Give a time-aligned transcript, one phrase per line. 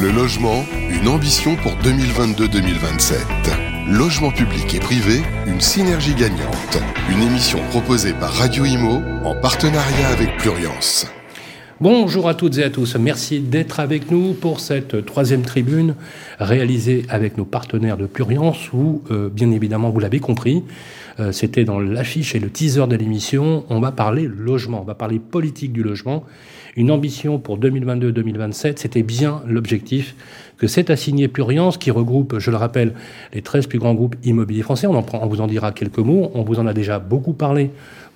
[0.00, 3.16] Le logement, une ambition pour 2022-2027.
[3.90, 6.78] Logement public et privé, une synergie gagnante.
[7.10, 11.06] Une émission proposée par Radio Imo en partenariat avec Pluriance.
[11.80, 12.94] Bonjour à toutes et à tous.
[12.94, 15.96] Merci d'être avec nous pour cette troisième tribune
[16.38, 20.62] réalisée avec nos partenaires de Pluriance où, euh, bien évidemment, vous l'avez compris,
[21.20, 24.94] euh, c'était dans l'affiche et le teaser de l'émission, on va parler logement, on va
[24.94, 26.24] parler politique du logement.
[26.74, 30.14] Une ambition pour 2022-2027, c'était bien l'objectif
[30.56, 32.94] que s'est assigné Pluriance, qui regroupe, je le rappelle,
[33.34, 34.86] les 13 plus grands groupes immobiliers français.
[34.86, 36.30] On vous en dira quelques mots.
[36.34, 37.70] On vous en a déjà beaucoup parlé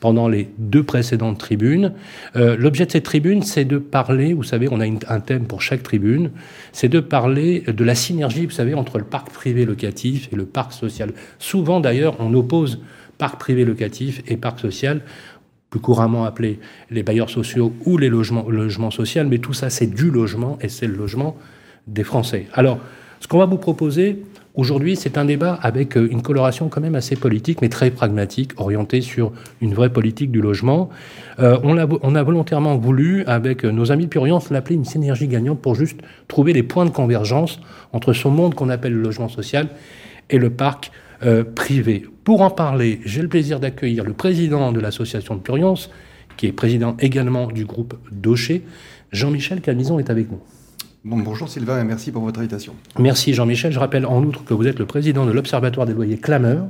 [0.06, 1.92] pendant les deux précédentes tribunes.
[2.36, 5.62] Euh, L'objet de cette tribune, c'est de parler, vous savez, on a un thème pour
[5.62, 6.30] chaque tribune,
[6.70, 10.46] c'est de parler de la synergie, vous savez, entre le parc privé locatif et le
[10.46, 11.12] parc social.
[11.40, 12.78] Souvent, d'ailleurs, on oppose
[13.18, 15.00] parc privé locatif et parc social
[15.70, 19.88] plus couramment appelés les bailleurs sociaux ou les logements, logements sociaux, mais tout ça, c'est
[19.88, 21.36] du logement et c'est le logement
[21.88, 22.46] des Français.
[22.52, 22.78] Alors,
[23.18, 24.22] ce qu'on va vous proposer
[24.56, 28.52] aujourd'hui, c'est un débat avec euh, une coloration quand même assez politique, mais très pragmatique,
[28.56, 30.88] orientée sur une vraie politique du logement.
[31.38, 35.28] Euh, on, a, on, a, volontairement voulu, avec nos amis de Puriance, l'appeler une synergie
[35.28, 37.60] gagnante pour juste trouver les points de convergence
[37.92, 39.68] entre ce monde qu'on appelle le logement social
[40.30, 40.90] et le parc
[41.24, 42.04] euh, privé.
[42.24, 45.90] Pour en parler, j'ai le plaisir d'accueillir le président de l'association de Puriance,
[46.36, 48.62] qui est président également du groupe Daucher.
[49.12, 50.40] Jean-Michel Calmison est avec nous.
[51.06, 52.74] Bon, bonjour Sylvain et merci pour votre invitation.
[52.98, 53.70] Merci Jean-Michel.
[53.70, 56.66] Je rappelle en outre que vous êtes le président de l'Observatoire des loyers clameurs,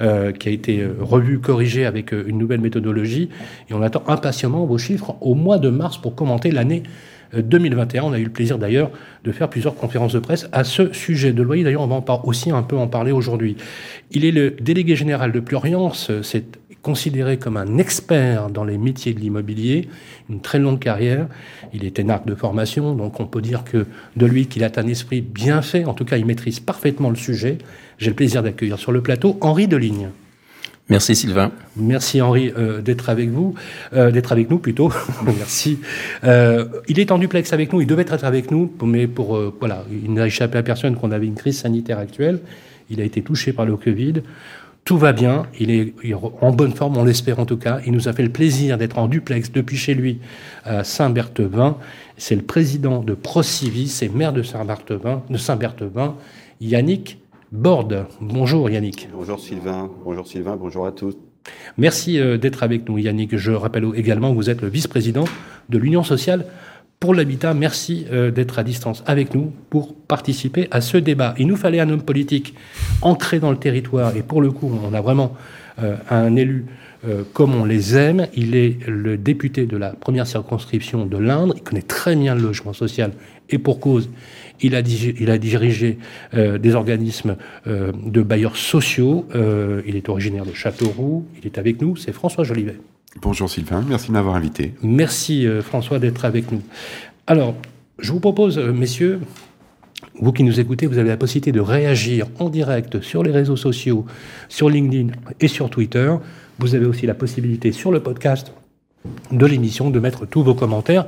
[0.00, 3.28] euh, qui a été euh, revu, corrigé avec euh, une nouvelle méthodologie.
[3.70, 6.82] Et on attend impatiemment vos chiffres au mois de mars pour commenter l'année
[7.36, 8.02] 2021.
[8.02, 8.90] On a eu le plaisir d'ailleurs
[9.22, 11.62] de faire plusieurs conférences de presse à ce sujet de loyer.
[11.62, 13.56] D'ailleurs, on va en aussi un peu en parler aujourd'hui.
[14.10, 16.10] Il est le délégué général de Pluriance.
[16.82, 19.88] Considéré comme un expert dans les métiers de l'immobilier,
[20.28, 21.28] une très longue carrière.
[21.72, 24.86] Il est énarque de formation, donc on peut dire que de lui qu'il a un
[24.88, 25.84] esprit bien fait.
[25.84, 27.58] En tout cas, il maîtrise parfaitement le sujet.
[27.98, 30.08] J'ai le plaisir d'accueillir sur le plateau Henri Deligne.
[30.88, 31.52] Merci Sylvain.
[31.76, 33.54] Merci Henri euh, d'être avec vous,
[33.94, 34.92] euh, d'être avec nous plutôt.
[35.24, 35.78] Merci.
[36.24, 39.54] Euh, il est en duplex avec nous, il devait être avec nous, mais pour euh,
[39.58, 42.40] voilà, il n'a échappé à personne qu'on avait une crise sanitaire actuelle.
[42.90, 44.22] Il a été touché par le Covid.
[44.84, 45.94] Tout va bien, il est
[46.40, 47.80] en bonne forme, on l'espère en tout cas.
[47.86, 50.18] Il nous a fait le plaisir d'être en duplex depuis chez lui
[50.64, 51.76] à Saint-Berthevin.
[52.16, 56.16] C'est le président de Procivis et maire de Saint-Berthevin, de Saint-Berthevin,
[56.60, 57.18] Yannick
[57.52, 58.06] Borde.
[58.20, 59.08] Bonjour Yannick.
[59.14, 61.16] Bonjour Sylvain, bonjour Sylvain, bonjour à tous.
[61.78, 63.36] Merci euh, d'être avec nous Yannick.
[63.36, 65.24] Je rappelle également que vous êtes le vice-président
[65.68, 66.44] de l'Union sociale
[67.02, 67.52] pour l'habitat.
[67.52, 71.34] Merci euh, d'être à distance avec nous pour participer à ce débat.
[71.36, 72.54] Il nous fallait un homme politique
[73.00, 75.34] ancré dans le territoire et pour le coup, on a vraiment
[75.82, 76.66] euh, un élu
[77.04, 78.28] euh, comme on les aime.
[78.36, 81.54] Il est le député de la première circonscription de l'Indre.
[81.56, 83.10] Il connaît très bien le logement social
[83.50, 84.08] et pour cause,
[84.60, 85.98] il a, dirigé
[86.32, 87.36] des organismes
[87.66, 89.26] de bailleurs sociaux.
[89.84, 91.26] Il est originaire de Châteauroux.
[91.40, 91.96] Il est avec nous.
[91.96, 92.76] C'est François Jolivet.
[93.20, 94.74] Bonjour Sylvain, merci de m'avoir invité.
[94.82, 96.62] Merci euh, François d'être avec nous.
[97.26, 97.54] Alors,
[97.98, 99.20] je vous propose, euh, messieurs,
[100.18, 103.56] vous qui nous écoutez, vous avez la possibilité de réagir en direct sur les réseaux
[103.56, 104.06] sociaux,
[104.48, 106.14] sur LinkedIn et sur Twitter.
[106.58, 108.52] Vous avez aussi la possibilité sur le podcast
[109.30, 111.06] de l'émission de mettre tous vos commentaires.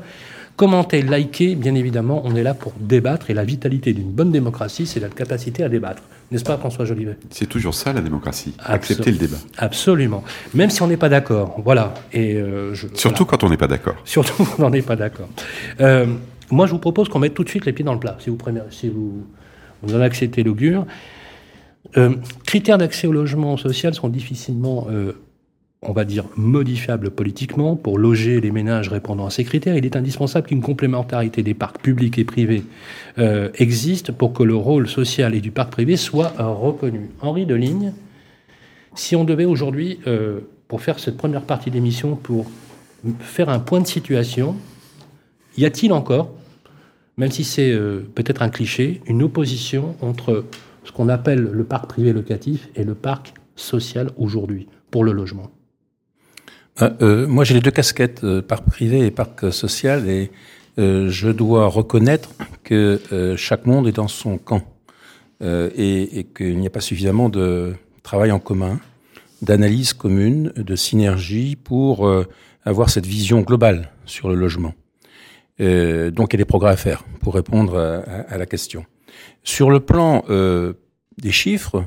[0.56, 4.86] Commentez, likez, bien évidemment, on est là pour débattre et la vitalité d'une bonne démocratie,
[4.86, 6.02] c'est la capacité à débattre.
[6.30, 7.18] N'est-ce pas, François Jolivet?
[7.30, 9.36] C'est toujours ça la démocratie, Absol accepter le débat.
[9.58, 10.22] Absolument.
[10.54, 11.94] Même si on n'est pas d'accord, voilà.
[12.12, 13.38] Et euh, je, Surtout voilà.
[13.38, 13.96] quand on n'est pas d'accord.
[14.04, 15.28] Surtout quand on n'est pas d'accord.
[15.80, 16.06] Euh,
[16.50, 18.30] moi, je vous propose qu'on mette tout de suite les pieds dans le plat, si
[18.30, 19.26] vous, prenez, si vous,
[19.82, 20.86] vous en acceptez l'augure.
[21.96, 22.14] Euh,
[22.46, 25.12] critères d'accès au logement social sont difficilement euh,
[25.84, 29.96] on va dire, modifiable politiquement pour loger les ménages répondant à ces critères, il est
[29.96, 32.64] indispensable qu'une complémentarité des parcs publics et privés
[33.18, 37.10] euh, existe pour que le rôle social et du parc privé soit reconnu.
[37.20, 37.92] Henri Deligne,
[38.94, 42.46] si on devait aujourd'hui, euh, pour faire cette première partie d'émission, pour
[43.20, 44.56] faire un point de situation,
[45.58, 46.32] y a-t-il encore,
[47.16, 50.44] même si c'est euh, peut-être un cliché, une opposition entre
[50.84, 55.50] ce qu'on appelle le parc privé locatif et le parc social aujourd'hui pour le logement?
[56.82, 60.30] Euh, euh, moi, j'ai les deux casquettes, euh, parc privé et parc social, et
[60.78, 62.30] euh, je dois reconnaître
[62.62, 64.62] que euh, chaque monde est dans son camp
[65.42, 68.80] euh, et, et qu'il n'y a pas suffisamment de travail en commun,
[69.42, 72.10] d'analyse commune, de synergie pour
[72.64, 74.74] avoir cette vision globale sur le logement.
[75.60, 78.46] Euh, donc, il y a des progrès à faire pour répondre à, à, à la
[78.46, 78.84] question.
[79.42, 80.74] Sur le plan euh,
[81.18, 81.84] des chiffres,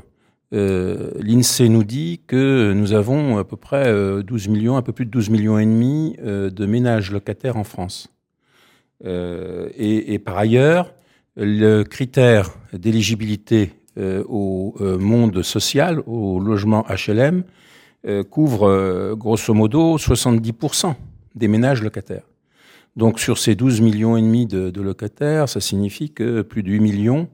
[0.53, 4.93] euh, l'INSEE nous dit que nous avons à peu près euh, 12 millions, un peu
[4.93, 8.09] plus de 12 millions et demi euh, de ménages locataires en France.
[9.05, 10.93] Euh, et, par ailleurs,
[11.35, 17.43] le critère d'éligibilité au monde social, au logement HLM,
[18.29, 20.93] couvre grosso modo 70%
[21.33, 22.23] des ménages locataires.
[22.97, 26.79] Donc sur ces 12 millions et demi de, locataires, ça signifie que plus de 8
[26.79, 27.29] millions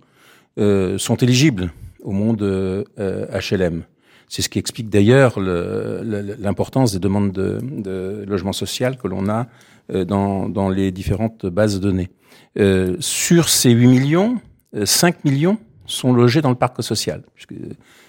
[0.60, 1.72] euh, sont éligibles
[2.04, 3.84] au monde euh, HLM.
[4.30, 9.48] C'est ce qui explique d'ailleurs l'importance des demandes de, de logement social que l'on a
[9.92, 12.10] euh, dans, les différentes bases données.
[12.58, 14.40] Euh, sur ces 8 millions,
[14.82, 17.24] 5 euh, millions sont logés dans le parc social,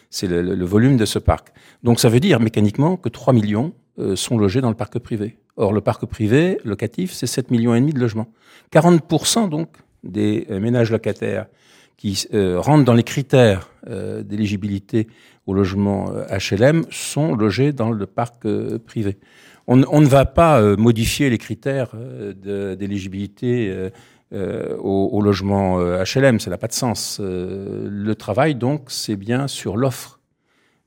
[0.09, 1.49] c'est le, volume de ce parc.
[1.83, 3.73] Donc ça veut dire mécaniquement que 3 millions
[4.15, 5.37] sont logés dans le parc privé.
[5.57, 8.29] Or, le parc privé locatif, c'est 7 millions et demi de logements.
[8.73, 9.69] 40% donc
[10.05, 11.47] des euh, ménages locataires
[11.97, 15.07] qui euh, rentrent dans les critères euh, d'éligibilité
[15.47, 18.47] au logement HLM sont logés dans le parc
[18.87, 19.19] privé.
[19.67, 21.95] On, ne va pas modifier les critères
[22.35, 23.91] d'éligibilité
[24.33, 27.21] au, logement HLM, ça n'a pas de sens.
[27.21, 30.19] le travail, donc, c'est bien sur l'offre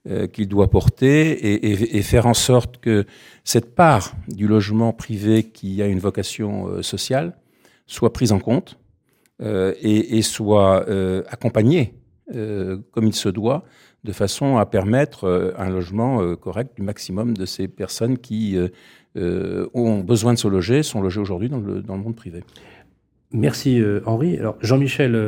[0.10, 3.06] euh, qu'il doit porter et, faire en sorte que
[3.44, 7.36] cette part du logement privé qui a une vocation euh, sociale
[7.88, 8.87] soit prise en compte euh,
[9.42, 11.94] et, et, soit euh, accompagnée
[12.36, 13.64] euh, comme il se doit,
[14.04, 18.58] de façon à permettre un logement correct du maximum de ces personnes qui
[19.16, 22.44] ont besoin de se loger, sont logées aujourd'hui dans le, dans le monde privé.
[23.32, 24.38] Merci Henri.
[24.38, 25.20] Alors Jean-Michel,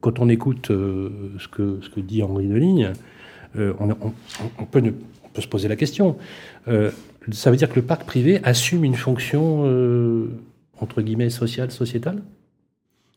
[0.00, 2.92] quand on écoute ce, que, ce que dit Henri Deligne,
[3.56, 4.82] euh, on, on, peut
[5.24, 6.16] on, peut se poser la question.
[6.68, 6.90] Euh,
[7.32, 10.28] ça veut dire que le parc privé assume une fonction, euh,
[10.80, 12.22] entre guillemets, sociale, sociétale?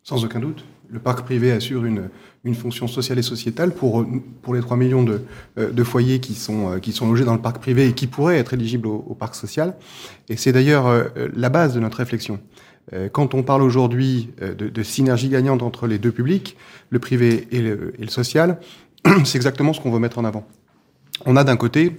[0.08, 0.64] Sans aucun doute.
[0.90, 2.10] Le parc privé assure une,
[2.46, 4.06] une fonction sociale et sociétale pour,
[4.42, 5.22] pour les 3 millions de,
[5.58, 8.54] de foyers qui sont, qui sont logés dans le parc privé et qui pourraient être
[8.54, 9.76] éligibles au, parc social.
[10.30, 12.40] Et c'est d'ailleurs la base de notre réflexion.
[13.12, 16.56] Quand on parle aujourd'hui de, de, synergie gagnante entre les deux publics,
[16.90, 18.62] le privé et le, et le social,
[19.26, 20.48] c'est exactement ce qu'on veut mettre en avant.
[21.26, 21.98] On a d'un côté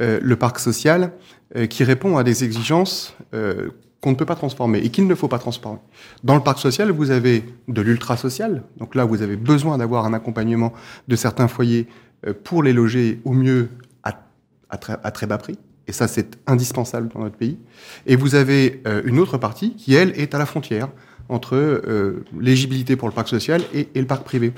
[0.00, 1.12] euh, le parc social
[1.54, 3.70] euh, qui répond à des exigences euh,
[4.04, 5.78] qu'on ne peut pas transformer et qu'il ne faut pas transformer.
[6.24, 10.04] Dans le parc social, vous avez de l'ultra social, donc là vous avez besoin d'avoir
[10.04, 10.74] un accompagnement
[11.08, 11.86] de certains foyers
[12.26, 13.70] euh, pour les loger au mieux
[14.02, 15.58] à, très, bas prix.
[15.86, 17.58] Et ça, c'est indispensable dans notre pays.
[18.06, 20.88] Et vous avez euh, une autre partie qui, elle, est à la frontière
[21.30, 24.52] entre euh, l'éligibilité pour le parc social et, le parc privé.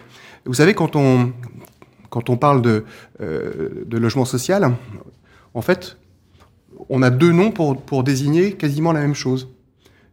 [0.44, 1.32] Vous savez, quand on,
[2.10, 2.84] quand on parle de,
[3.20, 4.72] euh, de logement social,
[5.54, 5.98] en fait,
[6.88, 9.48] on a deux noms pour, désigner quasiment la même chose.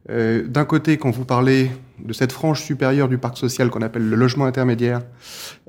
[0.09, 4.09] Euh, D'un côté, quand vous parlez de cette frange supérieure du parc social qu'on appelle
[4.09, 5.01] le logement intermédiaire,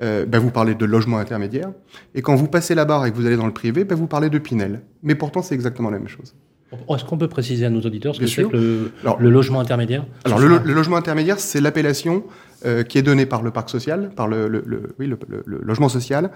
[0.03, 1.71] euh, ben vous parlez de logement intermédiaire.
[2.15, 4.07] Et quand vous passez la barre et que vous allez dans le privé, ben vous
[4.07, 4.83] parlez de Pinel.
[5.03, 6.35] Mais pourtant, c'est exactement la même chose.
[6.73, 9.61] Est-ce qu'on peut préciser à nos auditeurs ce que c'est que le, alors, le, logement
[9.61, 10.05] intermédiaire?
[10.25, 12.25] Alors, le, le, logement intermédiaire, c'est l'appellation
[12.65, 15.13] euh, qui est donnée par le parc social, par le, oui,
[15.47, 16.31] logement social,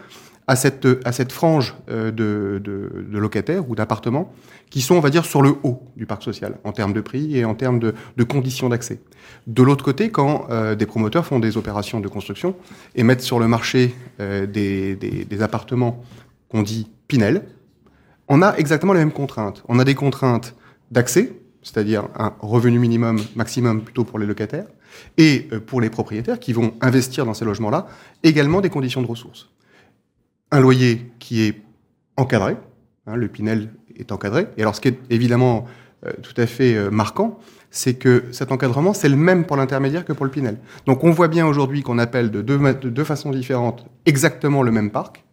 [0.47, 4.33] à cette, à cette frange euh, de, de, de, locataires ou d'appartements
[4.69, 7.37] qui sont, on va dire, sur le haut du parc social, en termes de prix
[7.37, 9.01] et en termes de, de conditions d'accès.
[9.47, 12.55] De l'autre côté, quand euh, des promoteurs font des opérations de construction
[12.95, 16.03] et mettent sur le marché des, des, des appartements
[16.51, 17.45] qu'on dit Pinel,
[18.29, 19.63] on a exactement les mêmes contraintes.
[19.69, 20.55] On a des contraintes
[20.91, 21.33] d'accès,
[21.63, 24.67] c'est-à-dire un revenu minimum maximum plutôt pour les locataires,
[25.17, 27.87] et euh, pour les propriétaires qui vont investir dans ces logements-là,
[28.23, 29.49] également des conditions de ressources.
[30.51, 31.61] Un loyer qui est
[32.17, 32.57] encadré,
[33.07, 35.67] hein, le Pinel est encadré, et alors ce qui est évidemment
[36.07, 37.39] euh, tout à fait euh, marquant,
[37.71, 40.59] c'est que cet encadrement, c'est le même pour l'intermédiaire que pour le Pinel.
[40.87, 44.71] Donc on voit bien aujourd'hui qu'on appelle de deux, de deux façons différentes exactement le
[44.71, 45.25] même parc,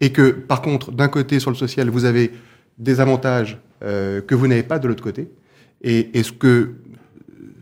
[0.00, 2.32] et que par contre, d'un côté sur le social, vous avez
[2.78, 5.30] des avantages euh, que vous n'avez pas de l'autre côté,
[5.82, 6.74] et, et, ce que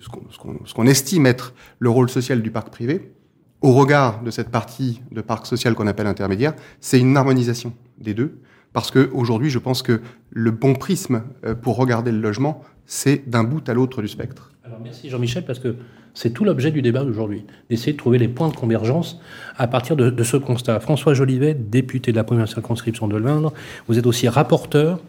[0.01, 3.13] ce qu'on qu qu estime être le rôle social du parc privé,
[3.61, 8.15] au regard de cette partie de parc social qu'on appelle intermédiaire, c'est une harmonisation des
[8.15, 8.39] deux,
[8.73, 13.29] parce que aujourd'hui, je pense que le bon prisme euh, pour regarder le logement, c'est
[13.29, 14.52] d'un bout à l'autre du spectre.
[14.65, 15.75] Alors merci Jean-Michel, parce que
[16.15, 19.21] c'est tout l'objet du débat d'aujourd'hui, d'essayer de trouver les points de convergence
[19.57, 20.79] à partir de, de, ce constat.
[20.79, 23.53] François Jolivet, député de la première circonscription de l'Indre,
[23.89, 25.01] vous êtes aussi rapporteur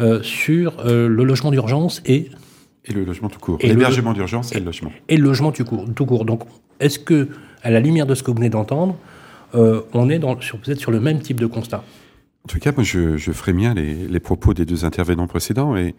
[0.00, 2.30] euh, sur euh, le logement d'urgence et...
[2.86, 3.58] Et le logement tout court.
[3.62, 4.90] L'hébergement d'urgence et le logement.
[5.08, 5.84] Et le logement tout court.
[5.94, 6.24] Tout court.
[6.24, 6.44] Donc,
[6.80, 7.28] est-ce que,
[7.62, 8.96] à la lumière de ce que vous venez d'entendre,
[9.54, 11.84] euh, on est dans, sur, vous êtes sur le même type de constat?
[12.48, 15.76] En tout cas, moi, je, ferai bien les, propos des deux intervenants précédents.
[15.76, 15.94] Et,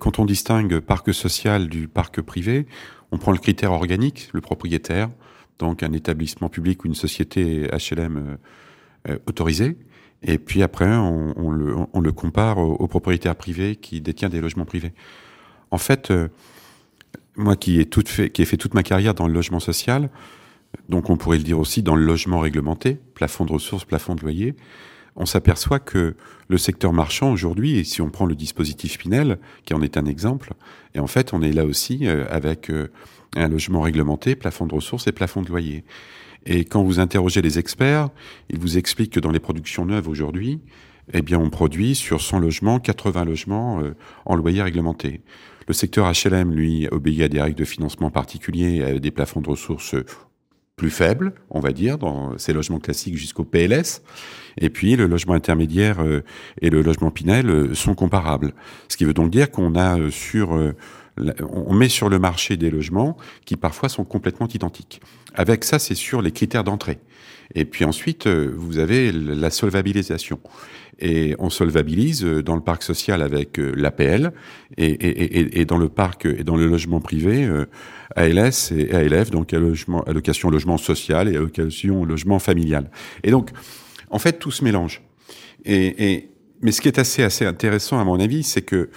[0.00, 2.66] quand on distingue parc social du parc privé,
[3.12, 5.10] on prend le critère organique, le propriétaire,
[5.60, 9.76] donc un établissement public ou une société HLM euh, euh, autorisée.
[10.24, 14.94] Et puis après, on, le, compare au, au, propriétaire privé qui détient des logements privés.
[15.70, 16.26] En fait, euh,
[17.36, 20.10] moi qui ai, fait, qui ai fait toute ma carrière dans le logement social,
[20.88, 24.22] donc on pourrait le dire aussi dans le logement réglementé, plafond de ressources, plafond de
[24.22, 24.56] loyer,
[25.16, 26.16] on s'aperçoit que
[26.48, 30.06] le secteur marchand aujourd'hui, et si on prend le dispositif Pinel, qui en est un
[30.06, 30.54] exemple,
[30.94, 32.90] et en fait on est là aussi euh, avec euh,
[33.36, 35.84] un logement réglementé, plafond de ressources et plafond de loyer.
[36.44, 38.08] Et quand vous interrogez les experts,
[38.50, 40.60] ils vous expliquent que dans les productions neuves aujourd'hui,
[41.12, 45.20] eh bien, on produit sur 100 logements, 80 logements euh, en loyer réglementé.
[45.68, 49.48] Le secteur HLM, lui, obéit à des règles de financement particuliers, à des plafonds de
[49.48, 49.94] ressources
[50.76, 54.02] plus faibles, on va dire, dans ces logements classiques jusqu'au PLS.
[54.58, 56.22] Et puis, le logement intermédiaire euh,
[56.60, 58.54] et le logement Pinel euh, sont comparables.
[58.88, 60.74] Ce qui veut donc dire qu'on a sur
[61.42, 65.02] on met sur le marché des logements qui parfois sont complètement identiques.
[65.34, 67.00] Avec ça, c'est sur les critères d'entrée.
[67.54, 70.40] Et puis ensuite, vous avez la solvabilisation
[71.02, 74.32] et on solvabilise euh, dans le parc social avec euh, l'APL
[74.78, 77.66] et, et, dans le parc et dans le logement privé euh,
[78.16, 82.90] ALS et ALF, donc allocation logement social et allocation logement familial.
[83.22, 83.50] Et donc,
[84.10, 85.02] en fait, tout se mélange.
[85.64, 86.28] Et,
[86.60, 88.90] mais ce qui est assez assez intéressant à mon avis, c'est que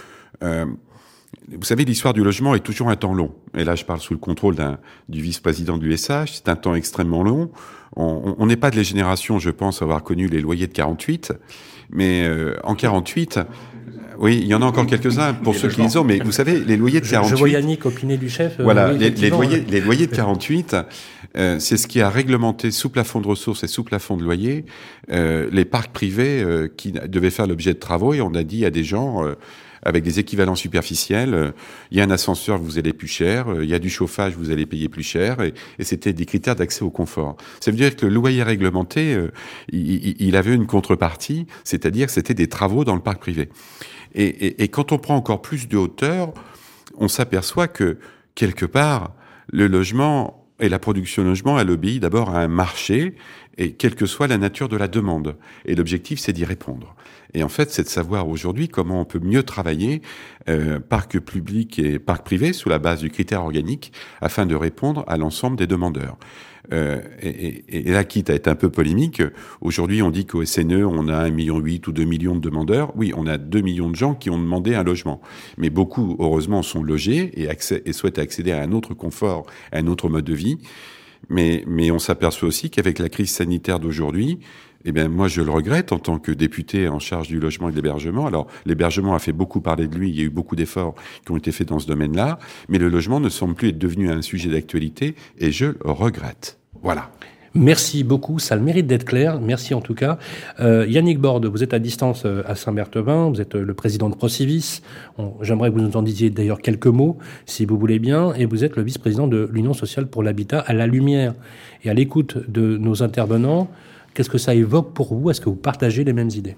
[1.52, 3.34] vous savez, l'histoire du logement est toujours un temps long.
[3.56, 4.56] Et là, je parle sous le contrôle
[5.10, 6.34] du vice-président du SH.
[6.34, 7.52] C'est un temps extrêmement long.
[7.96, 11.34] On n'est pas de les générations, je pense, avoir connu les loyers de 48.
[11.92, 13.40] Mais euh, en 48,
[14.20, 16.60] oui, il y en a encore quelques-uns pour ceux qui les ont, mais vous savez,
[16.60, 17.30] les loyers de 48...
[17.30, 18.60] Je, vois Yannick opiner du chef.
[18.60, 20.76] Euh, voilà, les, loyers, les loyers de 48,
[21.38, 24.66] euh, c'est ce qui a réglementé sous plafond de ressources et sous plafond de loyer
[25.10, 26.44] les parcs privés
[26.78, 29.24] qui devaient faire l'objet de travaux, et on a dit à des gens
[29.86, 31.34] avec des équivalents superficiels.
[31.34, 31.52] Euh,
[31.92, 33.48] il y a un ascenseur, vous allez plus cher.
[33.48, 35.42] Euh, il y a du chauffage, vous allez payer plus cher.
[35.42, 37.38] Et, c'était des critères d'accès au confort.
[37.60, 39.32] Ça veut dire que le loyer réglementé, euh,
[39.72, 43.50] il, avait une contrepartie, c'est-à-dire que c'était des travaux dans le parc privé.
[44.16, 46.34] Et, quand on prend encore plus de hauteur,
[46.98, 47.98] on s'aperçoit que
[48.34, 49.14] quelque part,
[49.52, 53.16] le logement et la production de logement, elle obéit d'abord à un marché,
[53.58, 55.36] et quelle que soit la nature de la demande.
[55.66, 56.96] Et l'objectif, c'est d'y répondre.
[57.36, 60.02] Et en fait, c'est de savoir aujourd'hui comment on peut mieux travailler
[60.48, 65.04] euh, parc public et parc privé sous la base du critère organique afin de répondre
[65.08, 66.18] à l'ensemble des demandeurs.
[66.72, 69.22] Euh, et, et, là, quitte à être un peu polémique,
[69.62, 72.94] aujourd'hui on dit qu'au SNE, on a 1,8 million ou 2 millions de demandeurs.
[72.96, 75.22] Oui, on a 2 millions de gens qui ont demandé un logement.
[75.58, 79.80] Mais beaucoup, heureusement, sont logés et, accès, et souhaitent accéder à un autre confort, à
[79.80, 80.58] un autre mode de vie.
[81.30, 84.40] Mais, mais on s'aperçoit aussi qu'avec la crise sanitaire d'aujourd'hui,
[84.86, 87.72] eh bien, moi, je le regrette en tant que député en charge du logement et
[87.72, 88.28] de l'hébergement.
[88.28, 90.10] Alors, l'hébergement a fait beaucoup parler de lui.
[90.10, 90.94] Il y a eu beaucoup d'efforts
[91.26, 92.38] qui ont été faits dans ce domaine-là.
[92.70, 96.60] Mais le logement ne semble plus être devenu un sujet d'actualité et je le regrette.
[96.84, 97.10] Voilà.
[97.58, 99.40] Merci beaucoup, ça le mérite d'être clair.
[99.40, 100.20] Merci en tout cas.
[100.60, 104.10] Euh, Yannick Borde, vous êtes à distance euh, à Saint-Berthevin, vous êtes euh, le président
[104.10, 104.82] de Procivis.
[105.42, 108.34] J'aimerais que vous nous en disiez d'ailleurs quelques mots, si vous voulez bien.
[108.34, 111.34] Et vous êtes le vice-président de l'Union sociale pour l'habitat à la lumière.
[111.86, 113.70] Et à l'écoute de nos intervenants,
[114.16, 115.30] qu'est-ce que ça évoque pour vous?
[115.30, 116.56] Est-ce que vous partagez les mêmes idées?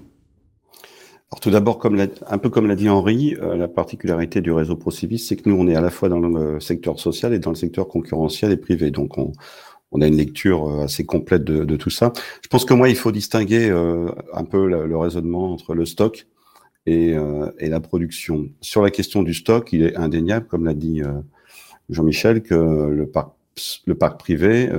[1.30, 1.82] Alors tout d'abord,
[2.28, 5.68] un peu comme l'a dit Henri, la particularité du réseau Procivis, c'est que nous, on
[5.68, 8.92] est à la fois dans le secteur social et dans le secteur concurrentiel et privé.
[8.92, 9.34] Donc, on,
[10.02, 12.14] a une lecture euh, assez complète de, tout ça.
[12.42, 16.28] Je pense que moi, il faut distinguer euh, un peu le, raisonnement entre le stock
[16.88, 18.48] euh, et, la production.
[18.62, 21.02] Sur la question du stock, il est indéniable, comme l'a dit
[21.90, 24.70] Jean-Michel, que le parc privé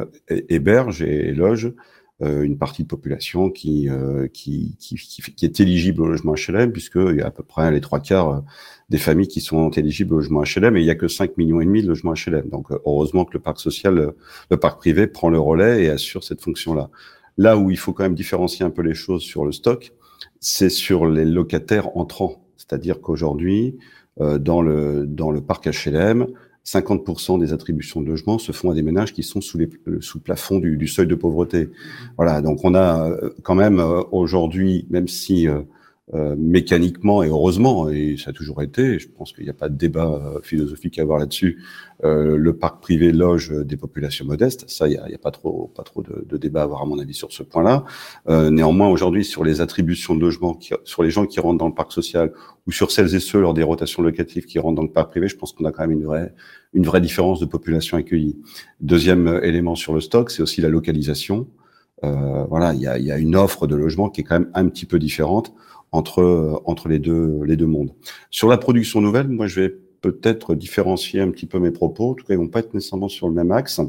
[0.49, 1.75] héberge et loge
[2.21, 3.89] une partie de population qui,
[4.33, 7.81] qui, qui, qui, est éligible au logement HLM, puisqu'il y a à peu près les
[7.81, 8.43] trois quarts
[8.89, 11.61] des familles qui sont éligibles au logement HLM et il y a que 5 millions
[11.61, 12.49] et demi de logements HLM.
[12.49, 14.11] Donc euh, heureusement que le parc social, euh,
[14.51, 16.91] le parc privé prend le relais et assure cette fonction-là.
[17.37, 19.93] Là où il faut quand même différencier un peu les choses sur le stock,
[20.41, 22.43] c'est sur les locataires entrants.
[22.57, 23.77] C'est-à-dire qu'aujourd'hui,
[24.21, 26.27] euh, dans le dans le parc HLM,
[26.73, 29.69] 50% des attributions de logements se font à des ménages qui sont sous, les,
[30.01, 31.71] sous le plafond du, du seuil de pauvreté.
[32.17, 33.11] Voilà, donc on a
[33.43, 35.49] quand même aujourd'hui, même si
[36.15, 39.69] euh, mécaniquement et heureusement, et ça a toujours été, je pense qu'il n'y a pas
[39.69, 41.63] de débat euh, philosophique à avoir là-dessus,
[42.03, 45.83] euh, le parc privé loge des populations modestes, ça, il n'y a, pas trop, pas
[45.83, 47.85] trop de, de, débat à avoir à mon avis sur ce point-là.
[48.27, 51.93] néanmoins, aujourd'hui, sur les attributions de logement, sur les gens qui rentrent dans le parc
[51.93, 52.33] social,
[52.67, 55.29] ou sur celles et ceux lors des rotations locatives qui rentrent dans le parc privé,
[55.29, 56.33] je pense qu'on a quand même une vraie,
[56.73, 58.39] une vraie différence de population accueillie.
[58.81, 61.49] Deuxième élément sur le stock, c'est aussi la localisation.
[62.03, 64.69] voilà, il y a, y a une offre de logement qui est quand même un
[64.69, 65.53] petit peu différente
[65.93, 67.93] entre entre les deux mondes.
[68.31, 72.11] Sur la production nouvelle, moi je vais peut-être différencier un petit peu mes propos.
[72.11, 73.81] En tout cas, ils vont pas être nécessairement sur le même axe.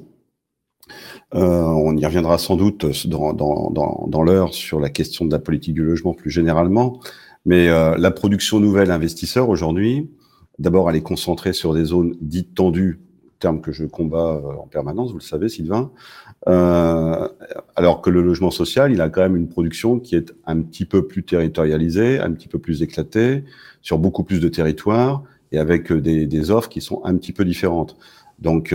[1.35, 5.83] Euh, on y reviendra sans doute dans l'heure sur la question de la politique du
[5.83, 6.99] logement plus généralement.
[7.45, 10.09] Mais euh, la production nouvelle investisseur aujourd'hui,
[10.57, 12.99] d'abord, elle est concentrée sur des zones dites tendues
[13.39, 15.91] terme que je combats en permanence, vous le savez, Sylvain.
[16.45, 20.85] Alors que le logement social, il a quand même une production qui est un petit
[20.85, 23.43] peu plus territorialisée, un petit peu plus éclatée,
[23.81, 27.45] sur beaucoup plus de territoires et avec des, des offres qui sont un petit peu
[27.45, 27.97] différentes.
[28.39, 28.73] Donc,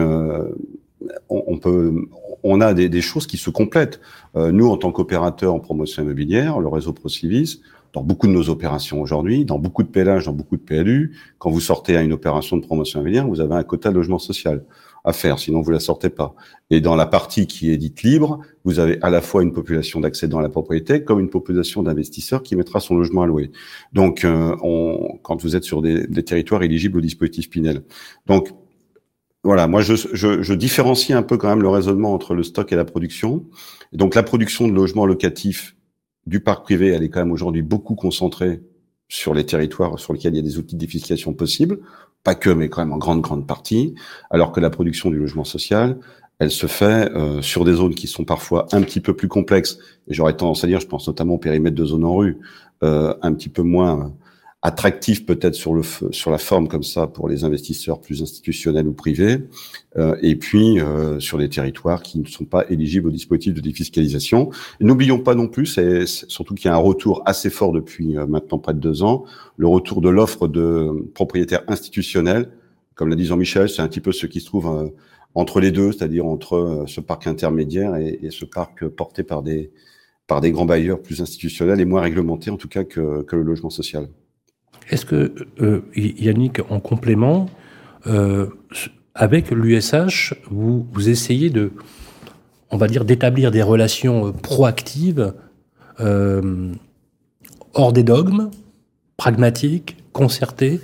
[1.28, 2.06] on, peut,
[2.42, 4.00] on a des, choses qui se complètent.
[4.36, 7.60] Euh, nous, en tant qu'opérateurs en promotion immobilière, le réseau Procivis,
[7.92, 11.50] dans beaucoup de nos opérations aujourd'hui, dans beaucoup de PLH, dans beaucoup de PLU, quand
[11.50, 14.64] vous sortez à une opération de promotion immobilière, vous avez un quota de logement social
[15.04, 16.34] à faire, sinon vous la sortez pas.
[16.70, 20.00] Et dans la partie qui est dite libre, vous avez à la fois une population
[20.00, 23.52] d'accédants à la propriété comme une population d'investisseurs qui mettra son logement à louer.
[23.92, 27.82] Donc, euh, on, quand vous êtes sur des, des territoires éligibles au dispositif Pinel.
[28.26, 28.48] Donc,
[29.42, 32.72] voilà, moi je, je, je, différencie un peu quand même le raisonnement entre le stock
[32.72, 33.44] et la production.
[33.92, 35.76] donc la production de logements locatifs
[36.26, 38.62] du parc privé, elle est quand même aujourd'hui beaucoup concentrée
[39.08, 41.80] sur les territoires sur lesquels il y a des outils de possibles,
[42.24, 43.94] pas que, mais quand même en grande grande partie,
[44.30, 45.98] alors que la production du logement social,
[46.38, 49.78] elle se fait euh, sur des zones qui sont parfois un petit peu plus complexes.
[50.08, 52.38] Et j'aurais tendance à dire, je pense notamment au périmètre de zone en rue,
[52.82, 54.12] euh, un petit peu moins
[54.64, 58.94] attractif peut-être sur le sur la forme comme ça pour les investisseurs plus institutionnels ou
[58.94, 59.40] privés,
[59.98, 63.60] euh, et puis euh, sur des territoires qui ne sont pas éligibles au dispositif de
[63.60, 64.50] défiscalisation.
[64.80, 68.26] N'oublions pas non plus, c'est surtout qu'il y a un retour assez fort depuis euh,
[68.26, 69.24] maintenant près de deux ans,
[69.58, 72.48] le retour de l'offre de propriétaires institutionnels,
[72.94, 74.88] comme l'a dit Jean-Michel, c'est un petit peu ce qui se trouve euh,
[75.34, 79.42] entre les deux, c'est-à-dire entre euh, ce parc intermédiaire et, et, ce parc porté par
[79.42, 79.70] des
[80.26, 83.42] par des grands bailleurs plus institutionnels et moins réglementés en tout cas que, que le
[83.42, 84.08] logement social.
[84.90, 87.46] Est-ce que, euh, Yannick, en complément,
[88.06, 88.46] euh,
[89.14, 91.72] avec l'USH, vous, essayez de,
[92.70, 95.32] on d'établir des relations euh, proactives,
[97.74, 98.50] hors des dogmes,
[99.16, 100.80] pragmatiques, concertées,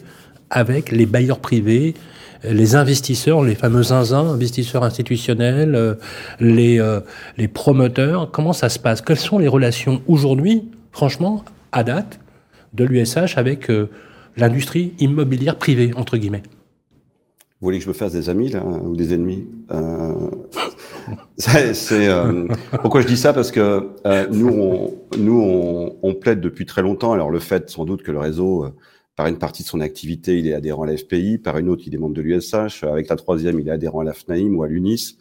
[0.50, 1.94] avec les bailleurs privés,
[2.44, 5.98] les investisseurs, les fameux zinzins, investisseurs institutionnels,
[6.38, 8.30] les promoteurs?
[8.30, 9.02] Comment ça se passe?
[9.02, 12.20] Quelles sont les relations aujourd'hui, franchement, à date,
[12.74, 13.88] de l'USH avec euh,
[14.36, 16.42] l'industrie immobilière privée, entre guillemets.
[17.60, 20.30] Vous voulez que je me fasse des amis là, ou des ennemis euh,
[21.36, 22.46] c'est, euh,
[22.80, 23.34] Pourquoi je dis ça?
[23.34, 23.86] Parce que
[24.30, 27.12] nous, on, nous on, on, plaide depuis très longtemps.
[27.12, 28.66] Alors le fait sans doute que le réseau,
[29.20, 31.82] par une partie de son activité, il est adhérent à la FPI, par une autre,
[31.86, 34.62] il est membre de l'USH, avec la troisième, il est adhérent à la FNAIM ou
[34.62, 35.18] à l'UNIS.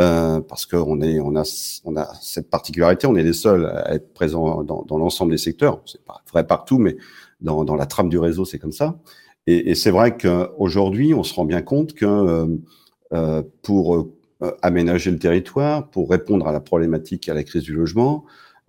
[0.00, 3.94] Euh, parce qu'on est, on a, on a cette particularité, on est les seuls à
[3.94, 5.82] être présents dans, dans l'ensemble des secteurs.
[5.86, 6.96] C'est pas vrai partout, mais
[7.40, 8.98] dans, dans la trame du réseau, c'est comme ça.
[9.46, 12.46] Et, et c'est vrai qu'aujourd'hui, on se rend bien compte que euh,
[13.12, 17.62] euh pour euh, aménager le territoire, pour répondre à la problématique et à la crise
[17.62, 18.24] du logement,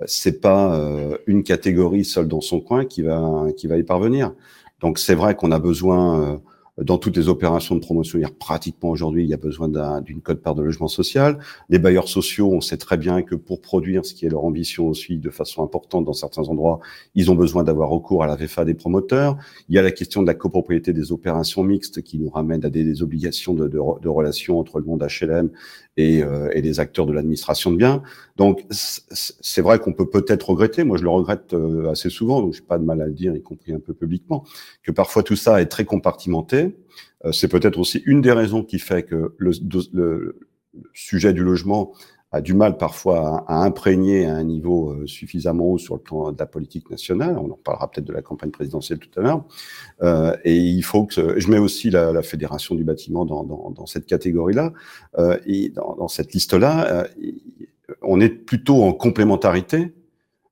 [0.05, 4.33] c'est pas euh, une catégorie seule dans son coin qui va qui va y parvenir.
[4.81, 6.41] Donc c'est vrai qu'on a besoin
[6.81, 9.69] dans toutes les opérations de promotion, pratiquement aujourd'hui, il y a besoin
[10.01, 11.39] d'une cote-part de logement social.
[11.69, 14.89] Les bailleurs sociaux, on sait très bien que pour produire ce qui est leur ambition
[14.89, 16.81] aussi de façon importante dans certains endroits,
[17.15, 19.37] ils ont besoin d'avoir recours à la VFA des promoteurs.
[19.69, 22.69] Il y a la question de la copropriété des opérations mixtes qui nous ramène à
[22.69, 25.51] des, obligations de, de, relations entre le monde HLM
[25.97, 28.03] et, euh, et les acteurs de l'administration de biens.
[28.35, 32.53] Donc c'est vrai qu'on peut peut-être regretter, moi je le regrette euh, assez souvent, donc
[32.53, 34.43] j'ai pas de mal à le dire, y compris un peu publiquement,
[34.83, 36.75] que parfois tout ça est très compartimenté.
[37.23, 39.51] Euh, c'est peut-être aussi une des raisons qui fait que le,
[39.93, 40.39] le,
[40.93, 41.93] sujet du logement
[42.31, 46.31] a du mal parfois à, imprégner à un niveau euh, suffisamment haut sur le plan
[46.31, 47.37] de la politique nationale.
[47.37, 49.45] On en parlera peut-être de la campagne présidentielle tout à l'heure.
[50.01, 54.73] Euh, et il faut que je mets aussi la, fédération du bâtiment dans, cette catégorie-là
[55.17, 57.07] euh, et dans, cette liste-là.
[58.01, 59.93] On est plutôt en complémentarité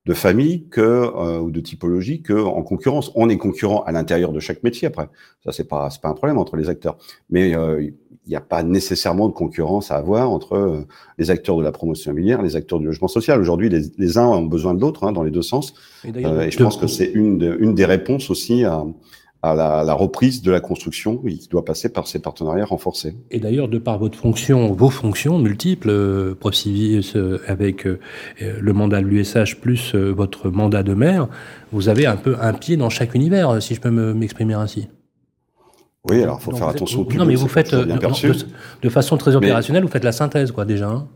[0.06, 3.12] de famille que ou de typologie que en concurrence.
[3.16, 5.10] On est concurrent à l'intérieur de chaque métier après.
[5.44, 6.98] Ça c'est pas c'est pas un problème entre les acteurs.
[7.30, 7.54] Mais
[8.26, 11.72] il n'y a pas nécessairement de concurrence à avoir entre euh, les acteurs de la
[11.72, 13.40] promotion immobilière, les acteurs du logement social.
[13.40, 15.74] Aujourd'hui, les, les, uns ont besoin de l'autre hein, dans les deux sens.
[16.06, 18.86] Et, euh, et je pense que c'est une, de, une des réponses aussi à,
[19.42, 23.14] à la, la, reprise de la construction qui doit passer par ces partenariats renforcés.
[23.30, 26.36] Et d'ailleurs, de par votre fonction, vos fonctions multiples, euh,
[27.16, 28.00] euh avec euh,
[28.40, 31.28] le mandat de l'USH plus votre mandat de maire,
[31.74, 34.88] vous avez un peu un pied dans chaque univers, si je peux m'exprimer ainsi.
[36.10, 37.20] Oui, alors il faut faire attention au public.
[37.20, 37.86] Non, mais vous faites de,
[38.82, 39.88] de, façon très opérationnelle, mais...
[39.88, 40.90] vous faites la synthèse, quoi, déjà.
[40.90, 41.08] Hein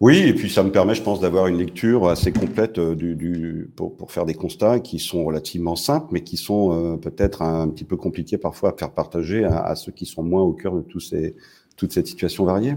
[0.00, 3.14] oui, et puis ça me permet, je pense, d'avoir une lecture assez complète euh, du,
[3.14, 7.40] du pour, pour, faire des constats qui sont relativement simples, mais qui sont euh, peut-être
[7.40, 10.52] un petit peu compliqués parfois à faire partager à, à, ceux qui sont moins au
[10.52, 11.34] cœur de tous ces,
[11.78, 12.74] toute cette situation variée.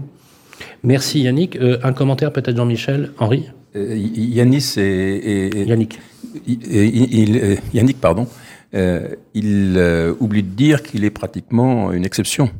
[0.82, 1.56] Merci Yannick.
[1.56, 3.50] Euh, un commentaire peut-être Jean-Michel, Henri?
[3.76, 5.98] Euh, Yannis et, et, Yannick.
[6.46, 8.26] Il, Yannick, pardon.
[8.72, 12.50] Il oublie de dire qu'il est pratiquement une exception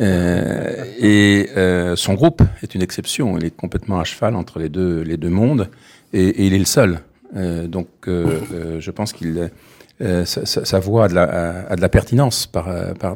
[0.00, 3.36] Euh, et euh, son groupe est une exception.
[3.38, 5.68] Il est complètement à cheval entre les deux, les deux mondes,
[6.12, 7.00] et, il est le seul.
[7.36, 9.50] Euh, donc, euh, euh, je pense qu'il
[10.00, 12.66] sa, sa, voix a de, la, pertinence par,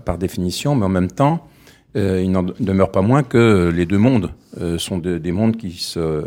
[0.04, 1.48] par, définition, mais en même temps,
[1.96, 4.30] il n'en demeure pas moins que les deux mondes
[4.78, 5.72] sont de, des mondes qui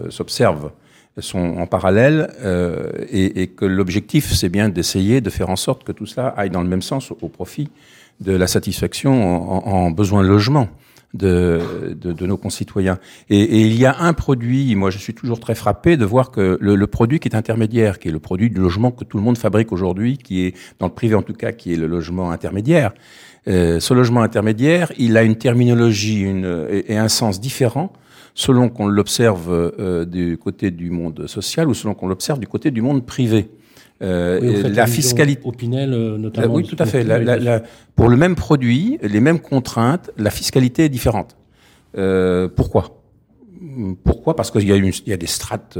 [0.10, 0.72] s'observent
[1.22, 5.84] sont en parallèle euh, et, et, que l'objectif, c'est bien d'essayer de faire en sorte
[5.84, 7.70] que tout cela aille dans le même sens au, profit
[8.20, 9.14] de la satisfaction
[9.52, 10.68] en, en besoin de logement
[11.14, 13.00] de, de, de nos concitoyens.
[13.30, 16.32] Et, et, il y a un produit, moi je suis toujours très frappé de voir
[16.32, 19.18] que le, le, produit qui est intermédiaire, qui est le produit du logement que tout
[19.18, 21.88] le monde fabrique aujourd'hui, qui est dans le privé en tout cas, qui est le
[21.88, 22.94] logement intermédiaire,
[23.48, 27.92] euh, ce logement intermédiaire, il a une terminologie une, et, et un sens différent
[28.40, 32.72] selon qu'on l'observe euh, du côté du monde social ou selon qu'on l'observe du côté
[32.72, 33.50] du monde privé.
[34.02, 35.42] Euh, oui, la fiscalité.
[35.44, 36.54] Au Pinel, euh, notamment.
[36.54, 37.04] oui, tout à fait.
[37.04, 37.62] La, la, la,
[37.98, 41.36] pour le même produit, les mêmes contraintes, la fiscalité est différente.
[42.56, 43.04] Pourquoi?
[44.06, 44.38] Pourquoi?
[44.38, 45.78] Parce qu'il y, y, a des strates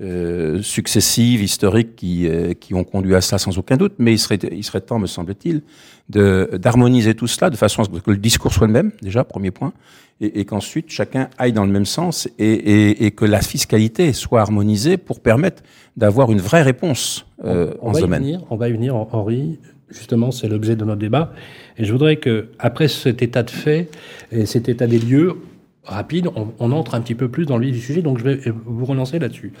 [0.00, 2.28] euh, euh, successives, historiques, qui,
[2.60, 5.06] qui ont conduit à cela sans aucun doute, mais il serait, il serait temps, me
[5.06, 5.62] semble-t-il,
[6.08, 9.50] d'harmoniser tout cela de façon à ce que le discours soit le même, déjà, premier
[9.50, 9.72] point,
[10.20, 14.12] et, et qu'ensuite chacun aille dans le même sens et, et, et, que la fiscalité
[14.12, 15.62] soit harmonisée pour permettre
[15.96, 18.22] d'avoir une vraie réponse euh, on, on en ce domaine.
[18.22, 19.58] Venir, on va y venir, Henri.
[19.88, 21.32] Justement, c'est l'objet de notre débat.
[21.78, 23.88] Et je voudrais que, après cet état de fait
[24.32, 25.36] et cet état des lieux
[25.86, 28.02] rapide, on, entre un petit peu plus dans le vif du sujet.
[28.02, 29.52] Donc, je vais vous relancer là-dessus.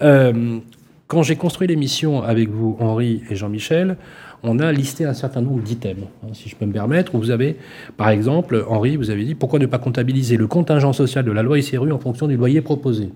[0.00, 0.58] Euh,
[1.06, 3.96] quand j'ai construit l'émission avec vous, Henri et Jean-Michel,
[4.42, 7.56] on a listé un certain nombre d'items, hein, si je peux me permettre, vous avez,
[7.96, 11.42] par exemple, Henri, vous avez dit, pourquoi ne pas comptabiliser le contingent social de la
[11.42, 13.10] loi SRU en fonction du loyer proposé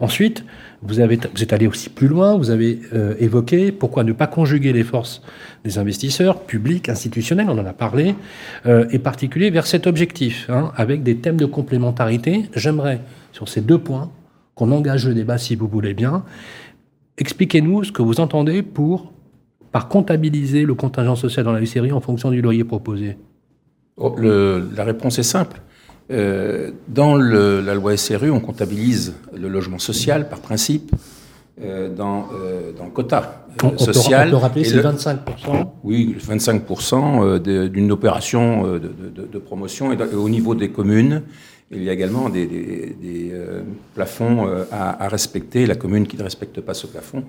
[0.00, 0.44] Ensuite,
[0.82, 4.84] vous, êtes allé aussi plus loin, vous avez euh, évoqué pourquoi ne pas conjuguer les
[4.84, 5.22] forces
[5.64, 8.14] des investisseurs publics, institutionnels, on en a parlé,
[8.66, 12.48] euh, et particulier vers cet objectif, hein, avec des thèmes de complémentarité.
[12.54, 13.00] J'aimerais,
[13.32, 14.10] sur ces deux points,
[14.54, 16.24] qu'on engage le débat si vous voulez bien.
[17.16, 19.12] Expliquez-nous ce que vous entendez pour
[19.72, 23.18] par comptabiliser le contingent social dans la série en fonction du loyer proposé
[23.96, 25.60] oh, le, La réponse est simple.
[26.10, 30.90] Euh, dans le, la loi SRU, on comptabilise le logement social par principe
[31.60, 34.28] euh, dans, euh, dans le quota on, social.
[34.28, 35.18] On peut, on peut rappeler, c'est le, 25%.
[35.84, 39.92] Oui, 25% d'une opération de, de, de, promotion.
[39.92, 41.22] Et au niveau des communes,
[41.70, 43.32] il y a également des, des, des
[43.94, 45.66] plafonds à, à, respecter.
[45.66, 47.24] La commune qui ne respecte pas ce plafond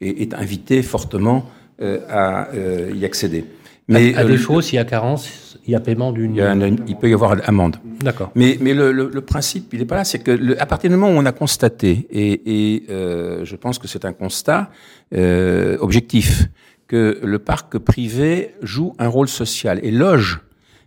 [0.00, 1.46] est, est invitée fortement
[1.80, 2.48] à
[2.92, 3.44] y accéder.
[3.88, 6.36] Mais à, à défaut, s'il y a carence, il y a paiement d'une.
[6.36, 7.76] Il, il, peut y avoir amende.
[8.00, 8.30] D'accord.
[8.34, 10.04] Mais, mais le, le, le, principe, il n'est pas là.
[10.04, 13.56] C'est que le, à partir du moment où on a constaté, et, et euh, je
[13.56, 14.70] pense que c'est un constat
[15.14, 16.48] euh, objectif,
[16.86, 20.40] que le parc privé joue un rôle social et loge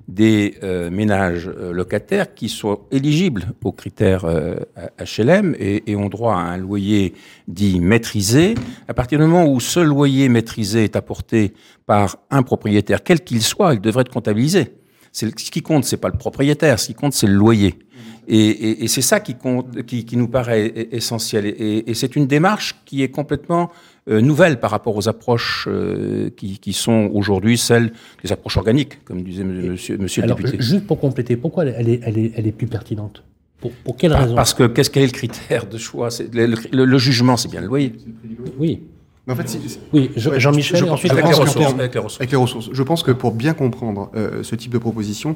[0.07, 4.55] des euh, ménages euh, locataires qui sont éligibles aux critères euh,
[4.99, 7.13] HLM et, et, ont droit à un loyer
[7.47, 8.55] dit maîtrisé.
[8.87, 11.53] À partir du moment où ce loyer maîtrisé est apporté
[11.85, 14.71] par un propriétaire, quel qu'il soit, il devrait être comptabilisé.
[15.17, 17.75] Ce qui compte, c'est pas le propriétaire, ce qui compte, c'est le loyer.
[18.27, 21.45] Et, et, et c'est ça qui, compte, qui, qui, nous paraît essentiel.
[21.47, 23.71] Et, c'est une démarche qui est complètement
[24.09, 29.03] euh, nouvelle par rapport aux approches euh, qui, qui, sont aujourd'hui celles des approches organiques,
[29.05, 30.61] comme disait monsieur, monsieur Alors, le député.
[30.63, 33.23] Juste pour compléter, pourquoi elle est, elle est, elle est plus pertinente?
[33.59, 34.35] Pour, pour, quelle raison?
[34.35, 36.09] Parce que qu'est-ce quel est le critère de choix?
[36.31, 37.93] Le, le, le, jugement, c'est bien le loyer.
[38.59, 38.83] Oui.
[39.27, 41.99] Mais en fait, si, oui, Jean-Michel, je, ensuite je avec, pense les ressources, avec, les
[41.99, 42.21] ressources.
[42.21, 42.69] avec les ressources.
[42.71, 45.35] Je pense que pour bien comprendre euh, ce type de proposition,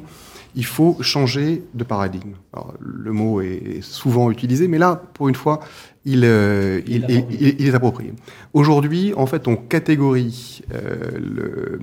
[0.54, 2.32] il faut changer de paradigme.
[2.54, 5.60] Alors, le mot est souvent utilisé, mais là, pour une fois,
[6.06, 8.14] il, euh, il, il, il, il est approprié.
[8.54, 11.78] Aujourd'hui, en fait, on catégorie euh,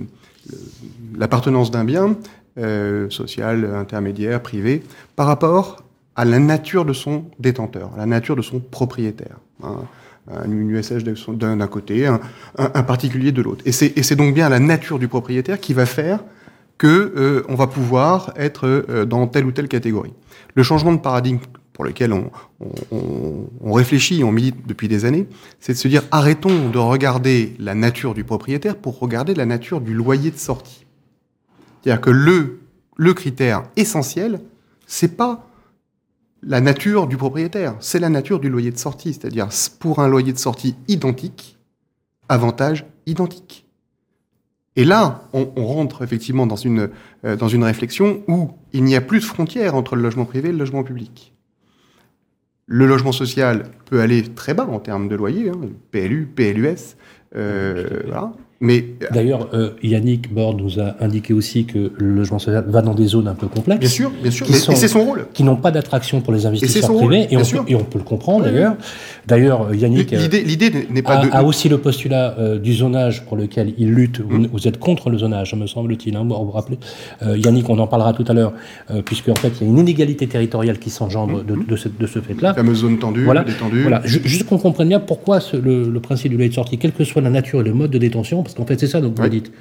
[1.15, 2.15] l'appartenance d'un bien,
[2.57, 4.83] euh, social, intermédiaire, privé,
[5.15, 5.83] par rapport
[6.15, 9.37] à la nature de son détenteur, à la nature de son propriétaire.
[9.63, 9.83] Hein
[10.29, 13.63] un USH d'un côté, un, particulier de l'autre.
[13.65, 16.19] Et c'est donc bien la nature du propriétaire qui va faire
[16.77, 20.13] que euh, on va pouvoir être euh, dans telle ou telle catégorie.
[20.55, 21.39] Le changement de paradigme
[21.73, 22.31] pour lequel on,
[22.91, 25.27] on, on réfléchit, on milite depuis des années,
[25.59, 29.81] c'est de se dire arrêtons de regarder la nature du propriétaire pour regarder la nature
[29.81, 30.85] du loyer de sortie.
[31.81, 32.59] C'est-à-dire que le,
[32.95, 34.39] le critère essentiel,
[34.87, 35.48] c'est pas
[36.41, 39.49] la nature du propriétaire, c'est la nature du loyer de sortie, c'est-à-dire
[39.79, 41.57] pour un loyer de sortie identique,
[42.29, 43.65] avantage identique.
[44.75, 46.89] Et là, on, on rentre effectivement dans une,
[47.25, 50.49] euh, dans une réflexion où il n'y a plus de frontière entre le logement privé
[50.49, 51.33] et le logement public.
[52.65, 55.59] Le logement social peut aller très bas en termes de loyer, hein,
[55.91, 56.95] PLU, PLUS,
[57.35, 58.31] euh, voilà.
[58.61, 62.93] Mais D'ailleurs, euh, Yannick Borde nous a indiqué aussi que le logement social va dans
[62.93, 63.79] des zones un peu complexes.
[63.79, 65.27] bien sûr, bien sûr, Qui mais, sont- et c'est son rôle.
[65.33, 67.97] Qui n'ont pas d'attraction pour les investisseurs rôle, privés, et on, peut, et on peut
[67.99, 68.75] le comprendre Oui, d'ailleurs.
[69.25, 71.31] D'ailleurs, euh, Yannick euh, L'idée, n'est pas a, de.
[71.31, 74.19] a aussi le postulat euh, du zonage pour lequel il lutte.
[74.19, 76.15] Vous, vous êtes contre le zonage, me semble-t-il.
[76.17, 76.77] Hein, vous vous rappelez,
[77.23, 78.51] Euh, Yannick, on en parlera tout à l'heure,
[78.91, 81.87] euh, puisque en fait, il y a une inégalité territoriale qui s'engendre de, de ce,
[81.87, 82.49] de ce fait-là.
[82.49, 83.83] La fameuse zone tendue, Voilà, détendue.
[83.83, 84.01] voilà.
[84.03, 86.91] Ju- juste qu'on comprenne bien pourquoi ce- le, le principe du loyer de sortie, quelle
[86.91, 89.15] que soit la nature et le mode de détention, parce qu'en fait c'est ça donc
[89.17, 89.29] vous Oui.
[89.29, 89.51] dites.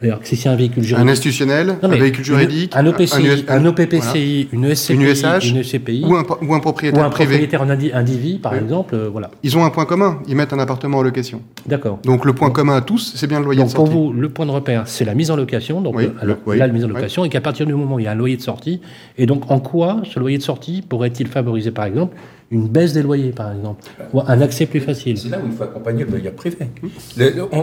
[0.00, 3.44] C'est-à-dire que si c'est un véhicule Un juridique, institutionnel, Non, un véhicule juridique, un OPCI,
[3.46, 7.10] un, OPPCI, une SCPI, une USH, une SCPI, ou un, ou un ou propriétaire un
[7.10, 7.28] privé.
[7.28, 8.58] propriétaire en indi- indivis, par Oui.
[8.58, 9.30] exemple, euh, voilà.
[9.44, 11.40] Ils ont un point commun, ils mettent un appartement en location.
[11.66, 12.00] D'accord.
[12.02, 14.00] Donc le point commun à tous, c'est bien le loyer Donc de pour sortie.
[14.00, 15.80] vous, le point de repère, c'est la mise en location.
[15.80, 17.98] Donc Oui, euh, oui, là, la mise en location, et qu'à partir du moment où
[18.00, 18.80] il y a un loyer de sortie,
[19.18, 22.16] et donc en quoi ce loyer de sortie pourrait-il favoriser, par exemple,
[22.52, 25.52] une baisse des loyers, par exemple, ou un accès plus facile C'est là où il
[25.52, 26.58] faut accompagner le bailleur privé.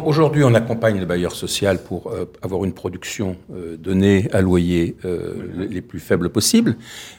[0.05, 4.95] Aujourd'hui, on accompagne le bailleur social pour euh, avoir une production euh, donnée à loyer
[5.05, 6.75] euh, le- les plus faibles possibles.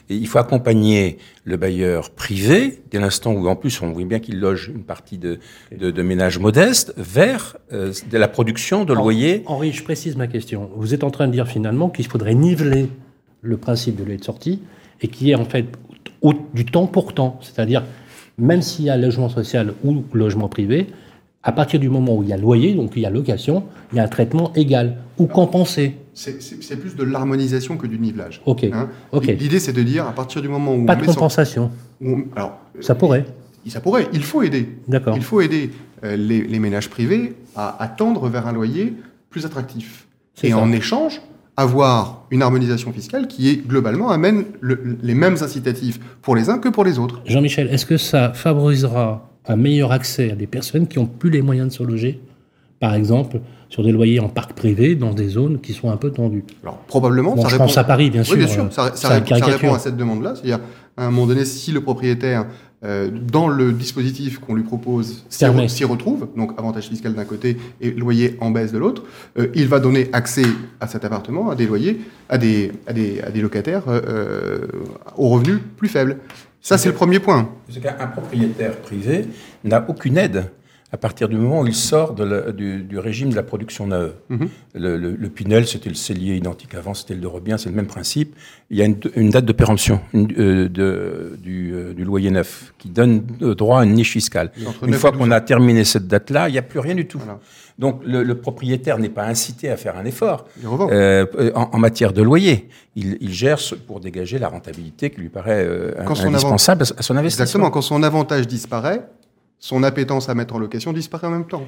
[0.09, 4.19] Et il faut accompagner le bailleur privé, dès l'instant où, en plus, on voit bien
[4.19, 5.39] qu'il loge une partie de,
[5.75, 9.43] de, de ménages modestes, vers de la production de loyers.
[9.45, 10.69] Henri, je précise ma question.
[10.75, 12.87] Vous êtes en train de dire finalement qu'il faudrait niveler
[13.41, 14.59] le principe de loyer de sortie
[15.01, 15.65] et qu'il y ait en fait
[16.21, 17.39] au- du temps pour temps.
[17.41, 17.83] C'est-à-dire,
[18.37, 20.87] même s'il y a logement social ou logement privé,
[21.43, 23.97] à partir du moment où il y a loyer, donc il y a location, il
[23.97, 25.97] y a un traitement égal ou compensé.
[26.13, 28.41] C'est- plus de l'harmonisation que du nivelage.
[28.45, 28.63] Ok.
[28.65, 29.25] Hein Ok.
[29.27, 31.71] L'idée, c'est de dire, à partir du moment où Pas on de son- compensation.
[32.03, 33.25] on- alors, Ça pourrait.
[33.67, 34.69] ça pourrait, il faut aider.
[34.87, 35.15] D'accord.
[35.15, 35.71] Il faut aider
[36.03, 38.93] euh, les, les ménages privés à, à tendre vers un loyer
[39.29, 40.07] plus attractif.
[40.43, 40.57] Et ça.
[40.57, 41.21] en échange,
[41.57, 46.57] avoir une harmonisation fiscale qui est globalement amène le- les mêmes incitatifs pour les uns
[46.59, 47.21] que pour les autres.
[47.25, 51.41] Jean-Michel, est-ce que ça favorisera un meilleur accès à des personnes qui ont plus les
[51.41, 52.21] moyens de se loger
[52.79, 56.09] Par exemple, sur des loyers en parc privé, dans des zones qui sont un peu
[56.11, 56.43] tendues?
[56.63, 57.65] Alors probablement, Bon, ça je répond.
[57.65, 58.33] pense à Paris, bien sûr.
[58.33, 60.33] Oui, bien sûr, euh, ça, ça répond à cette demande-là.
[60.35, 60.59] C'est-à-dire,
[60.97, 62.47] à un moment donné, si le propriétaire,
[62.83, 67.57] euh, dans le dispositif qu'on lui propose, s'y re- retrouve, donc avantage fiscal d'un côté
[67.79, 69.03] et loyer en baisse de l'autre,
[69.37, 70.45] euh, il va donner accès
[70.79, 74.67] à cet appartement, à des loyers, à des, à des, à des locataires euh, euh,
[75.17, 76.17] aux revenus plus faibles.
[76.59, 77.49] Ça, c'est le premier point.
[77.67, 79.25] Parce qu'un propriétaire privé
[79.63, 80.45] n'a aucune aide
[80.93, 83.87] à partir du moment où il sort de la- du, du régime de la production
[83.87, 84.13] neuve.
[84.29, 84.49] Mhm.
[84.75, 87.75] Le, le- le Pinel, c'était le cellier identique avant, c'était le de Rebien, c'est le
[87.75, 88.35] même principe.
[88.69, 92.29] Il y a une, une date de péremption une- euh, de- du, euh, du loyer
[92.29, 94.51] neuf qui donne droit à une niche fiscale.
[94.57, 96.95] Une 9 fois et 12 qu'on a terminé cette date-là, il n'y a plus rien
[96.95, 97.19] du tout.
[97.19, 97.39] Voilà.
[97.79, 100.45] Donc le, le propriétaire n'est pas incité à faire un effort
[100.91, 101.25] euh,
[101.55, 102.67] en, en matière de loyer.
[102.97, 105.65] Il, il gère pour dégager la rentabilité qui lui paraît
[106.35, 107.43] indispensable à son investissement.
[107.43, 107.69] Exactement.
[107.71, 109.03] Quand son avantage disparaît,
[109.61, 111.65] son appétence à mettre en location disparaît en même temps.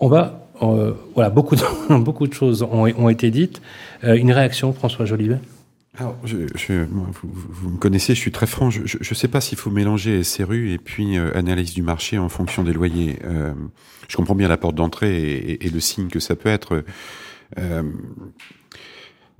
[0.00, 1.62] On va, euh, voilà, beaucoup de,
[2.00, 3.62] beaucoup de choses ont, ont été dites.
[4.04, 5.38] Euh, une réaction, François Jolivet?
[5.98, 8.70] Alors, je, je- moi, vous, me connaissez, je suis très franc.
[8.70, 12.28] Je ne sais pas s'il faut mélanger SRU et puis euh, analyse du marché en
[12.28, 13.18] fonction des loyers.
[13.24, 13.52] Euh,
[14.08, 16.84] je comprends bien la porte d'entrée et, et- et le signe que ça peut être.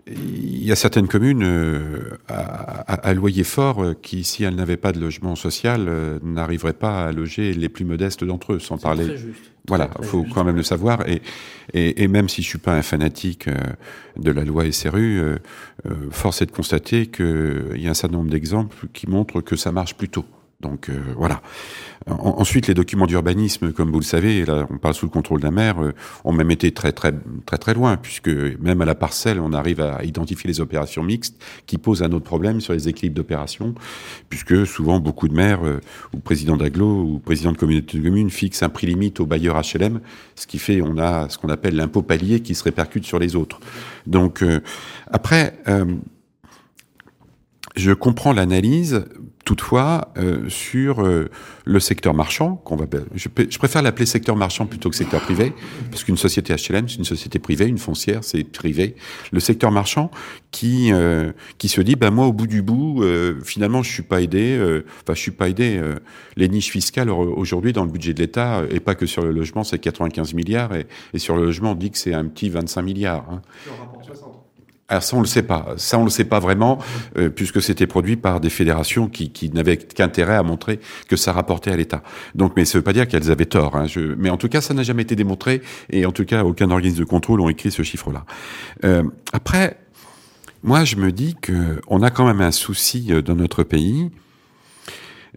[0.06, 4.54] Il y a certaines communes euh, à, à- à loyer fort euh, qui, si elles
[4.54, 8.58] n'avaient pas de logement social, euh, n'arriveraient pas à loger les plus modestes d'entre eux,
[8.58, 9.06] sans parler.
[9.68, 10.34] Voilà, Très faut juste.
[10.34, 11.06] quand même le savoir.
[11.08, 11.20] Et,
[11.74, 13.48] et, et même si je suis pas un fanatique
[14.16, 15.20] de la loi SRU,
[16.10, 19.70] force est de constater qu'il y a un certain nombre d'exemples qui montrent que ça
[19.70, 20.24] marche plutôt.
[20.60, 21.42] Donc voilà.
[22.06, 25.40] En- ensuite, les documents d'urbanisme, comme vous le savez, là, on parle sous le contrôle
[25.40, 25.92] d'un maire, euh,
[26.24, 27.12] ont même été très très
[27.44, 31.36] très très loin, puisque même à la parcelle, on arrive à identifier les opérations mixtes
[31.66, 33.74] qui posent un autre problème sur les équilibres d'opération,
[34.30, 35.80] puisque souvent beaucoup de maires euh,
[36.14, 39.60] ou présidents d'agglo ou présidents de communauté de communes fixent un prix limite aux bailleurs
[39.60, 40.00] HLM,
[40.36, 43.36] ce qui fait on a ce qu'on appelle l'impôt palier qui se répercute sur les
[43.36, 43.60] autres.
[44.06, 44.60] Donc euh,
[45.10, 45.58] après.
[45.68, 45.84] euh,
[47.76, 49.04] je comprends l'analyse,
[49.44, 51.28] toutefois, euh, sur euh,
[51.64, 55.52] le secteur marchand, qu'on va, je, je préfère l'appeler secteur marchand plutôt que secteur privé,
[55.90, 58.96] parce qu'une société HLM, c'est une société privée, une foncière, c'est privé.
[59.32, 60.10] Le secteur marchand
[60.50, 64.02] qui euh, qui se dit, ben moi, au bout du bout, euh, finalement, je suis
[64.02, 64.56] pas aidé.
[64.58, 65.78] euh, Enfin, je suis pas aidé.
[65.78, 65.96] euh,
[66.36, 69.64] les niches fiscales aujourd'hui dans le budget de l'État, et pas que sur le logement,
[69.64, 72.82] c'est 95 milliards, et, et sur le logement, on dit que c'est un petit 25
[72.82, 73.26] milliards.
[73.30, 73.42] hein.
[74.90, 75.74] Alors ça, on le sait pas.
[75.76, 76.78] Ça, on le sait pas vraiment,
[77.16, 81.32] euh, puisque c'était produit par des fédérations qui, qui n'avaient qu'intérêt à montrer que ça
[81.32, 82.02] rapportait à l'État.
[82.34, 83.76] Donc, mais ça veut pas dire qu'elles avaient tort.
[83.76, 83.86] Hein.
[83.86, 86.68] Je, mais en tout cas, ça n'a jamais été démontré, et en tout cas, aucun
[86.72, 88.24] organisme de contrôle ont écrit ce chiffre-là.
[88.84, 89.78] Euh, après,
[90.64, 94.10] moi, je me dis que on a quand même un souci euh, dans notre pays.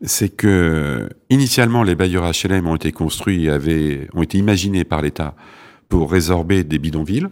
[0.02, 5.36] C'est que initialement, les bailleurs HLM ont été construits, avaient, ont été imaginés par l'État
[5.90, 7.30] pour résorber des bidonvilles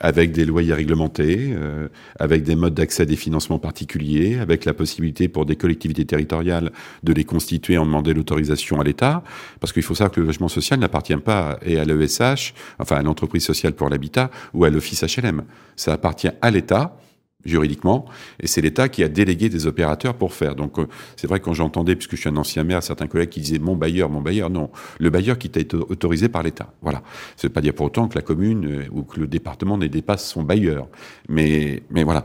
[0.00, 4.72] avec des loyers réglementés, euh, avec des modes d'accès à des financements particuliers, avec la
[4.72, 9.22] possibilité pour des collectivités territoriales de les constituer en demandant l'autorisation à l'État,
[9.60, 13.44] parce qu'il faut savoir que le logement social n'appartient pas à l'ESH, enfin à l'entreprise
[13.44, 15.42] sociale pour l'habitat ou à l'office HLM.
[15.76, 16.96] Ça appartient à l'État
[17.44, 18.04] juridiquement,
[18.40, 20.54] et c'est l'État qui a délégué des opérateurs pour faire.
[20.54, 23.40] Donc euh, c'est vrai quand j'entendais, puisque je suis un ancien maire, certains collègues qui
[23.40, 26.72] disaient mon bailleur, mon bailleur, non, le bailleur qui t'a été autorisé par l'État.
[26.82, 27.02] Voilà.
[27.36, 29.86] Ça veut pas dire pour autant que la commune euh, ou que le département ne
[29.86, 30.88] dépasse son bailleur,
[31.28, 32.24] mais mais voilà.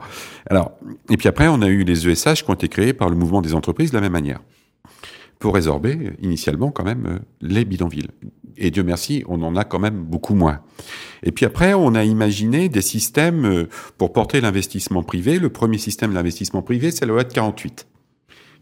[0.50, 0.72] Alors
[1.10, 3.42] et puis après on a eu les ESH qui ont été créés par le mouvement
[3.42, 4.40] des entreprises de la même manière
[5.46, 8.08] pour résorber initialement quand même euh, les bidonvilles.
[8.58, 10.62] Et Dieu merci, on en a quand même beaucoup moins.
[11.22, 15.38] Et puis après, on a imaginé des systèmes euh, pour porter l'investissement privé.
[15.38, 17.86] Le premier système d'investissement privé, c'est le loi 48,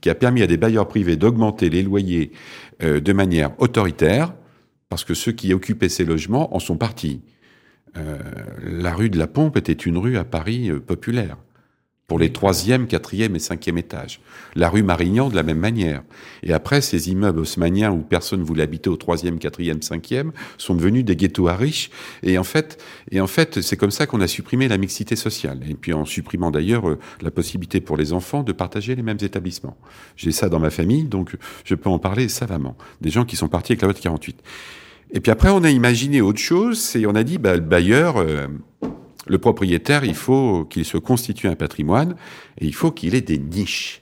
[0.02, 2.34] qui a permis à des bailleurs privés d'augmenter les loyers
[2.84, 4.34] euh, de manière autoritaire,
[4.90, 7.22] parce que ceux qui occupaient ces logements en sont partis.
[8.62, 11.38] la rue de la Pompe était une rue à Paris populaire
[12.08, 14.20] pour les troisième, quatrième et cinquième étages.
[14.56, 16.04] La rue Marignan de la même manière.
[16.44, 21.06] Et après, ces immeubles haussmanniens où personne voulait habiter au troisième, quatrième, cinquième sont devenus
[21.06, 21.90] des ghettos à riches.
[22.22, 25.62] Et en fait, et en fait, c'est comme ça qu'on a supprimé la mixité sociale.
[25.70, 29.18] Et puis en supprimant d'ailleurs euh, la possibilité pour les enfants de partager les mêmes
[29.22, 29.78] établissements.
[30.18, 32.76] J'ai ça dans ma famille, donc je peux en parler savamment.
[33.02, 34.42] Des gens qui sont partis avec la loi 48.
[35.14, 38.18] Et puis après, on a imaginé autre chose, et on a dit, bah, le bailleur,
[38.18, 38.48] euh,
[39.28, 42.16] le propriétaire, il faut qu'il se constitue un patrimoine
[42.60, 44.02] et il faut qu'il ait des niches.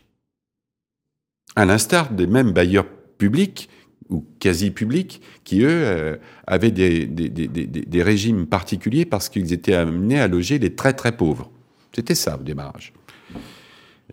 [1.56, 3.70] À l'instar des mêmes bailleurs publics
[4.10, 10.28] ou quasi publics qui, eux, euh, avaient des, régimes particuliers parce qu'ils étaient amenés à
[10.28, 11.50] loger les très très pauvres.
[11.94, 12.94] C'était ça au démarrage.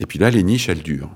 [0.01, 1.15] Et puis là, les niches, elles durent.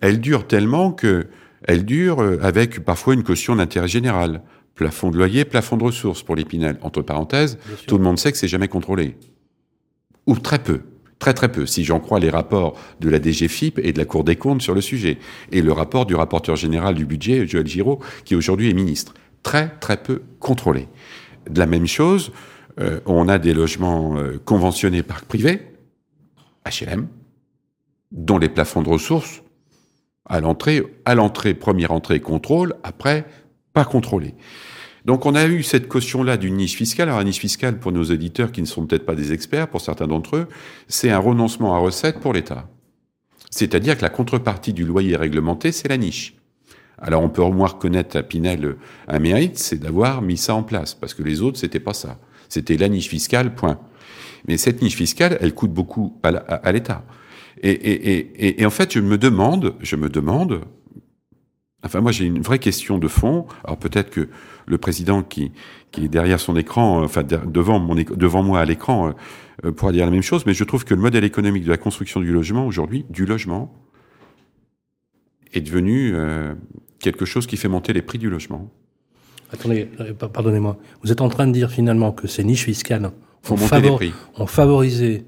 [0.00, 1.28] Elles durent tellement que
[1.66, 4.42] elles durent euh, avec parfois une caution d'intérêt général
[4.74, 6.78] plafond de loyer, plafond de ressources pour l'épinal.
[6.82, 9.16] Entre parenthèses, tout le monde sait que c'est jamais contrôlé.
[10.26, 10.80] Ou très peu.
[11.18, 14.24] Très très peu, si j'en crois les rapports de la DGFIP et de la Cour
[14.24, 15.18] des comptes sur le sujet.
[15.52, 19.14] Et le rapport du rapporteur général du budget, Joël Giraud, qui aujourd'hui est ministre.
[19.42, 20.88] Très très peu contrôlé.
[21.48, 22.32] De la même chose,
[22.80, 25.60] euh, on a des logements euh, conventionnés par privé,
[26.66, 27.06] HLM,
[28.10, 29.42] dont les plafonds de ressources,
[30.26, 33.26] à l'entrée, à l'entrée, première entrée, contrôle, après,
[33.74, 34.34] pas contrôlé.
[35.04, 37.10] Donc on a eu cette caution-là d'une niche fiscale.
[37.10, 39.82] Alors, une niche fiscale, pour nos éditeurs qui ne sont peut-être pas des experts, pour
[39.82, 40.48] certains d'entre eux,
[40.88, 42.70] c'est un renoncement à recettes pour l'État.
[43.50, 46.36] C'est-à-dire que la contrepartie du loyer réglementé, c'est la niche.
[46.98, 48.76] Alors on peut au moins reconnaître à Pinel
[49.08, 52.18] un mérite, c'est d'avoir mis ça en place, parce que les autres, c'était pas ça.
[52.48, 53.78] C'était la niche fiscale, point.
[54.46, 57.04] Mais cette niche fiscale, elle coûte beaucoup à l'État.
[57.62, 60.62] Et, et, et, et, en fait, je me demande, je me demande,
[61.84, 63.46] Enfin, moi, j'ai une vraie question de fond.
[63.62, 64.28] Alors peut-être que
[64.66, 65.52] le président qui,
[65.92, 69.12] qui est derrière son écran, euh, enfin devant, mon, devant moi à l'écran, euh,
[69.66, 71.76] euh, pourra dire la même chose, mais je trouve que le modèle économique de la
[71.76, 73.74] construction du logement aujourd'hui, du logement,
[75.52, 76.12] est devenu
[76.98, 78.72] quelque chose qui fait monter les prix du logement.
[79.52, 79.88] Attendez,
[80.32, 80.76] pardonnez-moi.
[81.04, 83.12] Vous êtes en train de dire finalement que ces niches fiscales
[83.48, 85.24] ont, favorisé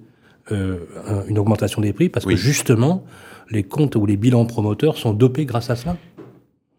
[0.50, 3.04] une augmentation des prix parce que justement,
[3.50, 5.96] les comptes ou les bilans promoteurs sont dopés grâce à ça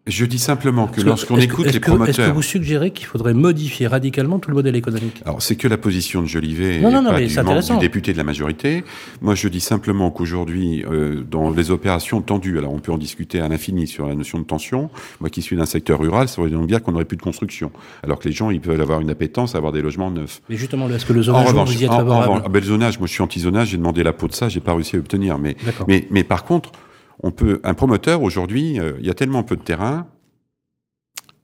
[0.08, 2.08] je dis simplement que lorsqu'on écoute les promoteurs...
[2.08, 5.68] Est-ce que vous suggérez qu'il faudrait modifier radicalement tout le modèle économique Alors, c'est que
[5.68, 8.84] la position de Jolivet non, non, non, pas du, député de la majorité.
[9.20, 13.40] Moi, je dis simplement qu'aujourd'hui, euh, dans les opérations tendues, alors on peut en discuter
[13.40, 14.90] à l'infini sur la notion de tension,
[15.20, 17.70] moi qui suis d'un secteur rural, ça veut donc dire qu'on n'aurait plus de construction.
[18.02, 20.40] Alors que les gens, ils peuvent avoir une appétence à avoir des logements neufs.
[20.48, 22.98] Mais justement, est-ce que le zonage, vous y êtes favorable en, ah ben, le zonage,
[22.98, 25.38] moi je suis anti-zonage, j'ai demandé la peau de ça, j'ai pas réussi à obtenir.
[25.38, 26.72] Mais, mais, mais par contre,
[27.20, 30.06] on peut, un promoteur aujourd'hui, euh, il y a tellement peu de terrain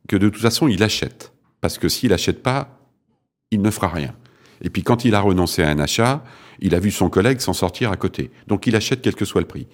[0.08, 1.32] que de toute façon il achète.
[1.60, 2.78] Parce que s'il achète pas,
[3.50, 4.14] il ne fera rien.
[4.62, 6.24] Et puis quand il a renoncé à un achat,
[6.60, 8.30] il a vu son collègue s'en sortir à côté.
[8.46, 9.66] Donc il achète quel que soit le prix.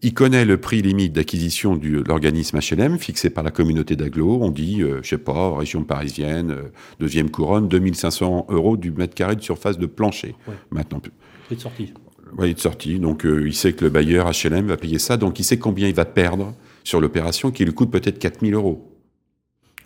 [0.00, 4.38] Il connaît le prix limite d'acquisition de l'organisme HLM fixé par la communauté d'Aglo.
[4.40, 6.68] On dit, euh, je sais pas, région parisienne, euh,
[7.00, 10.36] deuxième couronne, 2500 euros du mètre carré de surface de plancher.
[10.70, 11.00] Maintenant.
[11.46, 11.92] Prix de sortie.
[12.36, 12.98] Oui, de sortie.
[12.98, 15.16] Donc euh, il sait que le bailleur HLM va payer ça.
[15.16, 16.54] Donc il sait combien il va perdre
[16.84, 18.88] sur l'opération qui lui coûte peut-être 4000 euros.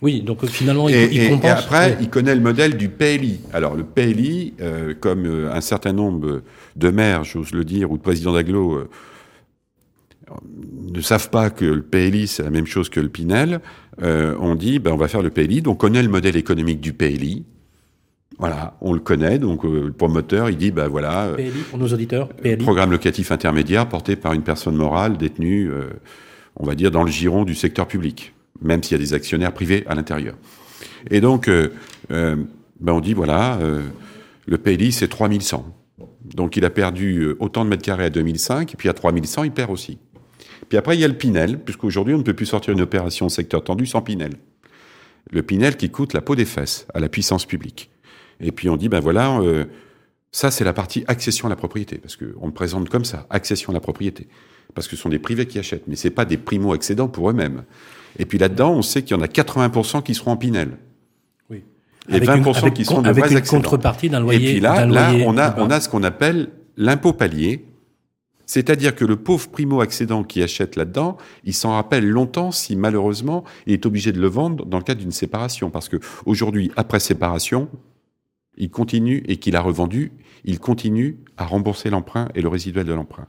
[0.03, 1.45] Oui, donc finalement, il, et, compense.
[1.45, 3.39] Et après, il connaît le modèle du PLI.
[3.53, 6.41] Alors, le PLI, euh, comme euh, un certain nombre
[6.75, 8.89] de maires, j'ose le dire, ou de présidents d'agglo, euh,
[10.91, 13.61] ne savent pas que le PLI, c'est la même chose que le Pinel,
[14.01, 15.61] on dit, ben, on va faire le PLI.
[15.61, 17.45] Donc, on connaît le modèle économique du PLI.
[18.39, 19.39] Voilà, on le connaît.
[19.39, 21.31] Donc, le promoteur, il dit, ben voilà.
[21.35, 22.57] PLI, pour nos auditeurs, PLI.
[22.57, 25.71] Programme locatif intermédiaire porté par une personne morale détenue,
[26.55, 29.53] on va dire, dans le giron du secteur public même s'il y a des actionnaires
[29.53, 30.35] privés à l'intérieur.
[31.09, 31.69] Et donc, euh,
[32.11, 32.37] euh,
[32.79, 33.81] ben on dit, voilà, euh,
[34.45, 35.65] le PLI, c'est 3100.
[36.23, 39.51] Donc, il a perdu autant de mètres carrés à 2005, et puis à 3100, il
[39.51, 39.99] perd aussi.
[40.69, 43.27] Puis après, il y a le Pinel, puisqu'aujourd'hui, on ne peut plus sortir une opération
[43.27, 44.33] au secteur tendu sans Pinel.
[45.31, 47.91] Le Pinel qui coûte la peau des fesses à la puissance publique.
[48.39, 49.39] Et puis on dit, ben voilà,
[50.31, 53.71] ça c'est la partie accession à la propriété, parce qu'on le présente comme ça, accession
[53.71, 54.27] à la propriété.
[54.73, 57.63] Parce que ce sont des privés qui achètent, mais c'est pas des primo-accédants pour eux-mêmes.
[58.17, 60.77] Et puis là-dedans, on sait qu'il y en a 80% qui seront en Pinel.
[61.49, 61.63] Oui.
[62.09, 63.61] Et Avec 20% une- qui sont de avec vrais une accédants.
[63.61, 64.49] contrepartie d'un loyer.
[64.49, 67.65] Et puis là, là loyer on, a, on a ce qu'on appelle l'impôt palier.
[68.45, 73.73] C'est-à-dire que le pauvre primo-accédant qui achète là-dedans, il s'en rappelle longtemps si malheureusement il
[73.73, 75.69] est obligé de le vendre dans le cadre d'une séparation.
[75.69, 77.69] Parce que aujourd'hui, après séparation,
[78.57, 80.11] il continue et qu'il a revendu,
[80.45, 83.27] il continue à rembourser l'emprunt et le résiduel de l'emprunt.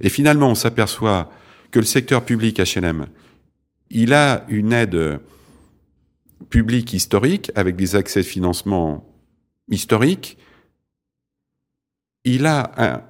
[0.00, 1.30] Et finalement, on s'aperçoit
[1.70, 3.06] que le secteur public HLM,
[3.90, 5.20] il a une aide
[6.50, 9.06] publique historique avec des accès de financement
[9.70, 10.38] historiques.
[12.24, 13.04] Il a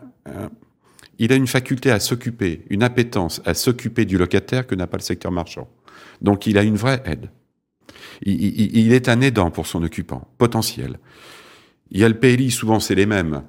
[1.18, 5.32] une faculté à s'occuper, une appétence à s'occuper du locataire que n'a pas le secteur
[5.32, 5.68] marchand.
[6.20, 7.30] Donc il a une vraie aide.
[8.24, 10.98] Il, est un aidant pour son occupant, potentiel.
[11.90, 13.42] Il y a le PLI, souvent c'est les mêmes.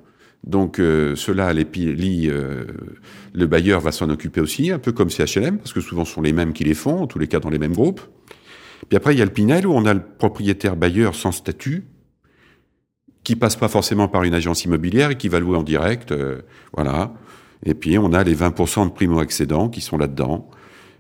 [0.44, 2.66] Donc euh, ceux-là, euh,
[3.34, 6.22] le bailleur va s'en occuper aussi, un peu comme CHLM, parce que souvent ce sont
[6.22, 8.02] les mêmes qui les font, en tous les cas dans les mêmes groupes.
[8.90, 11.86] Puis après, il y a le Pinel, où on a le propriétaire bailleur sans statut,
[13.24, 16.42] qui passe pas forcément par une agence immobilière et qui va louer en direct, euh,
[16.74, 17.14] voilà.
[17.66, 20.50] Et puis on a les 20% de primo-accédants qui sont là-dedans.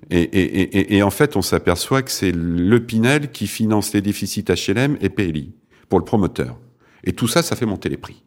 [0.09, 4.01] Et, et, et, et en fait, on s'aperçoit que c'est le Pinel qui finance les
[4.01, 5.51] déficits HLM et PLI
[5.89, 6.57] pour le promoteur.
[7.03, 8.23] Et tout ça, ça fait monter les prix.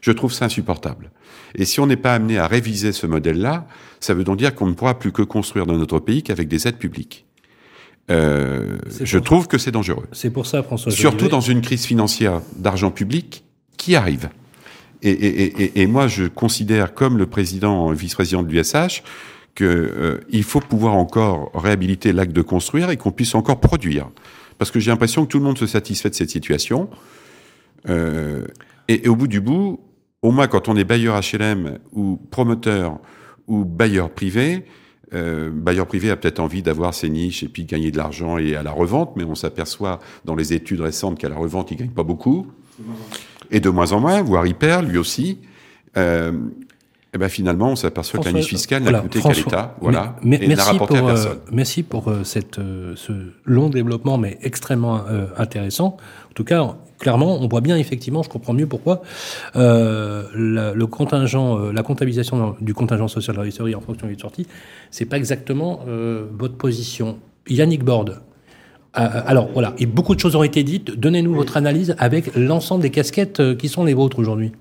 [0.00, 1.10] Je trouve ça insupportable.
[1.54, 3.66] Et si on n'est pas amené à réviser ce modèle-là,
[4.00, 6.68] ça veut donc dire qu'on ne pourra plus que construire dans notre pays qu'avec des
[6.68, 7.26] aides publiques.
[8.10, 10.06] Euh, je trouve que c'est dangereux.
[10.12, 10.92] C'est pour ça, François.
[10.92, 13.44] Surtout Jolivet- dans une crise financière d'argent public
[13.76, 14.30] qui arrive.
[15.02, 19.02] Et, et, et- et, et moi, je considère, comme le président, vice-président de l'USH,
[19.58, 24.08] que euh, faut pouvoir encore réhabiliter l'acte de construire et qu'on puisse encore produire.
[24.56, 26.88] Parce que j'ai l'impression que tout le monde se satisfait de cette situation.
[27.88, 28.46] Euh,
[28.86, 29.80] et, au bout du bout,
[30.22, 33.00] au moins quand on est bailleur HLM ou promoteur
[33.48, 34.64] ou bailleur privé,
[35.12, 38.54] euh, bailleur privé a peut-être envie d'avoir ses niches et puis gagner de l'argent et
[38.54, 41.90] à la revente, mais on s'aperçoit dans les études récentes qu'à la revente, il gagne
[41.90, 42.46] pas beaucoup.
[43.50, 45.40] Et de moins en moins, voire il perd lui aussi.
[47.14, 50.16] Et ben finalement, on s'aperçoit que la niche fiscale voilà, n'a coûté qu'à l'État, voilà,
[50.22, 51.38] mais- et n'a rapporté pour, à euh, personne.
[51.52, 53.12] merci pour euh, cette, euh, ce
[53.46, 55.96] long développement, mais extrêmement euh, intéressant.
[56.30, 59.00] En tout cas, clairement, on voit bien effectivement, je comprends mieux pourquoi
[59.56, 64.18] euh, la, le contingent, euh, la comptabilisation du contingent social de la en fonction des
[64.18, 64.46] sorties,
[64.90, 67.18] c'est pas exactement euh, votre position.
[67.48, 68.20] Yannick Borde.
[68.92, 70.90] alors voilà, et beaucoup de choses ont été dites.
[70.90, 74.52] Donnez-nous votre analyse avec l'ensemble des casquettes qui sont les vôtres aujourd'hui.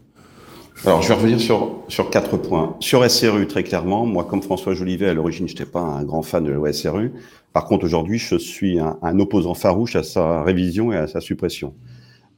[0.85, 2.75] Alors, je vais revenir sur, sur quatre points.
[2.79, 6.21] Sur SRU, très clairement, moi, comme François Jolivet, à l'origine, je n'étais pas un grand
[6.21, 7.11] fan de la SRU.
[7.51, 11.73] Par contre, aujourd'hui, je suis un, opposant farouche à sa révision et à sa suppression.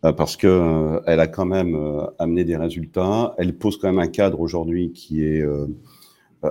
[0.06, 3.36] Euh, parce que euh, elle a quand même euh, amené des résultats.
[3.38, 5.68] Elle pose quand même un cadre aujourd'hui qui est euh,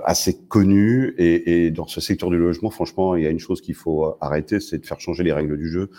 [0.03, 1.15] assez connu.
[1.17, 4.59] Et, dans ce secteur du logement, franchement, il y a une chose qu'il faut arrêter,
[4.59, 5.89] c'est de faire changer les règles du jeu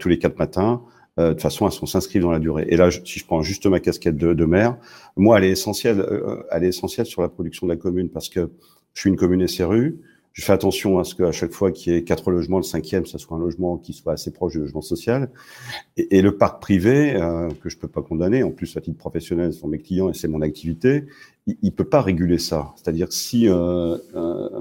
[0.00, 0.82] tous les quatre matins
[1.18, 2.66] euh, de façon à ce qu'on s'inscrive dans la durée.
[2.68, 4.76] Et là, si je prends juste ma casquette de, de maire,
[5.16, 6.00] moi, elle est essentielle.
[6.00, 8.50] euh, elle est essentielle sur la production de la commune parce que
[8.94, 9.98] je suis une commune SRU.
[10.36, 13.06] Je fais attention à ce qu'à chaque fois qu'il y ait quatre logements, le cinquième,
[13.06, 15.30] ça soit un logement qui soit assez proche du logement social.
[15.96, 19.54] Et, le parc privé, euh, que je peux pas condamner, en plus à titre professionnel,
[19.54, 21.04] ce sont mes clients et c'est mon activité,
[21.46, 22.74] il, il peut pas réguler ça.
[22.76, 24.60] C'est-à-dire si euh, euh,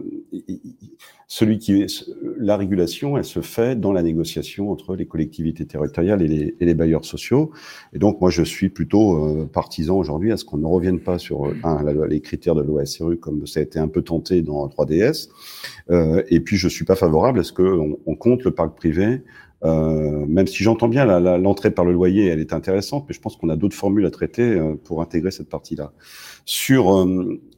[1.28, 1.86] celui qui
[2.38, 7.06] la régulation, elle se fait dans la négociation entre les collectivités territoriales et les, bailleurs
[7.06, 7.52] sociaux.
[7.94, 11.18] Et donc moi je suis plutôt euh, partisan aujourd'hui à ce qu'on ne revienne pas
[11.18, 14.68] sur euh, les critères de loi SRU comme ça a été un peu tenté dans
[14.68, 15.30] 3DS.
[15.90, 19.22] Euh, et puis je suis pas favorable à ce qu'on on compte le parc privé.
[19.64, 21.06] Même si j'entends bien
[21.40, 24.12] l'entrée par le loyer, elle est intéressante, mais je pense qu'on a d'autres formules à
[24.12, 25.92] traiter pour intégrer cette partie-là.
[26.46, 27.04] Sur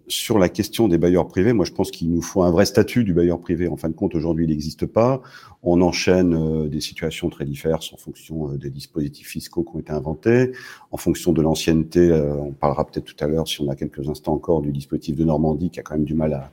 [0.07, 3.03] sur la question des bailleurs privés, moi je pense qu'il nous faut un vrai statut
[3.03, 3.67] du bailleur privé.
[3.67, 5.21] En fin de compte, aujourd'hui, il n'existe pas.
[5.63, 9.79] On enchaîne euh, des situations très diverses en fonction euh, des dispositifs fiscaux qui ont
[9.79, 10.53] été inventés,
[10.91, 12.09] en fonction de l'ancienneté.
[12.09, 15.15] euh, on parlera peut-être tout à l'heure, si on a quelques instants encore, du dispositif
[15.15, 16.51] de Normandie qui a quand même du mal à,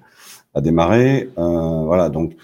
[0.54, 1.30] à démarrer.
[1.36, 2.34] Voilà, donc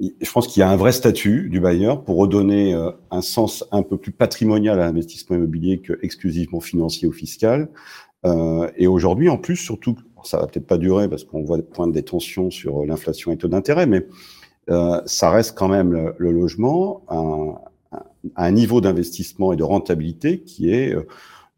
[0.00, 2.74] je pense qu'il y a un vrai statut du bailleur pour redonner
[3.10, 7.68] un sens un peu plus patrimonial à l'investissement immobilier que exclusivement financier ou fiscal.
[8.76, 12.02] Et aujourd'hui, en plus, surtout, ça va peut-être pas durer parce qu'on voit poindre des
[12.02, 14.06] tensions sur euh, l'inflation et taux d'intérêt, mais
[14.70, 17.54] euh, ça reste quand même le, logement un,
[18.36, 20.94] un, niveau d'investissement et de rentabilité qui est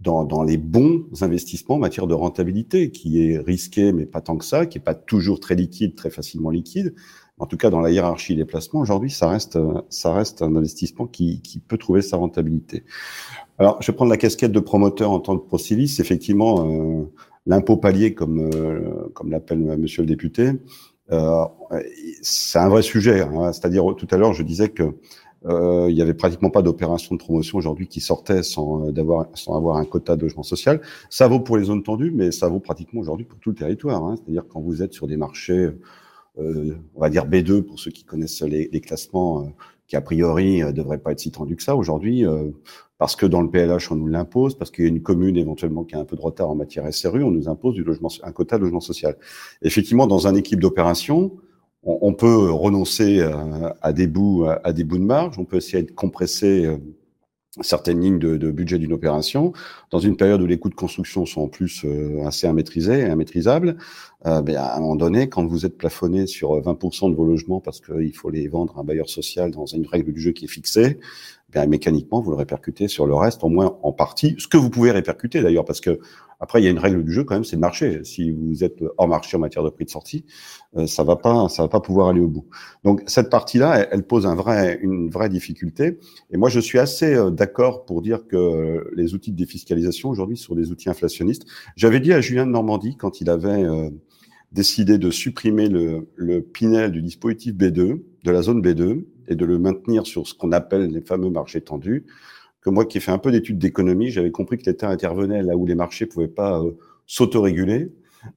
[0.00, 4.36] dans, dans, les bons investissements en matière de rentabilité, qui est risqué, mais pas tant
[4.36, 6.94] que ça, qui est pas toujours très liquide, très facilement liquide.
[7.42, 11.76] En tout cas, dans la hiérarchie des placements, aujourd'hui, ça reste, un investissement qui, peut
[11.76, 12.84] trouver sa rentabilité.
[13.58, 15.96] Alors, je vais prendre la casquette de promoteur en tant que procilis.
[15.98, 17.04] Effectivement, euh,
[17.46, 20.52] l'impôt palier, comme, euh, comme l'appelle Monsieur le député,
[21.10, 21.44] euh,
[22.22, 23.22] c'est un vrai sujet.
[23.22, 23.52] Hein.
[23.52, 24.94] C'est-à-dire, tout à l'heure, je disais que
[25.44, 29.26] euh, il y avait pratiquement pas d'opération de promotion aujourd'hui qui sortait sans, euh, d'avoir,
[29.34, 30.80] sans avoir un quota de logement social.
[31.10, 34.04] Ça vaut pour les zones tendues, mais ça vaut pratiquement aujourd'hui pour tout le territoire.
[34.04, 34.14] Hein.
[34.16, 35.70] C'est-à-dire quand vous êtes sur des marchés,
[36.38, 39.48] euh, on va dire B2 pour ceux qui connaissent les, les classements, euh,
[39.86, 42.24] qui a priori euh, devraient pas être si tendus que ça aujourd'hui,
[43.02, 45.82] parce que dans le PLH on nous l'impose, parce qu'il y a une commune éventuellement
[45.82, 48.30] qui a un peu de retard en matière SRU, on nous impose du logement, un
[48.30, 49.16] quota de logement social.
[49.60, 51.32] Effectivement, dans un équipe d'opération,
[51.82, 53.20] on, peut renoncer
[53.80, 56.76] à, des bouts, à, des bouts de marge, on peut essayer de compresser euh,
[57.60, 59.52] certaines lignes de, budget d'une opération.
[59.90, 63.10] Dans une période où les coûts de construction sont en plus euh, assez immaîtrisés et
[63.10, 63.76] immaîtrisables,
[64.26, 67.60] euh, ben, à un moment donné, quand vous êtes plafonné sur 20% de vos logements
[67.60, 70.46] parce qu'il faut les vendre à un bailleur social dans une règle du jeu qui
[70.46, 70.98] est fixée,
[71.52, 74.34] ben, mécaniquement, vous le répercutez sur le reste, au moins en partie.
[74.38, 76.00] Ce que vous pouvez répercuter d'ailleurs, parce que
[76.42, 78.00] après, il y a une règle du jeu quand même, c'est le marché.
[78.02, 80.24] Si vous êtes hors marché en matière de prix de sortie,
[80.76, 82.46] euh, ça va pas, ça va pas pouvoir aller au bout.
[82.82, 86.00] Donc cette partie-là, elle, pose un vrai, une vraie difficulté.
[86.32, 90.36] Et moi, je suis assez euh, d'accord pour dire que les outils de défiscalisation aujourd'hui
[90.36, 91.46] sont des outils inflationnistes.
[91.76, 93.90] J'avais dit à Julien de Normandie quand il avait euh,
[94.50, 99.44] décidé de supprimer le, le Pinel du dispositif B2, de la zone B2, et de
[99.44, 102.04] le maintenir sur ce qu'on appelle les fameux marchés tendus
[102.62, 105.56] que moi qui ai fait un peu d'études d'économie, j'avais compris que l'État intervenait là
[105.56, 106.70] où les marchés pouvaient pas euh,
[107.06, 107.92] s'autoréguler.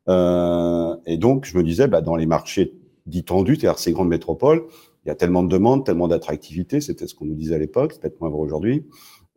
[0.09, 2.73] Euh, et donc, je me disais, bah, dans les marchés
[3.05, 4.63] dits tendus, c'est-à-dire ces grandes métropoles,
[5.05, 7.93] il y a tellement de demandes, tellement d'attractivité, c'était ce qu'on nous disait à l'époque,
[7.93, 8.85] c'est peut-être moins vrai aujourd'hui,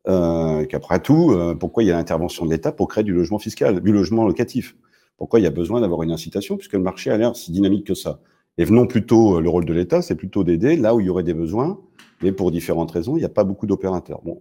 [0.09, 3.39] euh, qu'après tout, euh, pourquoi il y a l'intervention de l'État pour créer du logement
[3.39, 4.75] fiscal, du logement locatif?
[5.19, 7.87] Pourquoi il y a besoin d'avoir une incitation, puisque le marché a l'air si dynamique
[7.87, 8.21] que ça?
[8.59, 11.11] Et venons plutôt, euh, le rôle de l'État, c'est plutôt d'aider là où il y
[11.11, 11.81] aurait des besoins,
[12.23, 14.21] mais pour différentes raisons, il n'y a pas beaucoup d'opérateurs.
[14.25, 14.41] Bon,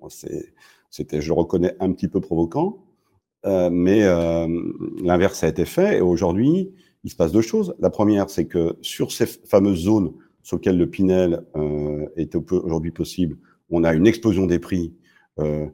[0.89, 2.84] c'était, je le reconnais, un petit peu provoquant,
[3.45, 4.47] euh, mais euh,
[5.03, 5.99] l'inverse a été fait.
[5.99, 6.72] Et aujourd'hui,
[7.03, 7.76] il se passe deux choses.
[7.80, 12.91] La première, c'est que sur ces fameuses zones sur lesquelles le Pinel euh, est aujourd'hui
[12.91, 13.38] possible,
[13.70, 14.93] on a une explosion des prix.
[15.39, 15.68] Euh,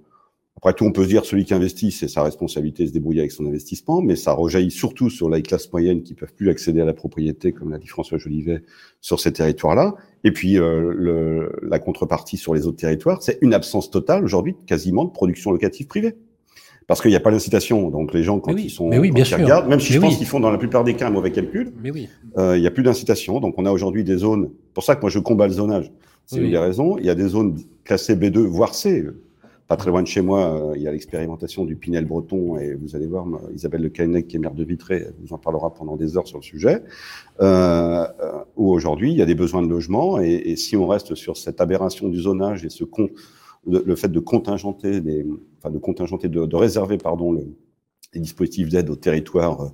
[0.63, 3.19] après tout, on peut se dire celui qui investit, c'est sa responsabilité de se débrouiller
[3.19, 6.79] avec son investissement, mais ça rejaillit surtout sur les classes moyennes qui peuvent plus accéder
[6.79, 8.63] à la propriété, comme l'a dit François Jolivet,
[9.01, 9.95] sur ces territoires-là.
[10.23, 14.55] Et puis euh, le, la contrepartie sur les autres territoires, c'est une absence totale aujourd'hui,
[14.65, 16.15] quasiment, de production locative privée.
[16.87, 17.89] Parce qu'il n'y a pas d'incitation.
[17.89, 19.39] Donc les gens, quand ils sont, oui, bien sûr.
[19.39, 21.73] regardent, même si je pense qu'ils font dans la plupart des cas un mauvais calcul,
[22.37, 23.41] euh, il n'y a plus d'incitation.
[23.41, 24.49] Donc on a aujourd'hui des zones.
[24.73, 25.91] pour ça que moi je combats le zonage.
[26.25, 26.97] C'est une des raisons.
[26.99, 29.03] Il y a des zones classées B2, voire C
[29.73, 32.75] pas très loin de chez moi, euh, il y a l'expérimentation du Pinel breton et
[32.75, 35.95] vous allez voir Isabelle Le Caïnec, qui est maire de Vitré, vous en parlera pendant
[35.95, 36.83] des heures sur le sujet.
[37.41, 41.15] Euh, euh, où aujourd'hui il y a des besoins de logement et, si on reste
[41.15, 42.67] sur cette aberration du zonage et
[43.65, 46.99] le, fait de contingenter, de réserver
[48.13, 49.71] les dispositifs d'aide aux territoires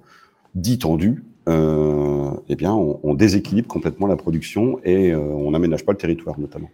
[0.56, 6.40] dits tendus, eh bien on, déséquilibre complètement la production et on n'aménage pas le territoire
[6.40, 6.70] notamment.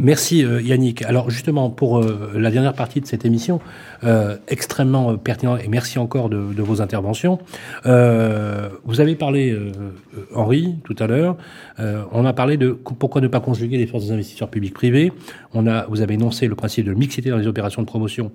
[0.00, 1.02] Merci euh, Yannick.
[1.02, 3.60] Alors justement, pour euh, la dernière partie de cette émission,
[4.02, 7.38] euh, extrêmement pertinent, et merci encore de, vos interventions.
[7.84, 9.56] vous avez parlé,
[10.34, 11.36] Henri, tout à l'heure,
[11.78, 15.12] on a parlé de pourquoi ne pas conjuguer les forces des investisseurs publics-privés.
[15.52, 18.32] Vous avez énoncé le principe de mixité dans les opérations de promotion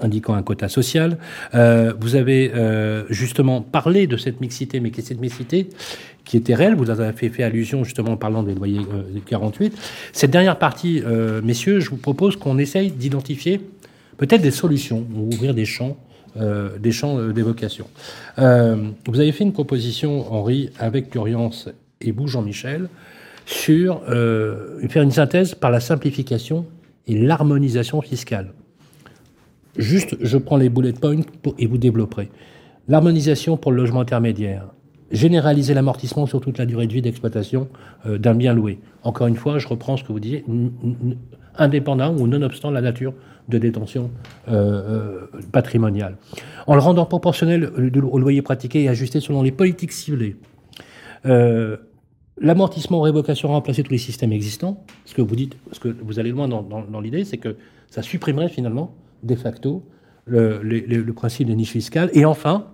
[0.00, 1.18] indiquant un quota social.
[1.54, 5.68] Euh, vous avez euh, justement parlé de cette mixité, mais cette mixité
[6.24, 9.76] qui était réelle, vous avez fait, allusion justement en parlant des loyers euh, 48.
[10.12, 13.60] Cette dernière partie, euh, messieurs, je vous propose qu'on essaye d'identifier
[14.16, 15.96] peut-être des solutions, ou ouvrir des champs,
[16.80, 17.86] des champs d'évocation.
[18.36, 21.68] vous avez fait une proposition, Henri, avec Curiance
[22.00, 22.88] et vous, Jean-Michel,
[23.44, 26.64] sur faire une synthèse par la simplification
[27.08, 28.52] et l'harmonisation fiscale.
[29.76, 31.20] Juste, je prends les bullet points
[31.58, 32.30] et vous développerez.
[32.86, 34.68] L'harmonisation pour le logement intermédiaire.
[35.10, 37.68] Généraliser l'amortissement sur toute la durée de vie d'exploitation
[38.06, 38.78] euh, d'un bien loué.
[39.02, 40.44] Encore une fois, je reprends ce que vous disiez,
[41.56, 43.14] indépendant ou nonobstant la nature
[43.48, 44.10] de détention
[44.48, 46.16] euh, euh, patrimoniale.
[46.66, 47.70] En le rendant proportionnel
[48.10, 50.36] au loyer pratiqué et ajusté selon les politiques ciblées.
[52.36, 54.84] L'amortissement révocation remplacer tous les systèmes existants.
[55.04, 57.56] Ce que vous dites, ce que vous allez loin dans l'idée, c'est que
[57.90, 58.92] ça supprimerait finalement
[59.24, 59.84] de facto
[60.26, 62.10] le, le, principe des niches fiscales.
[62.12, 62.68] Et enfin,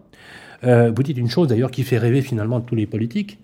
[0.64, 3.38] euh, vous dites une chose d'ailleurs qui fait rêver finalement tous les politiques,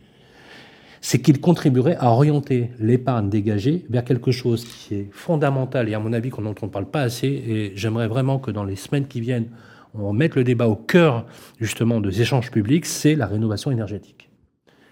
[1.00, 5.98] c'est qu'il contribuerait à orienter l'épargne dégagée vers quelque chose qui est fondamental et à
[5.98, 7.28] mon avis qu'on n'entend parle pas assez.
[7.28, 9.48] Et j'aimerais vraiment que dans les semaines qui viennent,
[9.94, 11.26] on mette le débat au cœur
[11.60, 14.28] justement des échanges publics, c'est la rénovation énergétique,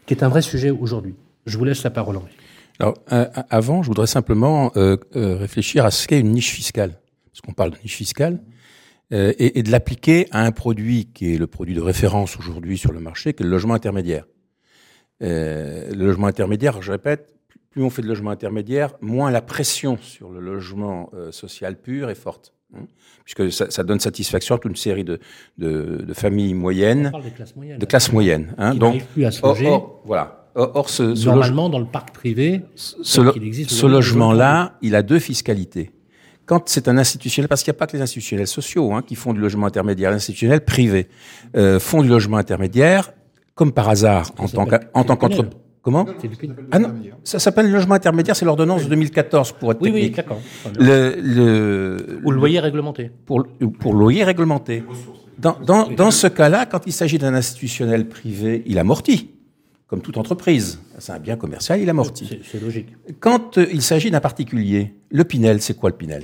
[0.06, 1.14] qui est un vrai sujet aujourd'hui.
[1.46, 2.32] Je vous laisse la parole, Henri.
[2.80, 6.92] Alors, euh, avant, je voudrais simplement euh, réfléchir à ce qu'est une niche fiscale,
[7.34, 8.40] parce qu'on parle de niche fiscale,
[9.10, 12.92] et, et, de l'appliquer à un produit qui est le produit de référence aujourd'hui sur
[12.92, 14.24] le marché, qui est le logement intermédiaire.
[15.20, 17.34] le logement intermédiaire, je répète,
[17.70, 22.14] plus on fait de logement intermédiaire, moins la pression sur le logement social pur est
[22.14, 22.54] forte.
[22.76, 22.86] Hein,
[23.24, 25.20] puisque ça, ça, donne satisfaction à toute une série de,
[25.58, 28.54] de, de familles moyennes, On parle des classes moyennes, de classes moyennes.
[28.58, 29.66] Hein, qui donc, plus à se loger.
[29.68, 30.50] or, voilà.
[30.56, 35.18] Or, ce, ce, Normalement, dans le parc privé, ce, lo- ce logement-là, il a deux
[35.18, 35.90] fiscalités.
[36.46, 39.14] Quand c'est un institutionnel, parce qu'il n'y a pas que les institutionnels sociaux hein, qui
[39.14, 41.08] font du logement intermédiaire, les institutionnels privés
[41.56, 43.12] euh, font du logement intermédiaire,
[43.54, 45.36] comme par hasard, en tant en tant c'est du qu'entre...
[45.42, 45.50] Pinel.
[45.82, 46.06] Comment.
[46.72, 50.00] Ah non, ça s'appelle le logement intermédiaire, c'est l'ordonnance de 2014 pour être Oui, oui,
[50.12, 50.16] technique.
[50.16, 50.40] d'accord.
[50.80, 53.10] le, le, Ou le loyer réglementé.
[53.26, 53.46] pour,
[53.80, 54.82] pour loyer réglementé.
[55.38, 59.32] Dans, dans, dans ce cas-là, quand il s'agit d'un institutionnel privé, il amortit,
[59.86, 60.80] comme toute entreprise.
[60.98, 62.28] C'est un bien commercial, il amortit.
[62.30, 62.88] C'est c'est logique.
[63.20, 66.22] Quand euh, il s'agit d'un particulier, le Pinel, c'est quoi le Pinel?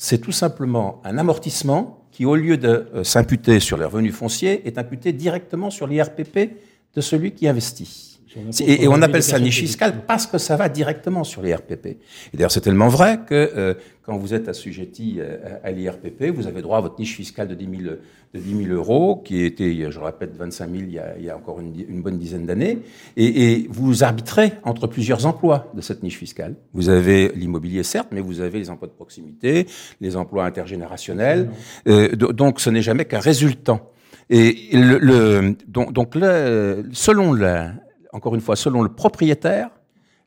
[0.00, 4.66] C'est tout simplement un amortissement qui, au lieu de euh, s'imputer sur les revenus fonciers,
[4.66, 6.52] est imputé directement sur l'IRPP
[6.94, 8.17] de celui qui investit.
[8.60, 11.86] Et, et on appelle ça niche fiscale parce que ça va directement sur les RPP.
[11.86, 11.98] Et
[12.34, 16.62] d'ailleurs, c'est tellement vrai que euh, quand vous êtes assujetti euh, à l'IRPP, vous avez
[16.62, 17.94] droit à votre niche fiscale de 10 000,
[18.34, 21.24] de 10 000 euros, qui était, je le répète, 25 000 il y a, il
[21.24, 22.78] y a encore une, bonne dizaine d'années.
[23.16, 26.54] Et, et vous arbitrez entre plusieurs emplois de cette niche fiscale.
[26.74, 29.66] Vous avez l'immobilier, certes, mais vous avez les emplois de proximité,
[30.00, 31.48] les emplois intergénérationnels.
[31.86, 33.90] Euh, do- donc, ce n'est jamais qu'un résultant.
[34.30, 37.72] Et le, le- donc, donc le- selon la,
[38.12, 39.70] encore une fois, selon le propriétaire,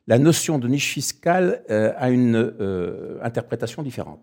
[0.06, 4.20] la notion de niche fiscale euh, a une euh, interprétation différente.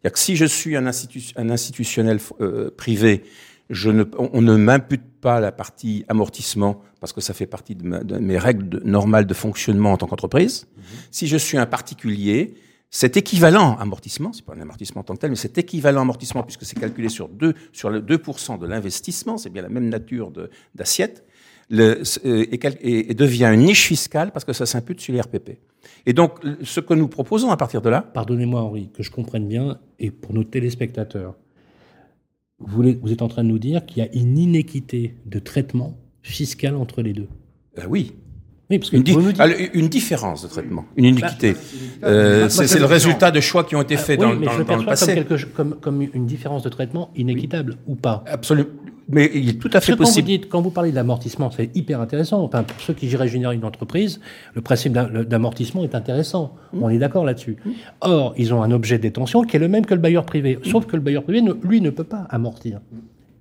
[0.00, 3.22] C'est-à-dire que si je suis un, institu- un institutionnel euh, privé,
[3.70, 7.76] je ne, on, on ne m'impute pas la partie amortissement parce que ça fait partie
[7.76, 10.66] de, ma- de mes règles de- normales de fonctionnement en tant qu'entreprise.
[11.12, 12.54] Si je suis un particulier,
[12.90, 16.42] cet équivalent amortissement, c'est pas un amortissement en tant que tel, mais cet équivalent amortissement,
[16.42, 20.32] puisque c'est calculé sur, deux, sur le 2% de l'investissement, c'est bien la même nature
[20.74, 21.24] d'assiette,
[21.70, 22.46] le- euh,
[22.82, 25.58] et, devient une niche fiscale parce que ça s'impute sur les RPP.
[26.06, 29.48] Et donc, ce que nous proposons à partir de là, Pardonnez-moi, Henri, que je comprenne
[29.48, 31.34] bien, et pour nos téléspectateurs,
[32.58, 32.82] vous
[33.12, 37.02] êtes en train de nous dire qu'il y a une inéquité de traitement fiscal entre
[37.02, 37.28] les deux?
[37.78, 38.12] euh, oui,
[38.72, 41.54] Oui, parce que une, di- vous nous dites- alors, une différence de traitement, une iniquité.
[42.04, 44.52] Euh, Moi, c'est le résultat de choix qui ont été faits oui, dans, mais dans-
[44.52, 45.06] je dans le perçois passé.
[45.14, 48.24] comme, quelque, comme, comme une différence de traitement inéquitable, ou pas?
[48.26, 48.68] Absolument.
[49.08, 50.26] Mais il est tout à fait que quand vous, possible.
[50.28, 52.42] dites, quand vous parlez d'amortissement, c'est hyper intéressant.
[52.44, 54.20] Enfin, pour ceux qui gèrent générer une entreprise,
[54.54, 56.54] le principe d'am- d'amortissement est intéressant.
[56.72, 56.82] Mmh.
[56.82, 57.56] On est d'accord là-dessus.
[58.00, 60.58] Or, ils ont un objet de détention qui est le même que le bailleur privé.
[60.64, 62.80] Sauf que le bailleur privé, ne- lui, ne peut pas amortir.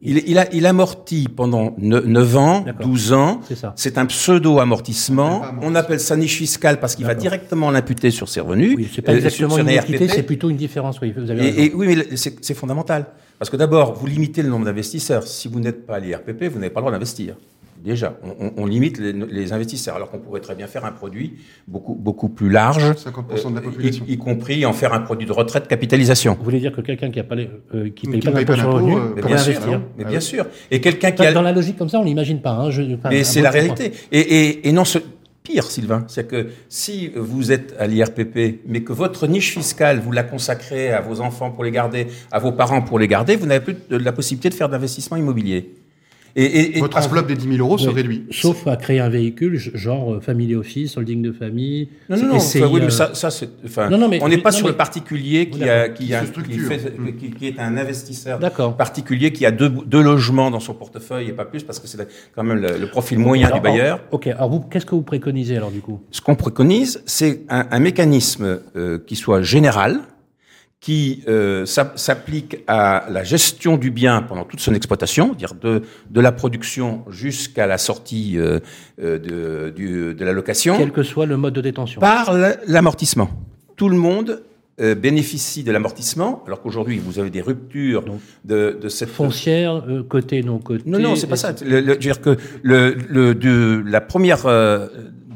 [0.04, 2.88] Il, il, a, il amortit pendant ne- 9 ans, D'accord.
[2.88, 3.42] 12 ans.
[3.48, 3.74] C'est ça.
[3.76, 5.44] C'est un pseudo-amortissement.
[5.62, 8.76] On appelle ça niche fiscale parce qu'il va directement l'imputer sur ses revenus.
[8.78, 9.70] Oui, c'est pas euh, exactement une
[10.10, 11.00] c'est plutôt une différence.
[11.02, 11.60] Oui, vous avez raison.
[11.60, 13.06] Et, et oui, mais c'est fondamental.
[13.38, 15.28] Parce que d'abord, vous limitez le nombre d'investisseurs.
[15.28, 17.36] Si vous n'êtes pas à l'IRPP, vous n'avez pas le droit d'investir.
[17.84, 20.92] Déjà, on, on- on limite les, les investisseurs, alors qu'on pourrait très bien faire un
[20.92, 21.34] produit
[21.68, 24.06] beaucoup, beaucoup plus large, 50% de la euh, population.
[24.08, 26.36] y, y compris en faire un produit de retraite capitalisation.
[26.38, 28.46] Vous voulez dire que quelqu'un qui a pas les, euh, qui paye Qui pas paye
[28.46, 30.46] d'impôt sur revenu euh, peut Mais bien sûr, investir mais bien sûr.
[30.70, 32.52] Et quelqu'un qui Dans, a, dans la logique comme ça, on l'imagine pas.
[32.52, 33.92] Hein, je, enfin, Mais c'est la réalité.
[34.12, 35.00] Et, et, et non, ce,
[35.42, 40.12] pire, Sylvain, c'est que si vous êtes à l'IRPP, mais que votre niche fiscale, vous
[40.12, 43.48] la consacrez à vos enfants pour les garder, à vos parents pour les garder, vous
[43.48, 45.74] n'avez plus de la possibilité de faire d'investissement immobilier.
[46.36, 47.94] Et, et- et- Votre enveloppe des 10 000 euros se Oui.
[47.96, 48.26] réduit.
[48.32, 51.90] Sauf à créer un véhicule, genre euh, family office, holding de famille.
[52.10, 52.36] Non, non, non.
[52.36, 53.50] enfin, oui, euh, mais ça, ça c'est.
[53.66, 56.14] Enfin, Non, non, mais- on n'est pas non, sur mais- le particulier qui, a, qui,
[56.14, 56.84] a, Qui se fait-
[57.20, 58.78] qui, qui est un investisseur D'accord.
[58.78, 61.98] particulier qui a deux, deux logements dans son portefeuille et pas plus parce que c'est
[62.36, 63.86] quand même le, le profil moyen alors, du bailleur.
[63.96, 66.00] alors, ok, alors vous, qu'est-ce que vous préconisez alors du coup?
[66.12, 70.00] Ce qu'on préconise, c'est un, un mécanisme euh, qui soit général,
[70.82, 75.84] qui euh, s'app- s'applique à la gestion du bien pendant toute son exploitation, dire de,
[76.10, 78.60] de la production jusqu'à la sortie euh,
[79.02, 82.02] euh, de, du- de la location, Quel que soit le mode de détention.
[82.02, 83.30] par la- l'amortissement.
[83.76, 84.42] Tout le monde
[84.80, 89.84] euh, bénéficie de l'amortissement, alors qu'aujourd'hui vous avez des ruptures Donc, de, de cette Foncière,
[89.88, 90.82] euh, côté, non côté.
[90.88, 91.54] non, non, c'est pas ça.
[91.64, 94.88] Le, le- je veux dire que le, le, de la première, euh,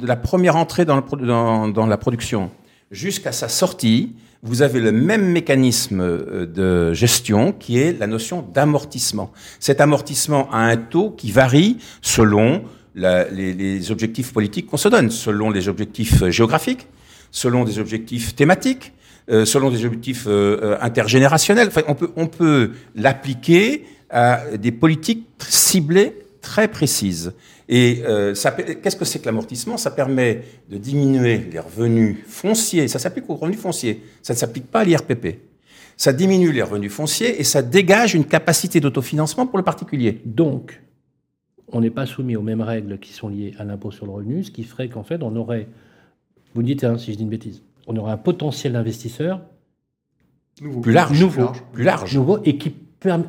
[0.01, 2.49] de la première entrée dans la production
[2.89, 4.13] jusqu'à sa sortie,
[4.45, 9.31] vous avez le même mécanisme euh, de gestion qui est la notion d'amortissement.
[9.59, 12.63] Cet amortissement a un taux qui varie selon
[12.95, 16.87] les, objectifs politiques qu'on se donne, selon les objectifs géographiques,
[17.31, 18.93] selon des objectifs thématiques,
[19.29, 21.69] euh, selon des objectifs euh, euh, intergénérationnels.
[22.15, 27.33] On peut l'appliquer à des politiques ciblées très précises.
[27.67, 28.33] Et euh,
[28.83, 29.77] qu'est-ce que c'est que l'amortissement?
[29.77, 32.87] Ça permet de diminuer les revenus fonciers.
[32.87, 34.03] Ça s'applique aux revenus fonciers.
[34.21, 35.39] Ça ne s'applique pas à l'IRPP.
[35.97, 40.21] Ça diminue les revenus fonciers et ça dégage une capacité d'autofinancement pour le particulier.
[40.25, 40.81] Donc,
[41.69, 44.43] on n'est pas soumis aux mêmes règles qui sont liées à l'impôt sur le revenu,
[44.43, 45.67] ce qui ferait qu'en fait, on aurait,
[46.53, 49.41] vous dites hein, si je dis une bêtise, on aurait un potentiel d'investisseur
[50.61, 50.79] Nouveau.
[50.79, 51.63] Plus large, Plus large.
[51.73, 52.15] plus large.
[52.15, 52.73] nouveau et qui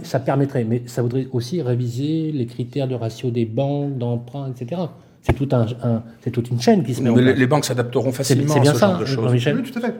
[0.03, 4.81] ça permettrait, mais ça voudrait aussi réviser les critères de ratio des banques, d'emprunt, etc.
[5.23, 7.37] C'est tout un, un- c'est toute une chaîne qui se met en Mais place.
[7.39, 9.25] les banques s'adapteront facilement c'est bien à ce ça, genre de choses.
[9.27, 9.95] Jean-Michel Oui, tout à fait.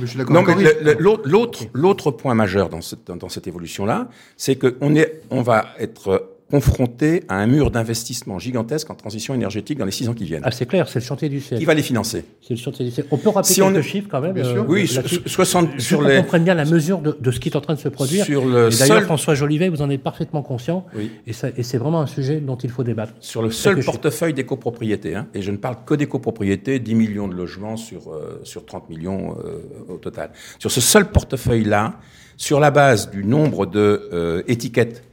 [0.00, 3.46] Je suis Non, mais le- le- l'autre, l'autre, l'autre point majeur dans cette, dans cette
[3.46, 4.08] évolution-là,
[4.38, 9.78] c'est qu'on est, on va être confronté à un mur d'investissement gigantesque en transition énergétique
[9.78, 10.42] dans les six ans qui viennent.
[10.44, 11.64] Ah, c'est clair, c'est le chantier du Qui siècle.
[11.64, 13.08] va les financer C'est le chantier du siècle.
[13.10, 14.34] On peut rappeler Si quelques chiffres quand même.
[14.34, 14.64] Bien sûr.
[14.68, 15.14] Oui, là-dessus.
[15.16, 17.48] so- 60 Juste sur pour les, qu'on comprenne bien la mesure de, de ce qui
[17.48, 18.24] est en train de se produire.
[18.24, 20.84] sur le Et d'ailleurs, seul, François Jolivet, vous en êtes parfaitement conscient.
[20.96, 23.14] oui, Et, ça- et c'est vraiment un sujet dont il faut débattre.
[23.20, 23.92] sur le seul Quelques chiffres.
[24.00, 27.76] portefeuille des copropriétés, hein, et je ne parle que des copropriétés, 10 millions de logements
[27.76, 30.30] sur, euh, sur 30 millions euh, au total.
[30.58, 31.98] Sur ce seul portefeuille-là,
[32.36, 35.04] sur la base du nombre de euh, étiquettes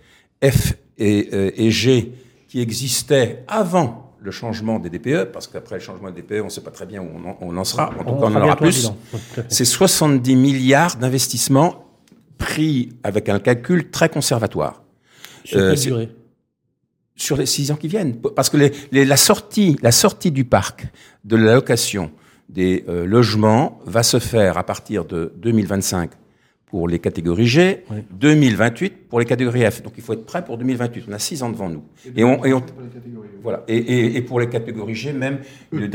[0.43, 2.13] F et, euh, et G
[2.47, 6.49] qui existaient avant le changement des DPE, parce qu'après le changement des DPE, on ne
[6.49, 8.41] sait pas très bien où on en, on en sera, en tout cas on en
[8.43, 8.91] aura plus.
[9.49, 11.85] C'est 70 milliards d'investissements
[12.37, 14.83] pris avec un calcul très conservatoire
[15.43, 16.09] Sur Euh, quelle durée?
[17.15, 18.15] Sur les six ans qui viennent.
[18.35, 20.85] Parce que les, les- la, sortie, la sortie du parc
[21.23, 22.11] de la location
[22.49, 26.11] des euh, logements va se faire à partir de 2025
[26.71, 27.97] pour les catégories G, Oui.
[28.11, 29.83] 2028 pour les catégories F.
[29.83, 31.03] Donc il faut être prêt pour 2028.
[31.09, 31.83] On a six ans devant nous.
[32.15, 32.63] Et on, et on-
[33.43, 33.63] voilà.
[33.67, 35.39] Et, et, et pour les catégories G, même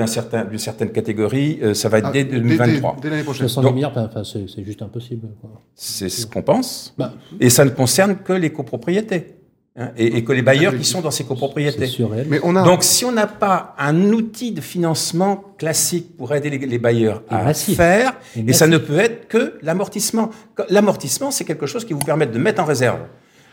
[0.07, 2.97] certain, d'une certaine catégorie, euh, ça va être Ah, dès dès- 2023.
[2.97, 3.49] Dès, dès l'année prochaine.
[3.49, 5.29] 70 Donc- milliards, enfin, enfin, c'est juste impossible.
[5.75, 6.95] C'est ce qu'on pense.
[6.99, 9.36] Bah, Et ça ne concerne que les copropriétés.
[9.77, 11.87] Hein, et, et que les bailleurs qui sont dans ces copropriétés.
[11.87, 12.27] surréel.
[12.29, 12.63] Mais on a.
[12.65, 17.23] Donc, si on n'a pas un outil de financement classique pour aider les, les bailleurs
[17.31, 17.77] Et à massif.
[17.77, 20.31] faire, Et et, ça ne peut être que l'amortissement.
[20.71, 23.01] L'amortissement, c'est quelque chose qui vous permet de mettre en réserve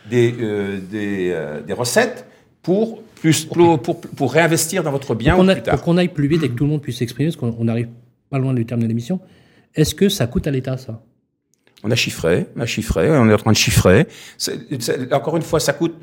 [0.09, 2.25] des, euh, des, euh, des recettes
[2.61, 5.75] pour, plus, pour, pour, pour réinvestir dans votre bien Pour ou qu'on a- plus tard.
[5.75, 7.67] pour qu'on aille plus vite et que tout le monde puisse s'exprimer, parce qu'on on
[7.67, 7.87] arrive
[8.29, 9.19] pas loin du terme de l'émission,
[9.75, 11.01] est-ce que ça coûte à l'État, ça?
[11.85, 14.07] On a chiffré, on a chiffré, on est en train de chiffrer.
[15.11, 15.95] Encore une fois, ça coûte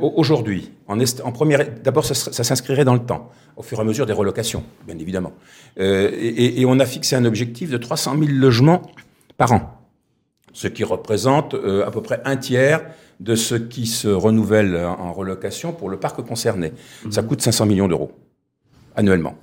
[0.00, 0.72] au- aujourd'hui.
[0.86, 4.06] En, est- en première, d'abord, ça, s'inscrirait dans le temps, au fur et à mesure
[4.06, 5.32] des relocations, bien évidemment.
[5.80, 8.82] Euh, et, on a fixé un objectif de 300 000 logements
[9.36, 9.78] par an,
[10.54, 12.80] ce qui représente euh, à peu près un tiers
[13.20, 16.72] de ce qui se renouvelle en relocation pour le parc concerné.
[17.10, 18.12] Ça coûte 500 millions d'euros
[18.96, 19.36] annuellement.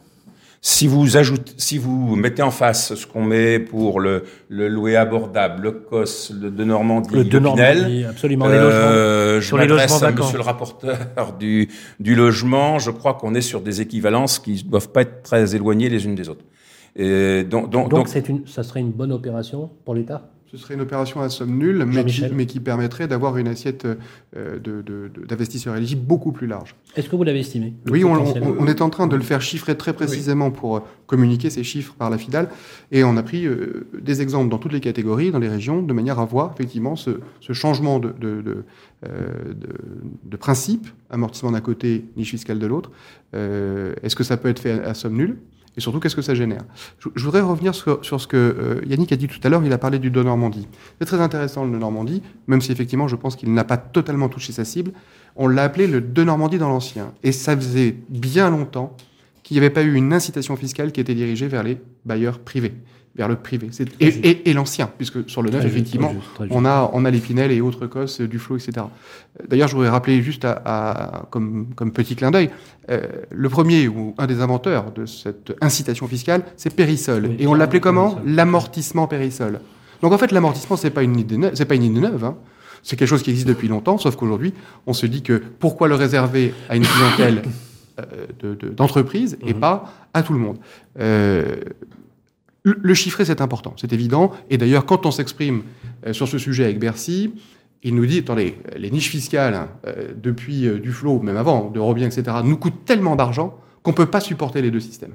[0.67, 4.95] Si vous ajoutez, si vous mettez en face ce qu'on met pour le, le louer
[4.95, 8.79] abordable, le COS le de Normandie, Le de Pinel, Normandie, absolument, les logements.
[8.81, 10.23] euh, je Sur les logements à vacants.
[10.23, 12.79] Monsieur le rapporteur du, du logement.
[12.79, 16.03] Je crois qu'on est sur des équivalences qui ne doivent pas être très éloignées les
[16.03, 16.43] unes des autres.
[16.95, 20.31] Et donc, donc, Donc, donc, une, ça serait une bonne opération pour l'État?
[20.55, 22.31] Ce serait une opération à somme nulle, mais qui, Jean-Michel.
[22.33, 23.85] mais qui permettrait d'avoir une assiette
[24.37, 26.75] euh, de- de- de- d'investisseurs éligibles beaucoup plus large.
[26.95, 29.21] Est-ce que vous l'avez estimé Oui, on, potentiel on- on est en train de le
[29.21, 32.47] faire chiffrer très précisément pour euh, communiquer ces chiffres par la FIDAL.
[32.93, 35.91] Et on a pris euh, des exemples dans toutes les catégories, dans les régions, de
[35.93, 38.63] manière à voir effectivement ce, ce changement de, de, de,
[39.05, 39.67] euh, de-
[40.23, 42.91] de principe, amortissement d'un côté, niche fiscale de l'autre.
[43.33, 45.37] Euh, Est-ce que ça peut être fait à, à somme nulle?
[45.77, 46.61] Et surtout, qu'est-ce que ça génère?
[46.99, 49.63] Je, voudrais revenir sur, sur ce que euh, Yannick a dit tout à l'heure.
[49.65, 50.67] Il a parlé du de Normandie.
[50.99, 54.29] C'est très intéressant le de Normandie, même si effectivement, je pense qu'il n'a pas totalement
[54.29, 54.91] touché sa cible.
[55.35, 57.13] On l'a appelé le de Normandie dans l'ancien.
[57.23, 58.95] Et ça faisait bien longtemps
[59.43, 62.73] qu'il n'y avait pas eu une incitation fiscale qui était dirigée vers les bailleurs privés,
[63.15, 63.69] vers le privé.
[63.99, 64.25] Et, juste.
[64.25, 66.55] et- et l'ancien, puisque sur le neuf, effectivement, très juste, très juste.
[66.57, 68.85] on a, on a l'épinel et autres cosses, du flot, etc.
[69.47, 72.49] D'ailleurs, je voudrais rappeler juste à, à- comme, comme petit clin d'œil,
[72.89, 77.25] euh, le premier ou un des inventeurs de cette incitation fiscale, c'est Périssol.
[77.29, 78.19] Oui, et on l'appelait comment?
[78.25, 79.59] L'amortissement Périssol.
[80.01, 82.23] Donc en fait, l'amortissement, c'est pas une idée neuve, c'est pas une idée neuve.
[82.25, 82.35] hein.
[82.83, 84.53] C'est quelque chose qui existe depuis longtemps, sauf qu'aujourd'hui,
[84.85, 87.41] on se dit que pourquoi le réserver à une clientèle
[87.99, 88.03] euh,
[88.43, 89.59] de- de- d'entreprise et Mhm.
[89.61, 90.57] pas à tout le monde?
[90.99, 91.55] Euh,
[92.65, 94.31] le, chiffrer, c'est important, c'est évident.
[94.49, 95.61] Et d'ailleurs, quand on s'exprime
[96.05, 97.31] euh, sur ce sujet avec Bercy,
[97.85, 101.79] il nous dit, attendez, les niches fiscales, hein, euh, depuis euh, Duflo, même avant, de
[101.79, 105.13] Robien, etc., nous coûtent tellement d'argent qu'on ne peut pas supporter les deux systèmes.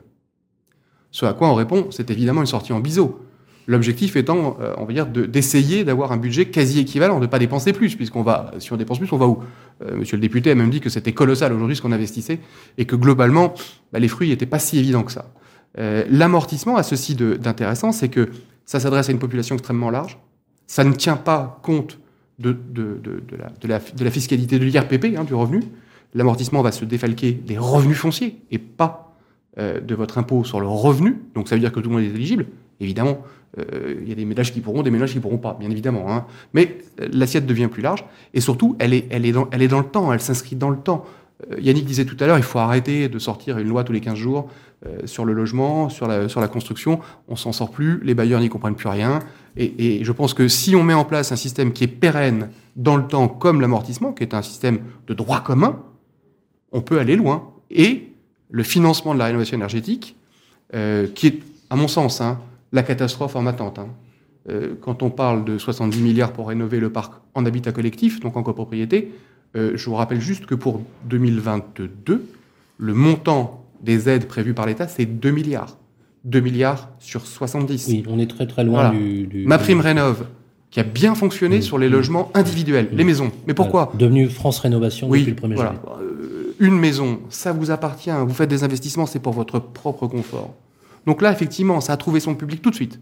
[1.11, 3.27] Ce à quoi on répond, c'est évidemment une sortie en biseau.
[3.67, 7.41] L'objectif étant, euh, on va dire, d'essayer d'avoir un budget quasi équivalent, de ne pas
[7.41, 9.41] dépenser plus, puisqu'on va, si on dépense plus, on va où?
[9.97, 12.39] Monsieur le député a même dit que c'était colossal aujourd'hui ce qu'on investissait,
[12.79, 13.55] et que globalement,
[13.93, 15.33] bah, les fruits n'étaient pas si évidents que ça.
[15.79, 18.31] Euh, L'amortissement a ceci d'intéressant, c'est que
[18.65, 20.19] ça s'adresse à une population extrêmement large,
[20.67, 21.99] ça ne tient pas compte
[22.39, 22.57] de,
[23.67, 25.63] la, fiscalité de l'IRPP, hein, du revenu.
[26.15, 29.17] L'amortissement va se défalquer des revenus fonciers et pas
[29.59, 31.19] euh, de votre impôt sur le revenu.
[31.35, 32.47] Donc ça veut dire que tout le monde est éligible.
[32.81, 33.19] Évidemment,
[33.59, 36.11] euh, il y a des ménages qui pourront, des ménages qui pourront pas, bien évidemment.
[36.13, 36.25] Hein.
[36.55, 36.79] Mais
[37.13, 39.33] l'assiette devient plus large et surtout, elle est
[39.69, 41.05] dans le temps, elle s'inscrit dans le temps.
[41.51, 44.01] Euh, Yannick disait tout à l'heure, il faut arrêter de sortir une loi tous les
[44.01, 44.49] 15 jours
[45.05, 47.01] sur le logement, sur la, construction.
[47.29, 49.19] On s'en sort plus, les bailleurs n'y comprennent plus rien.
[49.59, 52.97] Et, je pense que si on met en place un système qui est pérenne dans
[52.97, 55.83] le temps, comme l'amortissement, qui est un système de droit commun,
[56.73, 57.51] on peut aller loin.
[57.71, 58.11] Et
[58.51, 60.17] le financement de la rénovation énergétique,
[60.75, 62.41] euh, qui est, à mon sens, hein,
[62.73, 63.79] la catastrophe en attente.
[63.79, 63.89] Hein.
[64.49, 68.37] Euh, quand on parle de 70 milliards pour rénover le parc en habitat collectif, donc
[68.37, 69.13] en copropriété,
[69.57, 72.25] euh, je vous rappelle juste que pour 2022,
[72.79, 75.77] le montant des aides prévues par l'État, c'est 2 milliards.
[76.25, 77.87] 2 milliards sur 70.
[77.89, 80.27] Oui, on est très très loin du, du, Ma prime rénove,
[80.71, 83.33] qui a bien fonctionné sur les logements individuels, les maisons.
[83.47, 83.93] Mais pourquoi?
[83.95, 85.75] Devenu France Rénovation oui, depuis le 1er voilà.
[86.01, 90.55] Euh, une maison, ça vous appartient, vous faites des investissements, c'est pour votre propre confort.
[91.07, 93.01] Donc là, effectivement, ça a trouvé son public tout de suite.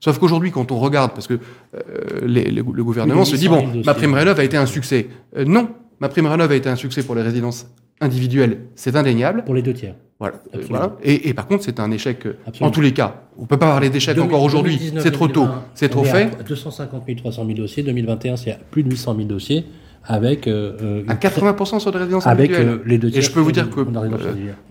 [0.00, 1.80] Sauf qu'aujourd'hui, quand on regarde, parce que euh,
[2.26, 5.08] les, les, le gouvernement se dit, bon, ma prime rénov a été un succès.
[5.36, 5.68] Euh, non,
[6.00, 7.66] ma prime rénov a été un succès pour les résidences
[8.00, 9.44] individuelles, c'est indéniable.
[9.44, 9.94] Pour les deux tiers.
[10.20, 10.36] Voilà.
[10.54, 10.96] Euh, voilà.
[11.02, 12.68] Et, et, par contre, c'est un échec Absolument.
[12.68, 13.22] en tous les cas.
[13.36, 14.92] On peut pas parler d'échec encore aujourd'hui.
[14.98, 15.46] C'est trop tôt.
[15.74, 16.30] C'est trop fait.
[16.46, 17.82] 250 000, 300 000 dossiers.
[17.82, 19.64] 2021, c'est plus de 800 000 dossiers
[20.06, 22.80] avec euh, à 80% sur des résidences avec individuelles.
[22.86, 23.84] les deux tiers Et je peux vous dire que euh,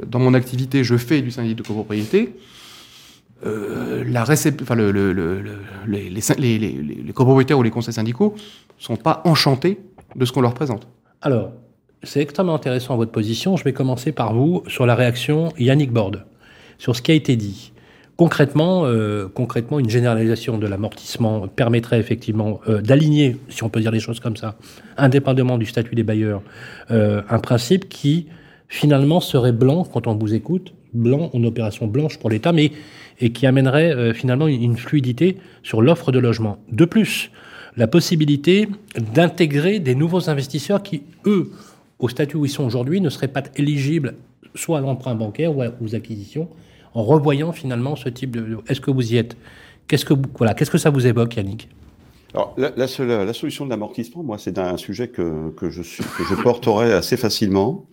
[0.08, 2.36] dans mon activité, je fais du syndic de copropriété.
[5.88, 8.36] Les, les, les, ou les conseils syndicaux
[8.78, 9.80] sont pas enchantés
[10.16, 10.88] de ce qu'on leur présente.
[11.22, 11.52] Alors,
[12.04, 13.56] c'est extrêmement intéressant votre position.
[13.56, 16.26] Je vais commencer par vous sur la réaction Yannick Borde,
[16.78, 17.72] sur ce qui a été dit.
[18.16, 23.92] Concrètement, euh, concrètement, une généralisation de l'amortissement permettrait effectivement euh, d'aligner, si on peut dire
[23.92, 24.56] les choses comme ça,
[24.98, 26.44] indépendamment du statut des bailleurs,
[26.92, 28.28] euh, un principe qui
[28.68, 32.72] finalement serait blanc quand on vous écoute, blanc, une opération blanche pour l'État, mais
[33.20, 36.58] et qui amènerait euh, finalement une fluidité sur l'offre de logement.
[36.72, 37.32] De plus,
[37.78, 38.68] la possibilité
[39.14, 41.52] d'intégrer des nouveaux investisseurs qui, eux,
[42.00, 44.16] au statut où ils sont aujourd'hui, ne seraient pas éligibles
[44.56, 46.48] soit à l'emprunt bancaire ou aux acquisitions,
[46.94, 48.60] en revoyant finalement ce type de.
[48.68, 49.36] Est-ce que vous y êtes?
[49.88, 51.70] Qu'est-ce que voilà Qu'est-ce que ça vous évoque, Yannick?
[52.58, 57.16] La, solution de l'amortissement, moi, c'est un sujet que, que, je, que je porterai assez
[57.16, 57.86] facilement.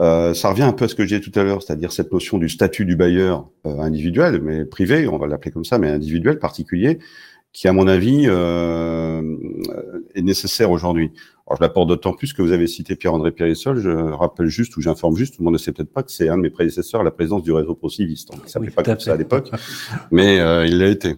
[0.00, 2.12] Euh, ça revient un peu à ce que je disais tout à l'heure, c'est-à-dire cette
[2.12, 5.90] notion du statut du bailleur euh, individuel, mais privé, on va l'appeler comme ça, mais
[5.90, 6.98] individuel, particulier,
[7.52, 9.22] qui, à mon avis, euh,
[10.14, 11.10] est nécessaire aujourd'hui.
[11.46, 13.80] Alors, je l'apporte d'autant plus que vous avez cité Pierre-André Périssol.
[13.80, 16.28] Je rappelle juste, ou j'informe juste, tout le monde ne sait peut-être pas que c'est
[16.28, 18.30] un de mes prédécesseurs à la présidence du réseau Prociviste.
[18.30, 19.50] Donc, il s'appelait oui, pas comme ça à l'époque,
[20.12, 21.16] mais euh, il l'a été.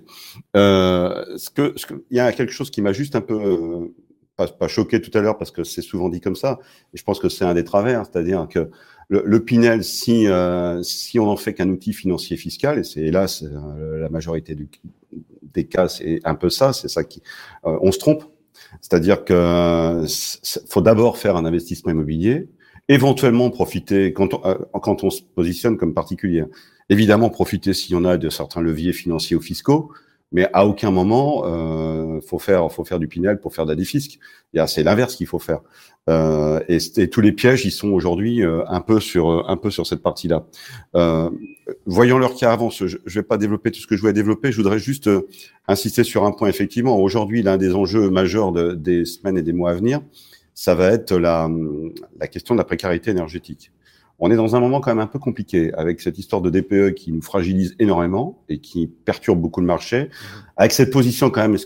[0.56, 3.34] Euh, ce que, ce que, il y a quelque chose qui m'a juste un peu
[3.34, 3.94] euh,
[4.36, 6.58] pas, pas, choqué tout à l'heure parce que c'est souvent dit comme ça.
[6.94, 8.70] Et je pense que c'est un des travers, c'est-à-dire que
[9.08, 13.00] le, le Pinel, si euh, si on en fait qu'un outil financier fiscal, et c'est
[13.00, 14.68] hélas euh, la majorité du,
[15.42, 17.22] des cas, c'est un peu ça, c'est ça qui,
[17.66, 18.24] euh, on se trompe
[18.80, 20.04] c'est-à-dire que
[20.68, 22.48] faut d'abord faire un investissement immobilier,
[22.88, 26.44] éventuellement profiter quand on, euh, quand on se positionne comme particulier.
[26.88, 29.92] Évidemment, profiter s'il y en a de certains leviers financiers ou fiscaux,
[30.32, 34.82] mais à aucun moment euh, faut faire faut faire du Pinel pour faire Il C'est
[34.82, 35.60] l'inverse qu'il faut faire.
[36.08, 39.70] Euh, et, et, tous les pièges, ils sont aujourd'hui euh, un peu sur un peu
[39.70, 40.46] sur cette partie-là.
[40.96, 41.30] Euh,
[41.86, 42.84] voyons leur qui avance.
[42.84, 44.50] Je, je vais pas développer tout ce que je voulais développer.
[44.50, 45.28] Je voudrais juste euh,
[45.68, 46.48] insister sur un point.
[46.48, 50.00] Effectivement, aujourd'hui, l'un des enjeux majeurs de, des semaines et des mois à venir,
[50.54, 51.48] ça va être la,
[52.18, 53.70] la question de la précarité énergétique
[54.24, 56.94] on est dans un moment quand même un peu compliqué avec cette histoire de DPE
[56.94, 60.10] qui nous fragilise énormément et qui perturbe beaucoup le marché,
[60.56, 61.58] avec cette position quand même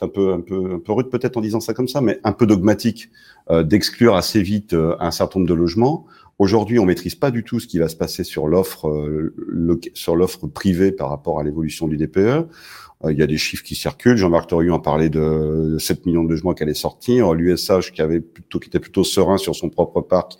[0.00, 2.32] un peu un peu un peu rude peut-être en disant ça comme ça, mais un
[2.32, 3.10] peu dogmatique
[3.50, 6.06] euh, d'exclure assez vite euh, un certain nombre de logements.
[6.38, 9.34] Aujourd'hui, on maîtrise pas du tout ce qui va se passer sur l'offre euh,
[9.94, 12.46] sur l'offre privée par rapport à l'évolution du DPE.
[13.04, 14.16] Euh, il y a des chiffres qui circulent.
[14.16, 17.32] Jean-Marc Torion a parlé de 7 millions de logements qui allaient sortir.
[17.32, 20.36] L'USH, qui avait plutôt, qui était plutôt serein sur son propre parc,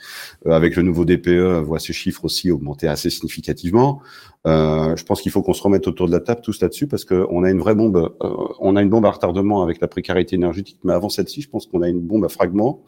[0.46, 4.02] euh, avec le nouveau DPE, voit ces chiffres aussi augmenter assez significativement.
[4.46, 7.04] Euh, je pense qu'il faut qu'on se remette autour de la table tous là-dessus parce
[7.04, 8.14] qu'on a une vraie bombe.
[8.22, 8.30] Euh,
[8.60, 11.66] on a une bombe à retardement avec la précarité énergétique, mais avant celle-ci, je pense
[11.66, 12.82] qu'on a une bombe à fragments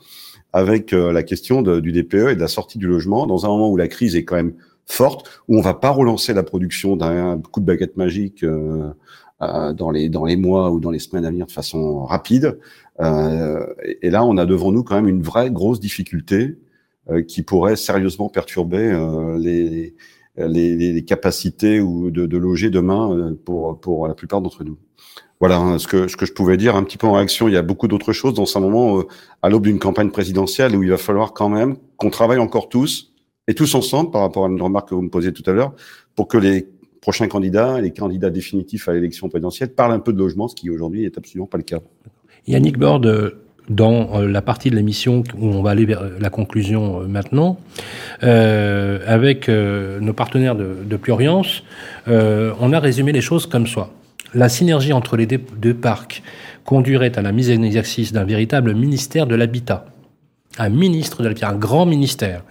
[0.53, 3.71] avec euh, la question du DPE et de la sortie du logement dans un moment
[3.71, 4.55] où la crise est quand même
[4.87, 8.45] forte, où on va pas relancer la production d'un coup de baguette magique.
[9.43, 12.59] Euh, dans les dans les mois ou dans les semaines à venir de façon rapide.
[13.01, 16.59] et là, on a devant nous quand même une vraie grosse difficulté
[17.27, 18.93] qui pourrait sérieusement perturber
[19.39, 19.95] les,
[20.37, 24.77] les, les, capacités ou de, de loger demain pour pour la plupart d'entre nous.
[25.41, 27.49] Voilà hein, ce que ce que je pouvais dire un petit peu en réaction.
[27.49, 29.03] Il y a beaucoup d'autres choses dans ce moment
[29.41, 33.15] à l'aube d'une campagne présidentielle où il va falloir quand même qu'on travaille encore tous
[33.49, 35.75] et tous ensemble par rapport à une remarque que vous me posiez tout à l'heure
[36.15, 36.69] pour que les
[37.01, 40.71] prochains candidats, les candidats définitifs à l'élection présidentielle, parlent un peu de logement, ce qui
[40.71, 41.81] aujourd'hui est absolument pas le cas.
[42.47, 43.35] Yannick Borde,
[43.71, 47.59] dans euh, la partie de l'émission où on va aller vers la conclusion euh, maintenant,
[48.25, 51.63] euh, avec nos partenaires de, de Pluriance,
[52.07, 53.91] on a résumé les choses comme ça.
[54.35, 56.23] La synergie entre les deux parcs
[56.65, 59.87] conduirait à la mise en exercice d'un véritable ministère de l'habitat.
[60.59, 62.45] Un ministre de l'habitat, un grand ministère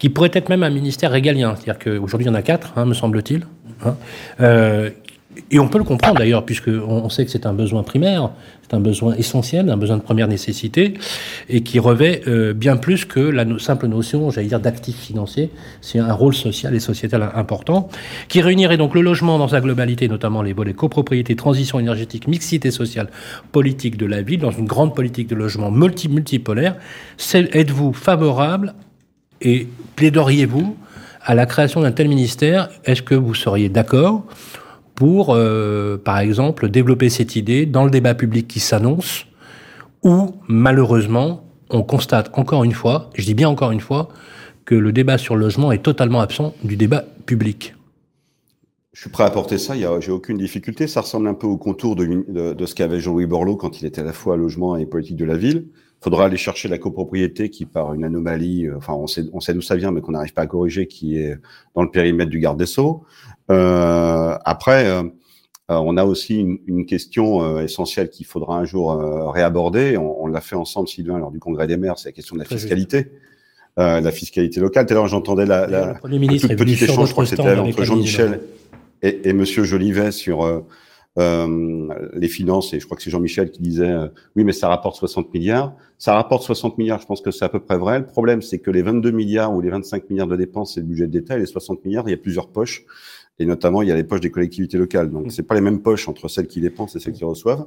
[0.00, 1.54] qui pourrait être même un ministère régalien.
[1.54, 3.46] C'est-à-dire qu'aujourd'hui, il y en a quatre, hein, me semble-t-il.
[3.84, 3.94] Hein.
[4.40, 4.90] Euh,
[5.50, 8.30] et on peut le comprendre d'ailleurs, puisqu'on on sait que c'est un besoin primaire,
[8.62, 10.94] c'est un besoin essentiel, un besoin de première nécessité,
[11.48, 15.50] et qui revêt euh, bien plus que la simple notion, j'allais dire, d'actif financier.
[15.82, 17.88] C'est un rôle social et sociétal important,
[18.28, 22.70] qui réunirait donc le logement dans sa globalité, notamment les volets copropriété, transition énergétique, mixité
[22.70, 23.08] sociale,
[23.52, 26.76] politique de la ville, dans une grande politique de logement multi multipolaire.
[27.34, 28.74] Êtes-vous favorable
[29.40, 29.66] et
[29.96, 30.76] plaideriez-vous
[31.22, 32.70] à la création d'un tel ministère?
[32.84, 34.24] Est-ce que vous seriez d'accord
[34.94, 39.26] pour, euh, par exemple, développer cette idée dans le débat public qui s'annonce,
[40.02, 44.08] où malheureusement, on constate encore une fois, je dis bien encore une fois,
[44.66, 47.74] que le débat sur le logement est totalement absent du débat public?
[48.92, 50.86] Je suis prêt à porter ça, j'ai aucune difficulté.
[50.86, 53.86] Ça ressemble un peu au contour de, de, de ce qu'avait Jean-Louis Borloo quand il
[53.86, 55.68] était à la fois logement et politique de la ville
[56.00, 59.54] faudra aller chercher la copropriété qui, par une anomalie, euh, enfin, on sait, on sait
[59.54, 61.36] d'où ça vient, mais qu'on n'arrive pas à corriger, qui est
[61.74, 63.04] dans le périmètre du garde des Sceaux.
[63.50, 65.02] Euh, après, euh,
[65.68, 68.92] on a aussi une, une question essentielle qu'il faudra un jour
[69.32, 69.96] réaborder.
[69.96, 72.40] On, on l'a fait ensemble, Sylvain, lors du congrès des maires, c'est la question de
[72.40, 73.12] la fiscalité.
[73.76, 74.86] la fiscalité locale.
[74.86, 78.40] Tout à l'heure, j'entendais la, la, toute petite échange, je crois que c'était entre Jean-Michel
[79.02, 80.64] et, et Monsieur Jolivet sur euh,
[81.16, 84.96] les finances, et je crois que c'est Jean-Michel qui disait euh, oui, mais ça rapporte
[84.96, 85.74] 60 milliards.
[85.98, 87.98] Ça rapporte 60 milliards, je pense que c'est à peu près vrai.
[87.98, 90.86] Le problème, c'est que les 22 milliards ou les 25 milliards de dépenses, c'est le
[90.86, 92.84] budget d'État, et les 60 milliards, il y a plusieurs poches.
[93.38, 95.10] Et notamment, il y a les poches des collectivités locales.
[95.10, 97.66] Donc, c'est pas les mêmes poches entre celles qui dépensent et celles qui reçoivent.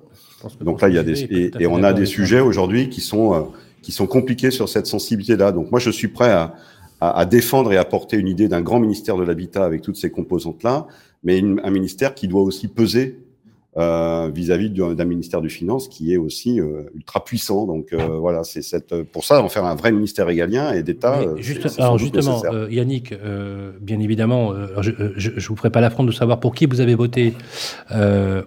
[0.62, 1.24] Donc là, il y a des
[1.60, 3.42] et, on a des sujets aujourd'hui qui sont euh,
[3.82, 5.52] qui sont compliqués sur cette sensibilité-là.
[5.52, 6.54] Donc moi, je suis prêt à,
[7.02, 9.98] à, à défendre et à porter une idée d'un grand ministère de l'habitat avec toutes
[9.98, 10.86] ces composantes-là,
[11.24, 13.23] mais un ministère qui doit aussi peser
[13.76, 17.66] euh, vis-à-vis d'un ministère du Finance qui est aussi euh, ultra puissant.
[17.66, 21.22] Donc euh, voilà, c'est cette pour ça en faire un vrai ministère régalien et d'État.
[21.80, 23.16] alors justement, Yannick,
[23.82, 27.34] bien évidemment, je, je, vous ferai pas l'affront de savoir pour qui vous avez voté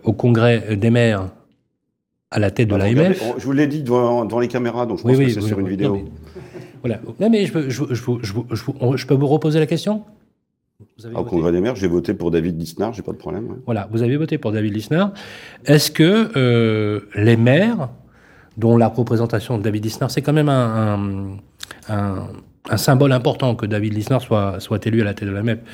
[0.05, 1.31] au Congrès des maires
[2.31, 3.20] à la tête de l'AMF.
[3.39, 5.68] Je vous l'ai dit devant, devant, les caméras, donc je pense que c'est sur une
[5.68, 6.05] vidéo.
[6.83, 7.01] voilà.
[7.18, 10.05] Non mais je, je, je peux vous reposer la question?
[11.14, 13.57] Au Congrès des maires, j'ai voté pour David Lisnard, j'ai pas de problème.
[13.64, 15.12] Voilà, vous avez voté pour David Lisnard.
[15.64, 17.89] Est-ce que euh, les maires,
[18.57, 21.37] dont la représentation de David Lisnard, c'est quand même un,
[21.89, 25.64] un, symbole important que David Lisnard soit, soit élu à la tête de la MEP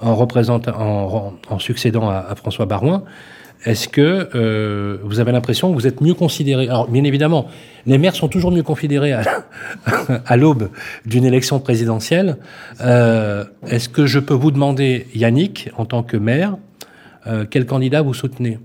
[0.00, 3.04] en, représentant, en, succédant à, à François Barouin,
[3.64, 6.68] est-ce que euh, vous avez l'impression que vous êtes mieux considéré?
[6.68, 7.46] Alors, bien évidemment,
[7.86, 9.12] les maires sont toujours mieux considérés
[10.26, 10.68] à, l'aube
[11.06, 12.36] d'une élection présidentielle.
[12.82, 16.56] Euh, est-ce que je peux vous demander, Yannick, en tant que maire,
[17.26, 18.58] euh, quel candidat vous soutenez?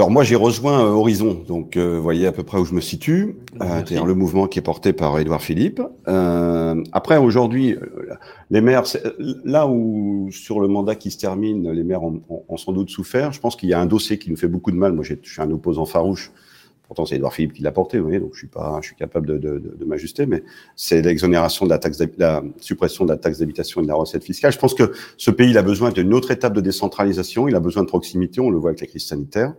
[0.00, 2.72] Alors moi j'ai rejoint euh, Horizon, donc euh, vous voyez à peu près où je
[2.72, 5.82] me situe, euh, c'est-à-dire le mouvement qui est porté par Édouard Philippe.
[6.06, 7.76] après aujourd'hui,
[8.48, 8.84] les maires,
[9.44, 12.22] là où sur le mandat qui se termine, les maires ont,
[12.56, 13.34] sans doute souffert.
[13.34, 14.94] Je pense qu'il y a un dossier qui nous fait beaucoup de mal.
[14.94, 16.32] Moi je suis un opposant farouche.
[16.88, 18.96] Pourtant c'est Édouard Philippe qui l'a porté, vous voyez, donc je suis pas, je suis
[18.96, 20.24] capable de, de, de, m'ajuster.
[20.24, 20.42] Mais
[20.76, 24.24] c'est l'exonération de la taxe, la suppression de la taxe d'habitation et de la recette
[24.24, 24.50] fiscale.
[24.50, 27.48] Je pense que ce pays il a besoin d'une autre étape de décentralisation.
[27.48, 28.40] Il a besoin de proximité.
[28.40, 29.52] On le voit avec la crise sanitaire.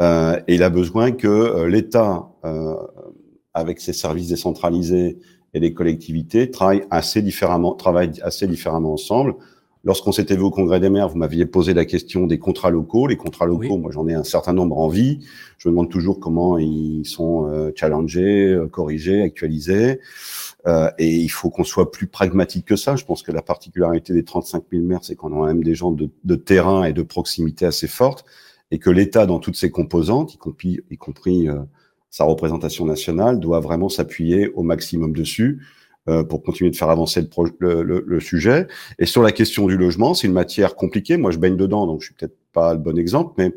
[0.00, 2.74] Euh, et il a besoin que euh, l'État, euh,
[3.54, 5.18] avec ses services décentralisés
[5.54, 9.34] et les collectivités, travaillent assez différemment, travaillent assez différemment ensemble.
[9.84, 13.08] Lorsqu'on s'était vu au Congrès des maires, vous m'aviez posé la question des contrats locaux.
[13.08, 15.18] Les contrats locaux, moi j'en ai un certain nombre en vie.
[15.58, 19.98] Je me demande toujours comment ils sont challengés, corrigés, actualisés.
[20.66, 22.96] Euh, et il faut qu'on soit plus pragmatique que ça.
[22.96, 25.90] Je pense que la particularité des 35 000 maires, c'est qu'on a même des gens
[25.90, 28.24] de, de, terrain et de proximité assez fortes
[28.72, 31.60] et que l'État, dans toutes ses composantes, y compris, y compris euh,
[32.10, 35.60] sa représentation nationale, doit vraiment s'appuyer au maximum dessus.
[36.08, 37.22] euh, pour continuer de faire avancer
[37.60, 38.66] le, le, le, sujet.
[38.98, 41.16] Et sur la question du logement, c'est une matière compliquée.
[41.16, 43.52] Moi, je baigne dedans, donc je suis peut-être pas le bon exemple, mais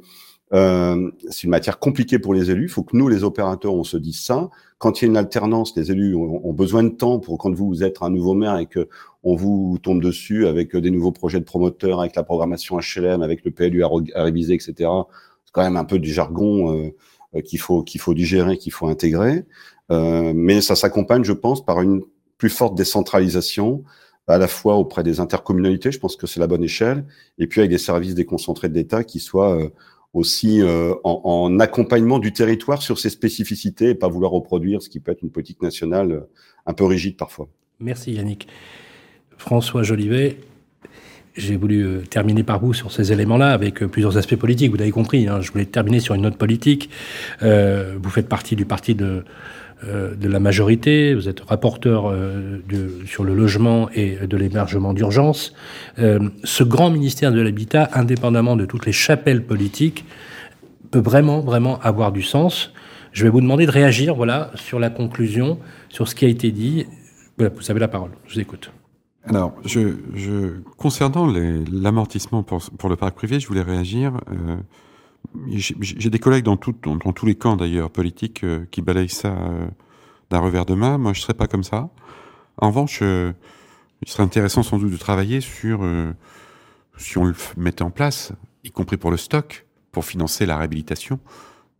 [0.53, 2.65] euh, c'est une matière compliquée pour les élus.
[2.65, 4.49] Il faut que nous, les opérateurs, on se dise ça.
[4.77, 7.83] Quand il y a une alternance, les élus ont, besoin de temps pour quand vous
[7.83, 8.87] êtes un nouveau maire et que
[9.23, 13.43] on vous tombe dessus avec des nouveaux projets de promoteurs, avec la programmation HLM, avec
[13.43, 14.73] le PLU à, réviser, etc.
[15.45, 16.77] C'est quand même un peu du jargon
[17.35, 19.45] euh, qu'il faut qu'il faut digérer, qu'il faut intégrer.
[19.91, 22.01] Euh, mais ça s'accompagne, je pense, par une
[22.37, 23.83] plus forte décentralisation,
[24.27, 27.05] à la fois auprès des intercommunalités, je pense que c'est la bonne échelle,
[27.37, 29.69] et puis avec des services déconcentrés de l'État qui soient euh,
[30.15, 34.99] aussi euh, en, accompagnement du territoire sur ses spécificités et pas vouloir reproduire ce qui
[34.99, 36.21] peut être une politique nationale euh,
[36.65, 37.47] un peu rigide parfois.
[37.79, 38.47] Merci Yannick.
[39.37, 40.37] François Jolivet,
[41.35, 44.71] j'ai voulu terminer par vous sur ces éléments-là avec plusieurs aspects politiques.
[44.71, 46.89] Vous l'avez compris, hein, je voulais terminer sur une note politique.
[47.41, 49.21] vous faites partie du parti de, euh,
[49.83, 52.59] de la majorité, vous êtes rapporteur euh,
[53.05, 55.53] sur le logement et de l'hébergement d'urgence.
[55.99, 60.05] Euh, ce grand ministère de l'Habitat, indépendamment de toutes les chapelles politiques,
[60.91, 62.71] peut vraiment, vraiment avoir du sens.
[63.11, 65.59] Je vais vous demander de réagir voilà, sur la conclusion,
[65.89, 66.85] sur ce qui a été dit.
[67.37, 68.71] Vous avez la parole, je vous écoute.
[69.27, 69.53] Alors,
[70.77, 71.27] concernant
[71.71, 74.13] l'amortissement pour, le parc privé, je voulais réagir.
[74.31, 74.55] Euh,
[75.47, 79.29] j'ai des collègues dans, tout, dans, tous les camps d'ailleurs politiques euh, qui balayent ça
[79.29, 79.67] euh,
[80.29, 80.97] d'un revers de main.
[80.97, 81.89] Moi, je serais pas comme ça.
[82.57, 83.33] En revanche, euh,
[84.01, 85.81] il serait intéressant sans doute de travailler sur
[86.97, 91.19] si on le mettait en place, y compris pour le stock, pour financer la réhabilitation,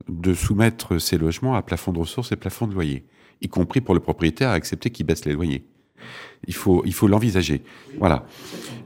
[0.10, 3.06] de soumettre ces logements à plafond de ressources et plafond de loyer,
[3.42, 5.66] y compris pour le propriétaire à accepter qu'il baisse les loyers.
[6.48, 7.64] Il faut, il faut l'envisager.
[8.00, 8.26] Voilà.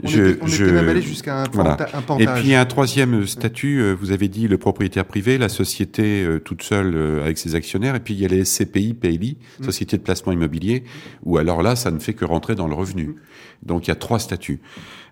[0.03, 1.77] On je, était, on je, était même allé jusqu'à un, voilà.
[1.93, 2.39] un pantage.
[2.39, 6.39] Et puis un troisième statut, euh, vous avez dit le propriétaire privé, la société euh,
[6.39, 9.63] toute seule euh, avec ses actionnaires, et puis il y a les SCPI, PLI, mm.
[9.63, 10.83] Société de placement immobilier,
[11.23, 13.07] où alors là, ça ne fait que rentrer dans le revenu.
[13.07, 13.15] Mm.
[13.63, 14.61] Donc il y a trois statuts.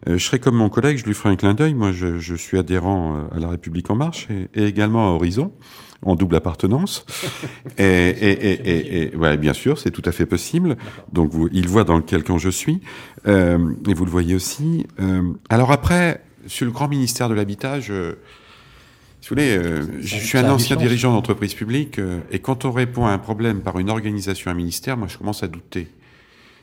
[0.05, 1.73] je serai comme mon collègue, je lui ferai un clin d'œil.
[1.73, 5.51] Moi, je, je, suis adhérent à La République en marche et, et également à Horizon
[6.01, 7.05] en double appartenance.
[7.77, 10.77] et, et, et, et, ouais, bien sûr, c'est tout à fait possible.
[11.11, 12.81] Donc, vous, il voit dans quel camp je suis,
[13.27, 14.85] euh, et vous le voyez aussi.
[14.99, 18.15] Euh, alors après, sur le grand ministère de l'habitat, je,
[19.21, 21.99] si vous voulez, euh, je suis un ancien dirigeant d'entreprise publique,
[22.31, 25.43] et quand on répond à un problème par une organisation, un ministère, moi, je commence
[25.43, 25.87] à douter.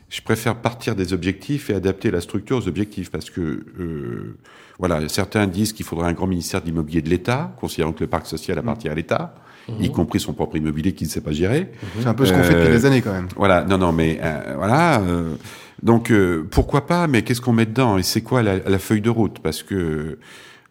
[0.09, 4.37] Je préfère partir des objectifs et adapter la structure aux objectifs, parce que euh,
[4.79, 8.09] voilà, certains disent qu'il faudrait un grand ministère de l'immobilier de l'État, considérant que le
[8.09, 9.35] parc social appartient à l'État,
[9.69, 9.73] mmh.
[9.83, 11.63] y compris son propre immobilier qu'il ne sait pas gérer.
[11.63, 11.87] Mmh.
[12.01, 13.29] C'est un peu ce qu'on fait depuis des années quand même.
[13.37, 15.01] Voilà, non, non, mais euh, voilà.
[15.01, 15.35] Euh,
[15.83, 19.01] donc euh, pourquoi pas Mais qu'est-ce qu'on met dedans Et c'est quoi la, la, feuille
[19.01, 19.39] de route?
[19.41, 20.19] Parce que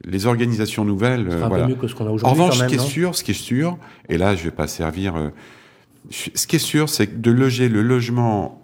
[0.04, 1.66] les organisations nouvelles, voilà.
[1.66, 3.36] Peu mieux que ce qu'on a en revanche, ce qui est sûr, ce qui est
[3.36, 3.78] sûr,
[4.10, 5.16] et là, je vais pas servir.
[6.10, 8.64] Ce qui est sûr, c'est que de loger le logement,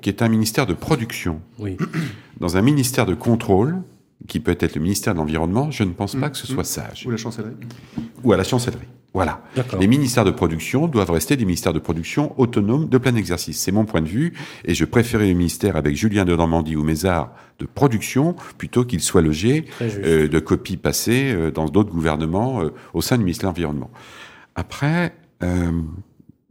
[0.00, 1.76] qui est un ministère de production, oui.
[2.40, 3.82] dans un ministère de contrôle,
[4.28, 6.62] qui peut être le ministère de l'Environnement, je ne pense pas mmh, que ce soit
[6.62, 6.64] mmh.
[6.64, 7.06] sage.
[7.06, 7.54] Ou la chancellerie.
[8.22, 8.86] Ou à la chancellerie.
[9.12, 9.42] Voilà.
[9.80, 13.58] Les ministères de production doivent rester des ministères de production autonomes de plein exercice.
[13.58, 16.84] C'est mon point de vue, et je préférais le ministère avec Julien de Normandie ou
[16.84, 22.62] Mézard de production plutôt qu'il soit logé euh, de copies passées euh, dans d'autres gouvernements
[22.62, 23.90] euh, au sein du ministère de l'Environnement.
[24.54, 25.12] Après,
[25.42, 25.72] euh,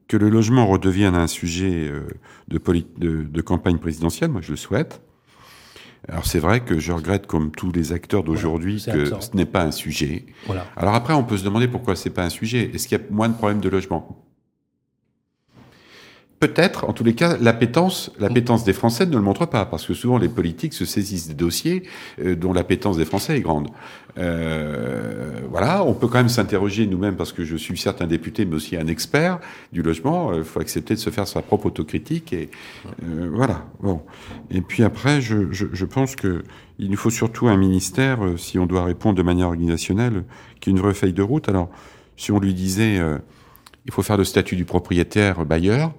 [0.10, 2.08] que le logement redevienne un sujet euh,
[2.50, 2.60] de,
[2.98, 5.02] de, de campagne présidentielle, moi je le souhaite.
[6.08, 9.64] Alors c'est vrai que je regrette, comme tous les acteurs d'aujourd'hui, que ce n'est pas
[9.64, 10.26] un sujet.
[10.48, 10.66] Voilà.
[10.76, 12.72] Alors après, on peut se demander pourquoi c'est pas un sujet.
[12.74, 14.26] Est-ce qu'il y a moins de problèmes de logement?
[16.40, 19.94] Peut-être, en tous les cas, l'appétence, l'appétence des Français ne le montre pas, parce que
[19.94, 21.84] souvent les politiques se saisissent des dossiers
[22.22, 23.68] euh, dont l'appétence des Français est grande.
[24.18, 28.46] Euh, voilà, on peut quand même s'interroger nous-mêmes, parce que je suis certes un député,
[28.46, 29.40] mais aussi un expert
[29.74, 30.34] du logement.
[30.34, 32.50] Il faut accepter de se faire sa propre autocritique, et
[33.04, 33.66] euh, voilà.
[33.82, 34.02] Bon.
[34.50, 36.44] Et puis après, je, je, je pense que
[36.80, 40.24] il nous faut surtout un ministère, euh, si on doit répondre de manière organisationnelle,
[40.62, 41.50] qui est une vraie feuille de route.
[41.50, 41.70] Alors,
[42.16, 43.18] si on lui disait, euh,
[43.86, 45.92] il faut faire le statut du propriétaire bailleur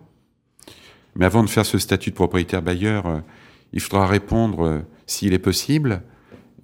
[1.17, 3.19] mais avant de faire ce statut de propriétaire bailleur, euh,
[3.73, 6.03] il faudra répondre euh, s'il est possible.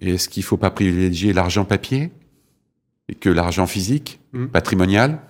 [0.00, 2.12] Est-ce qu'il ne faut pas privilégier l'argent papier
[3.08, 4.46] et que l'argent physique, mmh.
[4.46, 5.20] patrimonial?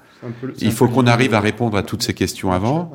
[0.40, 2.93] Peu, Il faut qu'on arrive à répondre à toutes ces questions avant.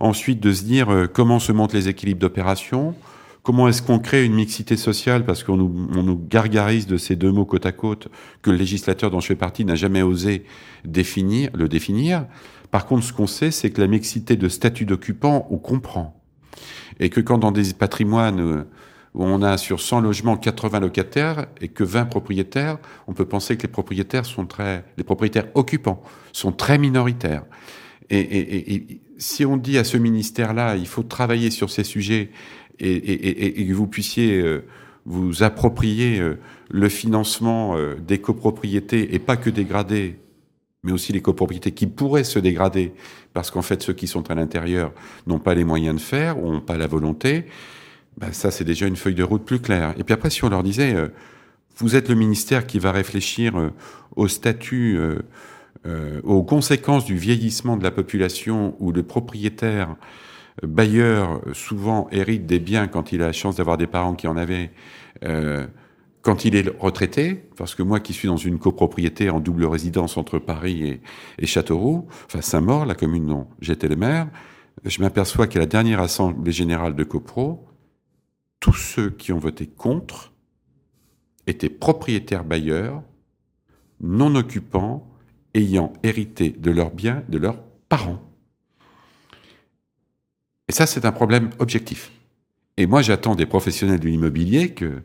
[0.00, 2.94] Ensuite, de se dire euh, comment se montent les équilibres d'opération,
[3.42, 7.14] comment est-ce qu'on crée une mixité sociale, parce qu'on nous, on nous gargarise de ces
[7.14, 8.08] deux mots côte à côte
[8.40, 10.44] que le législateur dont je fais partie n'a jamais osé
[10.84, 12.26] définir, le définir.
[12.72, 16.18] Par contre, ce qu'on sait, c'est que la mixité de statut d'occupant, on comprend.
[16.98, 18.64] Et que quand dans des patrimoines euh,
[19.14, 23.58] où on a sur 100 logements 80 locataires et que 20 propriétaires, on peut penser
[23.58, 27.44] que les propriétaires sont très, les propriétaires occupants sont très minoritaires.
[28.08, 32.30] Et, si on dit à ce ministère-là, il faut travailler sur ces sujets
[32.80, 34.64] et, que vous puissiez euh,
[35.04, 36.40] vous approprier euh,
[36.70, 40.21] le financement des copropriétés et pas que dégrader,
[40.82, 42.92] mais aussi les copropriétés qui pourraient se dégrader
[43.32, 44.92] parce qu'en fait ceux qui sont à l'intérieur
[45.26, 47.46] n'ont pas les moyens de faire ou n'ont pas la volonté,
[48.18, 49.94] ben ça c'est déjà une feuille de route plus claire.
[49.98, 50.94] Et puis après si on leur disait,
[51.76, 53.72] vous êtes le ministère qui va réfléchir
[54.16, 54.98] au statut
[55.84, 59.96] euh, aux conséquences du vieillissement de la population où le propriétaire
[60.62, 64.28] euh, bailleur souvent hérite des biens quand il a la chance d'avoir des parents qui
[64.28, 64.70] en avaient
[65.24, 65.66] euh,
[66.22, 70.16] quand il est retraité, parce que moi qui suis dans une copropriété en double résidence
[70.16, 71.00] entre Paris
[71.38, 74.28] et, Châteauroux, enfin Saint-Maur, la commune dont j'étais le maire,
[74.84, 77.66] je m'aperçois qu'à la dernière assemblée générale de CoPro,
[78.60, 80.32] tous ceux qui ont voté contre
[81.48, 83.02] étaient propriétaires bailleurs,
[84.00, 85.08] non occupants,
[85.54, 88.22] ayant hérité de leurs biens de leurs parents.
[90.68, 92.12] Et ça, c'est un problème objectif.
[92.76, 95.02] Et moi, j'attends des professionnels de l'immobilier que,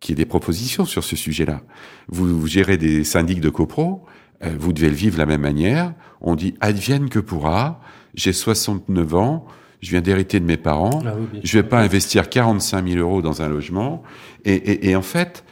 [0.00, 1.62] qu'il y ait des propositions sur ce sujet-là.
[2.08, 4.04] Vous, gérez des syndics de copro,
[4.44, 5.92] euh, vous devez le vivre de la même manière.
[6.20, 7.80] On dit advienne que pourra.
[8.14, 9.46] J'ai 69 ans,
[9.80, 13.42] je viens d'hériter de mes parents, ah je vais pas investir 45 000 euros dans
[13.42, 14.02] un logement.
[14.44, 15.44] Et, et, et en fait,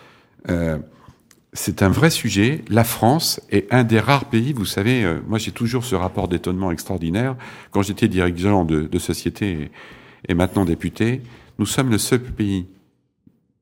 [0.48, 0.78] euh,
[1.56, 2.62] c'est un vrai sujet.
[2.68, 6.28] La France est un des rares pays, vous savez, euh, moi j'ai toujours ce rapport
[6.28, 7.36] d'étonnement extraordinaire.
[7.70, 9.70] Quand j'étais dirigeant de, de société
[10.28, 11.22] et, maintenant député,
[11.58, 12.66] nous sommes le seul pays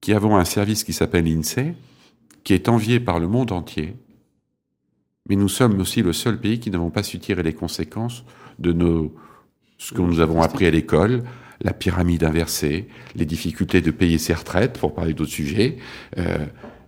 [0.04, 1.72] qui avons un service qui s'appelle l'INSEE,
[2.44, 3.94] qui est envié par le monde entier.
[5.30, 8.22] Mais nous sommes aussi le seul pays qui n'avons pas su tirer les conséquences
[8.58, 8.76] de
[9.78, 11.22] ce que nous avons appris à l'école,
[11.62, 12.86] la pyramide inversée,
[13.16, 15.78] les difficultés de payer ses retraites, pour parler d'autres sujets.
[16.18, 16.44] Euh,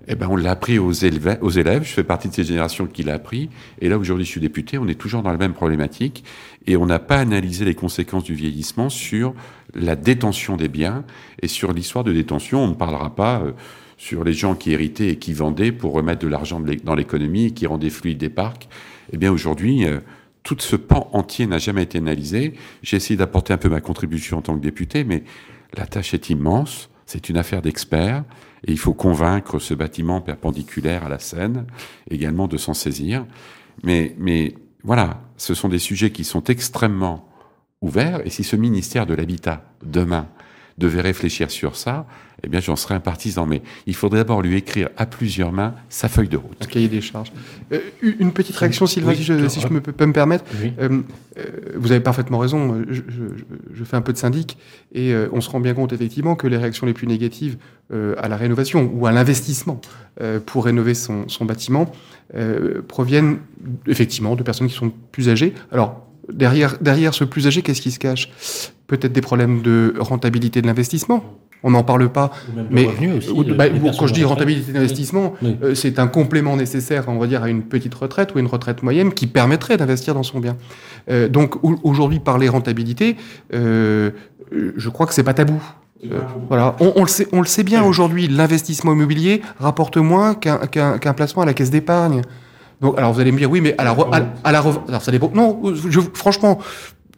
[0.09, 1.85] eh ben, on l'a appris aux élèves, aux élèves.
[1.85, 3.51] Je fais partie de ces générations qui l'a appris.
[3.81, 4.79] Et là, aujourd'hui, je suis député.
[4.79, 6.25] On est toujours dans la même problématique.
[6.67, 9.35] Et on n'a pas analysé les conséquences du vieillissement sur
[9.75, 11.05] la détention des biens
[11.43, 12.63] et sur l'histoire de détention.
[12.63, 13.53] On ne parlera pas euh,
[13.97, 17.51] sur les gens qui héritaient et qui vendaient pour remettre de l'argent dans l'économie et
[17.51, 18.69] qui rendaient fluide des parcs.
[19.13, 20.01] Eh bien, aujourd'hui, euh,
[20.45, 22.55] tout ce pan entier n'a jamais été analysé.
[22.83, 25.25] J'ai essayé d'apporter un peu ma contribution en tant que député, mais
[25.77, 26.91] la tâche est immense.
[27.07, 28.23] C'est une affaire d'experts.
[28.65, 31.67] Et il faut convaincre ce bâtiment perpendiculaire à la Seine
[32.11, 33.27] également de s'en saisir.
[33.83, 37.29] Mais, mais voilà, ce sont des sujets qui sont extrêmement
[37.81, 38.27] ouverts.
[38.27, 40.29] Et si ce ministère de l'Habitat, demain,
[40.79, 42.07] devait réfléchir sur ça,
[42.45, 43.47] eh bien, j'en serais un partisan.
[43.47, 46.57] Mais il faudrait d'abord lui écrire à plusieurs mains sa feuille de route.
[46.63, 47.33] Un cahier des charges.
[47.73, 50.45] Euh, une petite réaction, Sylvain, si, je, me peux, me permettre.
[50.79, 51.01] Euh,
[51.39, 51.43] euh,
[51.77, 52.83] vous avez parfaitement raison.
[52.89, 54.59] Je, fais un peu de syndic
[54.93, 57.57] et on se rend bien compte effectivement que les réactions les plus négatives
[57.93, 59.81] à la rénovation ou à l'investissement
[60.45, 61.93] pour rénover son, son bâtiment
[62.89, 63.39] proviennent
[63.87, 65.55] effectivement de personnes qui sont plus âgées.
[65.71, 68.31] Alors, derrière, derrière ce plus âgé, qu'est-ce qui se cache?
[68.87, 71.25] Peut-être des problèmes de rentabilité de l'investissement
[71.63, 72.31] on n'en parle pas.
[72.71, 72.89] mais
[73.57, 73.67] bah,
[73.99, 77.63] quand je dis rentabilité d'investissement, euh, c'est un complément nécessaire, on va dire, à une
[77.63, 80.57] petite retraite ou une retraite moyenne qui permettrait d'investir dans son bien.
[81.11, 83.17] Euh, donc aujourd'hui, parler rentabilité,
[83.53, 84.11] euh,
[84.53, 85.61] je crois que c'est pas tabou.
[86.49, 91.43] voilà, on, le sait, on le sait bien aujourd'hui, l'investissement immobilier rapporte moins qu'un placement
[91.43, 92.23] à la caisse d'épargne.
[92.81, 95.31] Donc, alors vous allez me dire, oui, mais à la, à, la, alors ça dépend.
[95.35, 96.59] Non, je, franchement,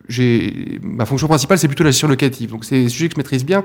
[0.09, 2.51] j'ai ma fonction principale, c'est plutôt la gestion locative.
[2.51, 3.65] Donc c'est des sujets que je maîtrise bien.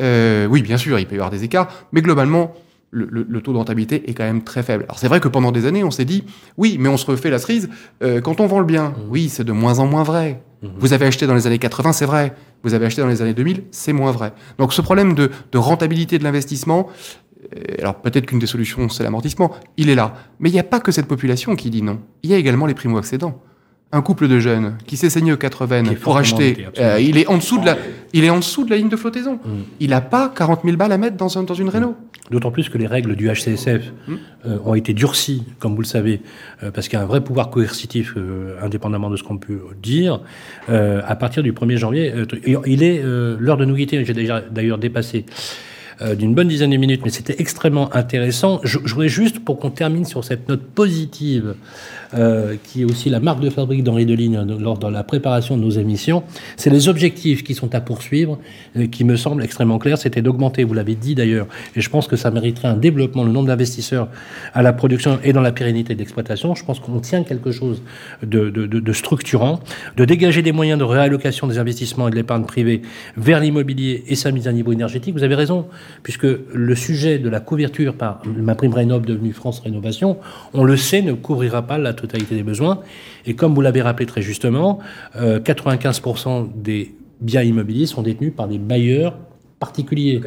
[0.00, 2.54] Euh, oui, bien sûr, il peut y avoir des écarts, mais globalement,
[2.92, 4.84] le, le, taux de rentabilité est quand même très faible.
[4.84, 6.24] Alors c'est vrai que pendant des années, on s'est dit,
[6.58, 7.70] oui, mais on se refait la cerise
[8.02, 8.90] euh, quand on vend le bien.
[8.90, 8.94] Mmh.
[9.08, 10.42] Oui, c'est de moins en moins vrai.
[10.62, 10.68] Mmh.
[10.78, 12.34] Vous avez acheté dans les années 80, c'est vrai.
[12.62, 14.34] Vous avez acheté dans les années 2000, c'est moins vrai.
[14.58, 16.88] Donc ce problème de, de rentabilité de l'investissement,
[17.78, 20.14] alors peut-être qu'une des solutions, c'est l'amortissement, il est là.
[20.40, 22.00] Mais il n'y a pas que cette population qui dit non.
[22.22, 23.40] Il y a également les primo-accédants
[23.92, 27.28] un couple de jeunes qui s'est saigné aux quatre veines pour acheter, euh, il est
[27.28, 27.76] en dessous de la,
[28.14, 29.34] il est en dessous de la ligne de flottaison.
[29.34, 29.50] Mm.
[29.80, 31.94] Il n'a pas 40 000 balles à mettre dans, un, dans une Renault.
[32.30, 34.14] D'autant plus que les règles du HCSF mm.
[34.46, 36.22] euh, ont été durcies, comme vous le savez,
[36.62, 38.14] euh, parce qu'il y a un vrai pouvoir coercitif,
[38.62, 40.20] indépendamment de ce qu'on peut dire,
[40.68, 42.14] à partir du 1er janvier.
[42.66, 44.02] il est l'heure de nous quitter.
[44.04, 45.26] J'ai déjà d'ailleurs dépassé
[46.16, 48.60] d'une bonne dizaine de minutes, mais c'était extrêmement intéressant.
[48.64, 51.54] Je, je voudrais juste, pour qu'on termine sur cette note positive,
[52.14, 55.62] euh, qui est aussi la marque de fabrique d'Henri Deligne lors de la préparation de
[55.62, 56.22] nos émissions,
[56.56, 58.38] c'est les objectifs qui sont à poursuivre,
[58.76, 59.98] euh, qui me semblent extrêmement clairs.
[59.98, 63.32] C'était d'augmenter, vous l'avez dit d'ailleurs, et je pense que ça mériterait un développement, le
[63.32, 64.08] nombre d'investisseurs
[64.54, 66.54] à la production et dans la pérennité de l'exploitation.
[66.54, 67.82] Je pense qu'on tient quelque chose
[68.22, 69.60] de, structurant,
[69.96, 72.82] de dégager des moyens de réallocation des investissements et de l'épargne privée
[73.16, 75.14] vers l'immobilier et sa mise à niveau énergétique.
[75.14, 75.66] Vous avez raison,
[76.02, 80.18] puisque le sujet de la couverture par ma prime Rénov devenue France Rénovation,
[80.52, 82.80] on le sait, ne couvrira pas la totalité des besoins.
[83.24, 84.78] Et comme vous l'avez rappelé très justement,
[85.16, 89.16] 95% des biens immobiliers sont détenus par des bailleurs
[89.58, 90.20] particuliers.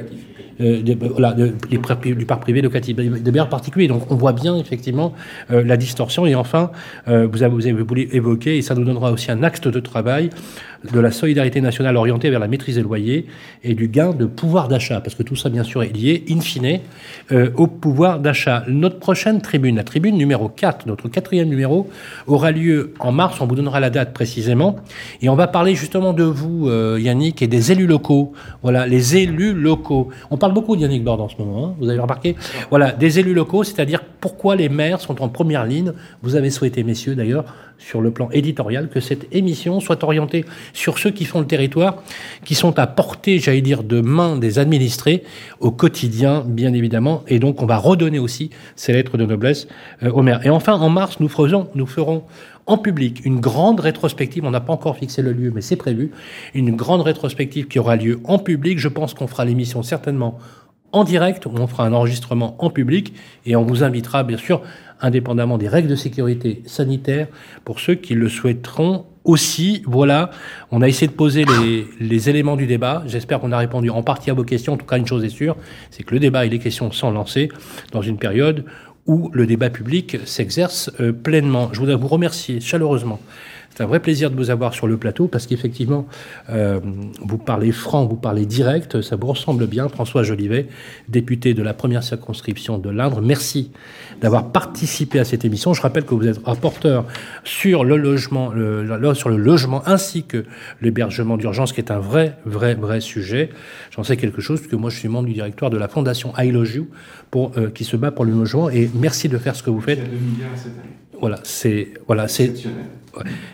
[0.62, 0.82] Euh,
[1.12, 3.90] voilà, du parc privé locatif, de biens particuliers.
[3.90, 5.14] Donc on voit bien effectivement
[5.52, 6.26] euh, la distorsion.
[6.26, 6.72] Et enfin,
[7.10, 9.80] euh, vous, avez, vous avez voulu évoquer, et ça nous donnera aussi un axe de
[9.82, 10.30] travail,
[10.92, 13.26] de la solidarité nationale orientée vers la maîtrise des loyers
[13.64, 16.40] et du gain de pouvoir d'achat, parce que tout ça, bien sûr, est lié, in
[16.40, 16.80] fine,
[17.32, 18.64] euh, au pouvoir d'achat.
[18.68, 21.90] Notre prochaine tribune, la tribune numéro 4, notre quatrième numéro,
[22.28, 24.78] aura lieu en mars, on vous donnera la date précisément,
[25.22, 28.34] et on va parler justement de vous, euh, Yannick, et des élus locaux.
[28.62, 30.10] Voilà, les élus locaux.
[30.32, 32.36] On parle beaucoup de Yannick Bord en ce moment, hein, vous avez remarqué
[32.70, 35.94] Voilà, des élus locaux, c'est-à-dire pourquoi les maires sont en première ligne.
[36.22, 37.46] Vous avez souhaité, messieurs, d'ailleurs,
[37.78, 40.46] sur le plan éditorial, que cette émission soit orientée
[40.76, 42.04] sur ceux qui font le territoire,
[42.44, 45.24] qui sont à portée, j'allais dire, de main des administrés
[45.60, 47.24] au quotidien, bien évidemment.
[47.28, 49.68] Et donc, on va redonner aussi ces lettres de noblesse
[50.04, 50.46] euh, aux maires.
[50.46, 51.30] Et enfin, en mars, nous,
[51.76, 52.24] nous ferons
[52.68, 54.44] en public une grande rétrospective.
[54.44, 56.12] On n'a pas encore fixé le lieu, mais c'est prévu.
[56.54, 58.78] Une grande rétrospective qui aura lieu en public.
[58.78, 60.40] Je pense qu'on fera l'émission certainement
[60.96, 63.14] en direct, on fera un enregistrement en public
[63.46, 64.62] et on vous invitera bien sûr
[65.02, 67.28] indépendamment des règles de sécurité sanitaire,
[67.64, 69.82] pour ceux qui le souhaiteront aussi.
[69.86, 70.30] Voilà,
[70.72, 71.46] on a essayé de poser
[72.00, 73.04] les, éléments du débat.
[73.08, 74.74] J'espère qu'on a répondu en partie à vos questions.
[74.74, 75.56] En tout cas, une chose est sûre,
[75.92, 77.50] c'est que le débat et les questions sont lancés
[77.92, 78.66] dans une période
[79.08, 81.70] où le débat public s'exerce euh, pleinement.
[81.74, 83.20] Je voudrais vous remercier chaleureusement
[83.76, 86.08] c'est un vrai plaisir de vous avoir sur le plateau parce qu'effectivement,
[86.50, 86.80] euh,
[87.22, 89.90] vous parlez franc, vous parlez direct, ça vous ressemble bien.
[89.90, 90.68] François Jolivet,
[91.10, 93.72] député de la première circonscription de l'Indre, merci
[94.22, 95.74] d'avoir participé à cette émission.
[95.74, 97.06] Je rappelle que vous êtes rapporteur
[97.44, 100.46] sur le logement, le, sur le logement ainsi que
[100.82, 103.50] l'hébergement d'urgence, qui est un vrai, vrai, vrai sujet.
[103.92, 106.50] J'en sais quelque chose puisque moi je suis membre du directoire de la fondation I
[106.50, 106.88] Love You
[107.30, 109.82] pour, euh, qui se bat pour le logement et merci de faire ce que vous
[109.82, 110.00] faites.
[111.20, 112.54] Voilà, c'est voilà, c'est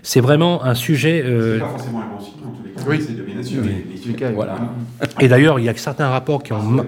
[0.03, 1.23] c'est vraiment un sujet.
[1.25, 1.55] Euh...
[1.55, 2.81] C'est pas forcément un bon signe, en tous les cas.
[2.87, 3.61] Oui, c'est de bien sûr.
[3.63, 4.15] Oui.
[4.19, 4.57] Les, voilà.
[5.19, 6.85] Et d'ailleurs, il y a certains rapports qui ont.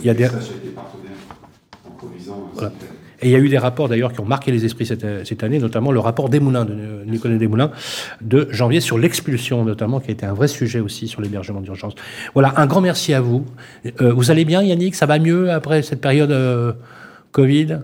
[0.00, 0.28] Il y a des.
[2.54, 2.72] Voilà.
[3.22, 5.44] Et il y a eu des rapports d'ailleurs qui ont marqué les esprits cette, cette,
[5.44, 7.70] année, notamment le rapport Desmoulins, de Nicolas Desmoulins,
[8.20, 11.94] de janvier sur l'expulsion, notamment, qui a été un vrai sujet aussi sur l'hébergement d'urgence.
[12.34, 13.46] Voilà, un grand merci à vous.
[14.00, 14.96] Euh, vous allez bien, Yannick?
[14.96, 16.72] Ça va mieux après cette période euh,
[17.30, 17.78] Covid?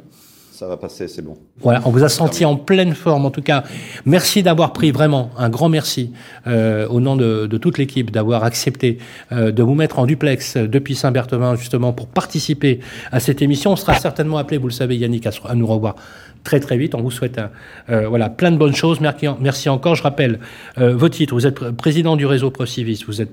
[0.58, 1.36] Ça va passer, c'est bon.
[1.60, 3.24] Voilà, on vous a senti en pleine forme.
[3.24, 3.62] En tout cas,
[4.04, 6.12] merci d'avoir pris vraiment un grand merci
[6.48, 8.98] euh, au nom de, de toute l'équipe d'avoir accepté
[9.30, 12.80] euh, de vous mettre en duplex depuis Saint-Berthevin justement pour participer
[13.12, 13.70] à cette émission.
[13.70, 15.94] On sera certainement appelé, vous le savez, Yannick, à, nous revoir
[16.42, 16.96] très très vite.
[16.96, 17.50] On vous souhaite un,
[17.90, 19.00] euh, voilà plein de bonnes choses.
[19.00, 19.94] Merci, merci encore.
[19.94, 20.40] Je rappelle
[20.78, 21.34] euh, vos titres.
[21.34, 23.30] Vous êtes président du réseau Procivis, vous êtes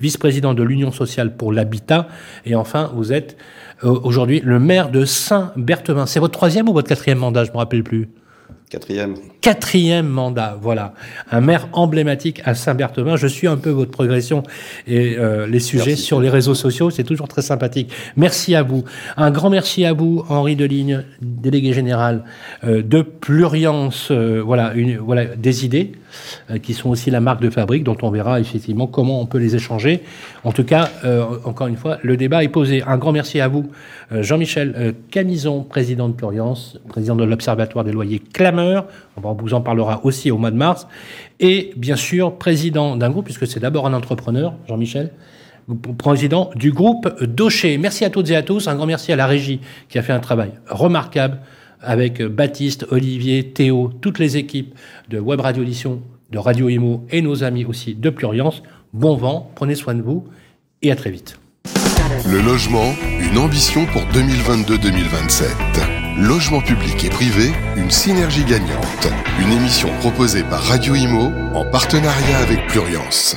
[0.00, 2.08] vice-président de l'Union sociale pour l'habitat,
[2.44, 3.36] et enfin vous êtes
[3.82, 6.06] aujourd'hui le maire de Saint-Berthevin.
[6.06, 8.08] C'est votre troisième ou votre quatrième mandat Je me rappelle plus.
[8.68, 9.14] Quatrième.
[9.42, 10.92] Quatrième mandat, voilà.
[11.30, 13.14] Un maire emblématique à Saint-Berthevin.
[13.14, 14.42] Je suis un peu votre progression
[14.88, 17.92] et euh, les sujets sur les réseaux sociaux, c'est toujours très sympathique.
[18.16, 18.82] Merci à vous.
[19.16, 22.24] Un grand merci à vous, Henri Deligne, délégué général
[22.64, 24.08] euh, de Pluriance.
[24.10, 25.92] Euh, voilà, une, voilà des idées
[26.62, 29.54] qui sont aussi la marque de fabrique, dont on verra effectivement comment on peut les
[29.54, 30.02] échanger.
[30.44, 30.90] En tout cas,
[31.44, 32.82] encore une fois, le débat est posé.
[32.82, 33.70] Un grand merci à vous,
[34.10, 38.56] Jean-Michel Camison, président de Pluriance, président de l'Observatoire des loyers Clam
[39.22, 40.86] on vous en parlera aussi au mois de mars,
[41.40, 45.10] et bien sûr président d'un groupe, puisque c'est d'abord un entrepreneur, Jean-Michel,
[45.98, 47.76] président du groupe Docher.
[47.76, 50.12] Merci à toutes et à tous, un grand merci à la régie qui a fait
[50.12, 51.38] un travail remarquable
[51.80, 54.74] avec Baptiste, Olivier, Théo, toutes les équipes
[55.08, 58.62] de Web Radio Audition, de Radio Imo et nos amis aussi de Pluriance.
[58.92, 60.24] Bon vent, prenez soin de vous
[60.82, 61.38] et à très vite.
[62.30, 65.46] Le logement, une ambition pour 2022-2027.
[66.18, 69.08] Logement public et privé, une synergie gagnante.
[69.40, 73.36] Une émission proposée par Radio Imo en partenariat avec Pluriance.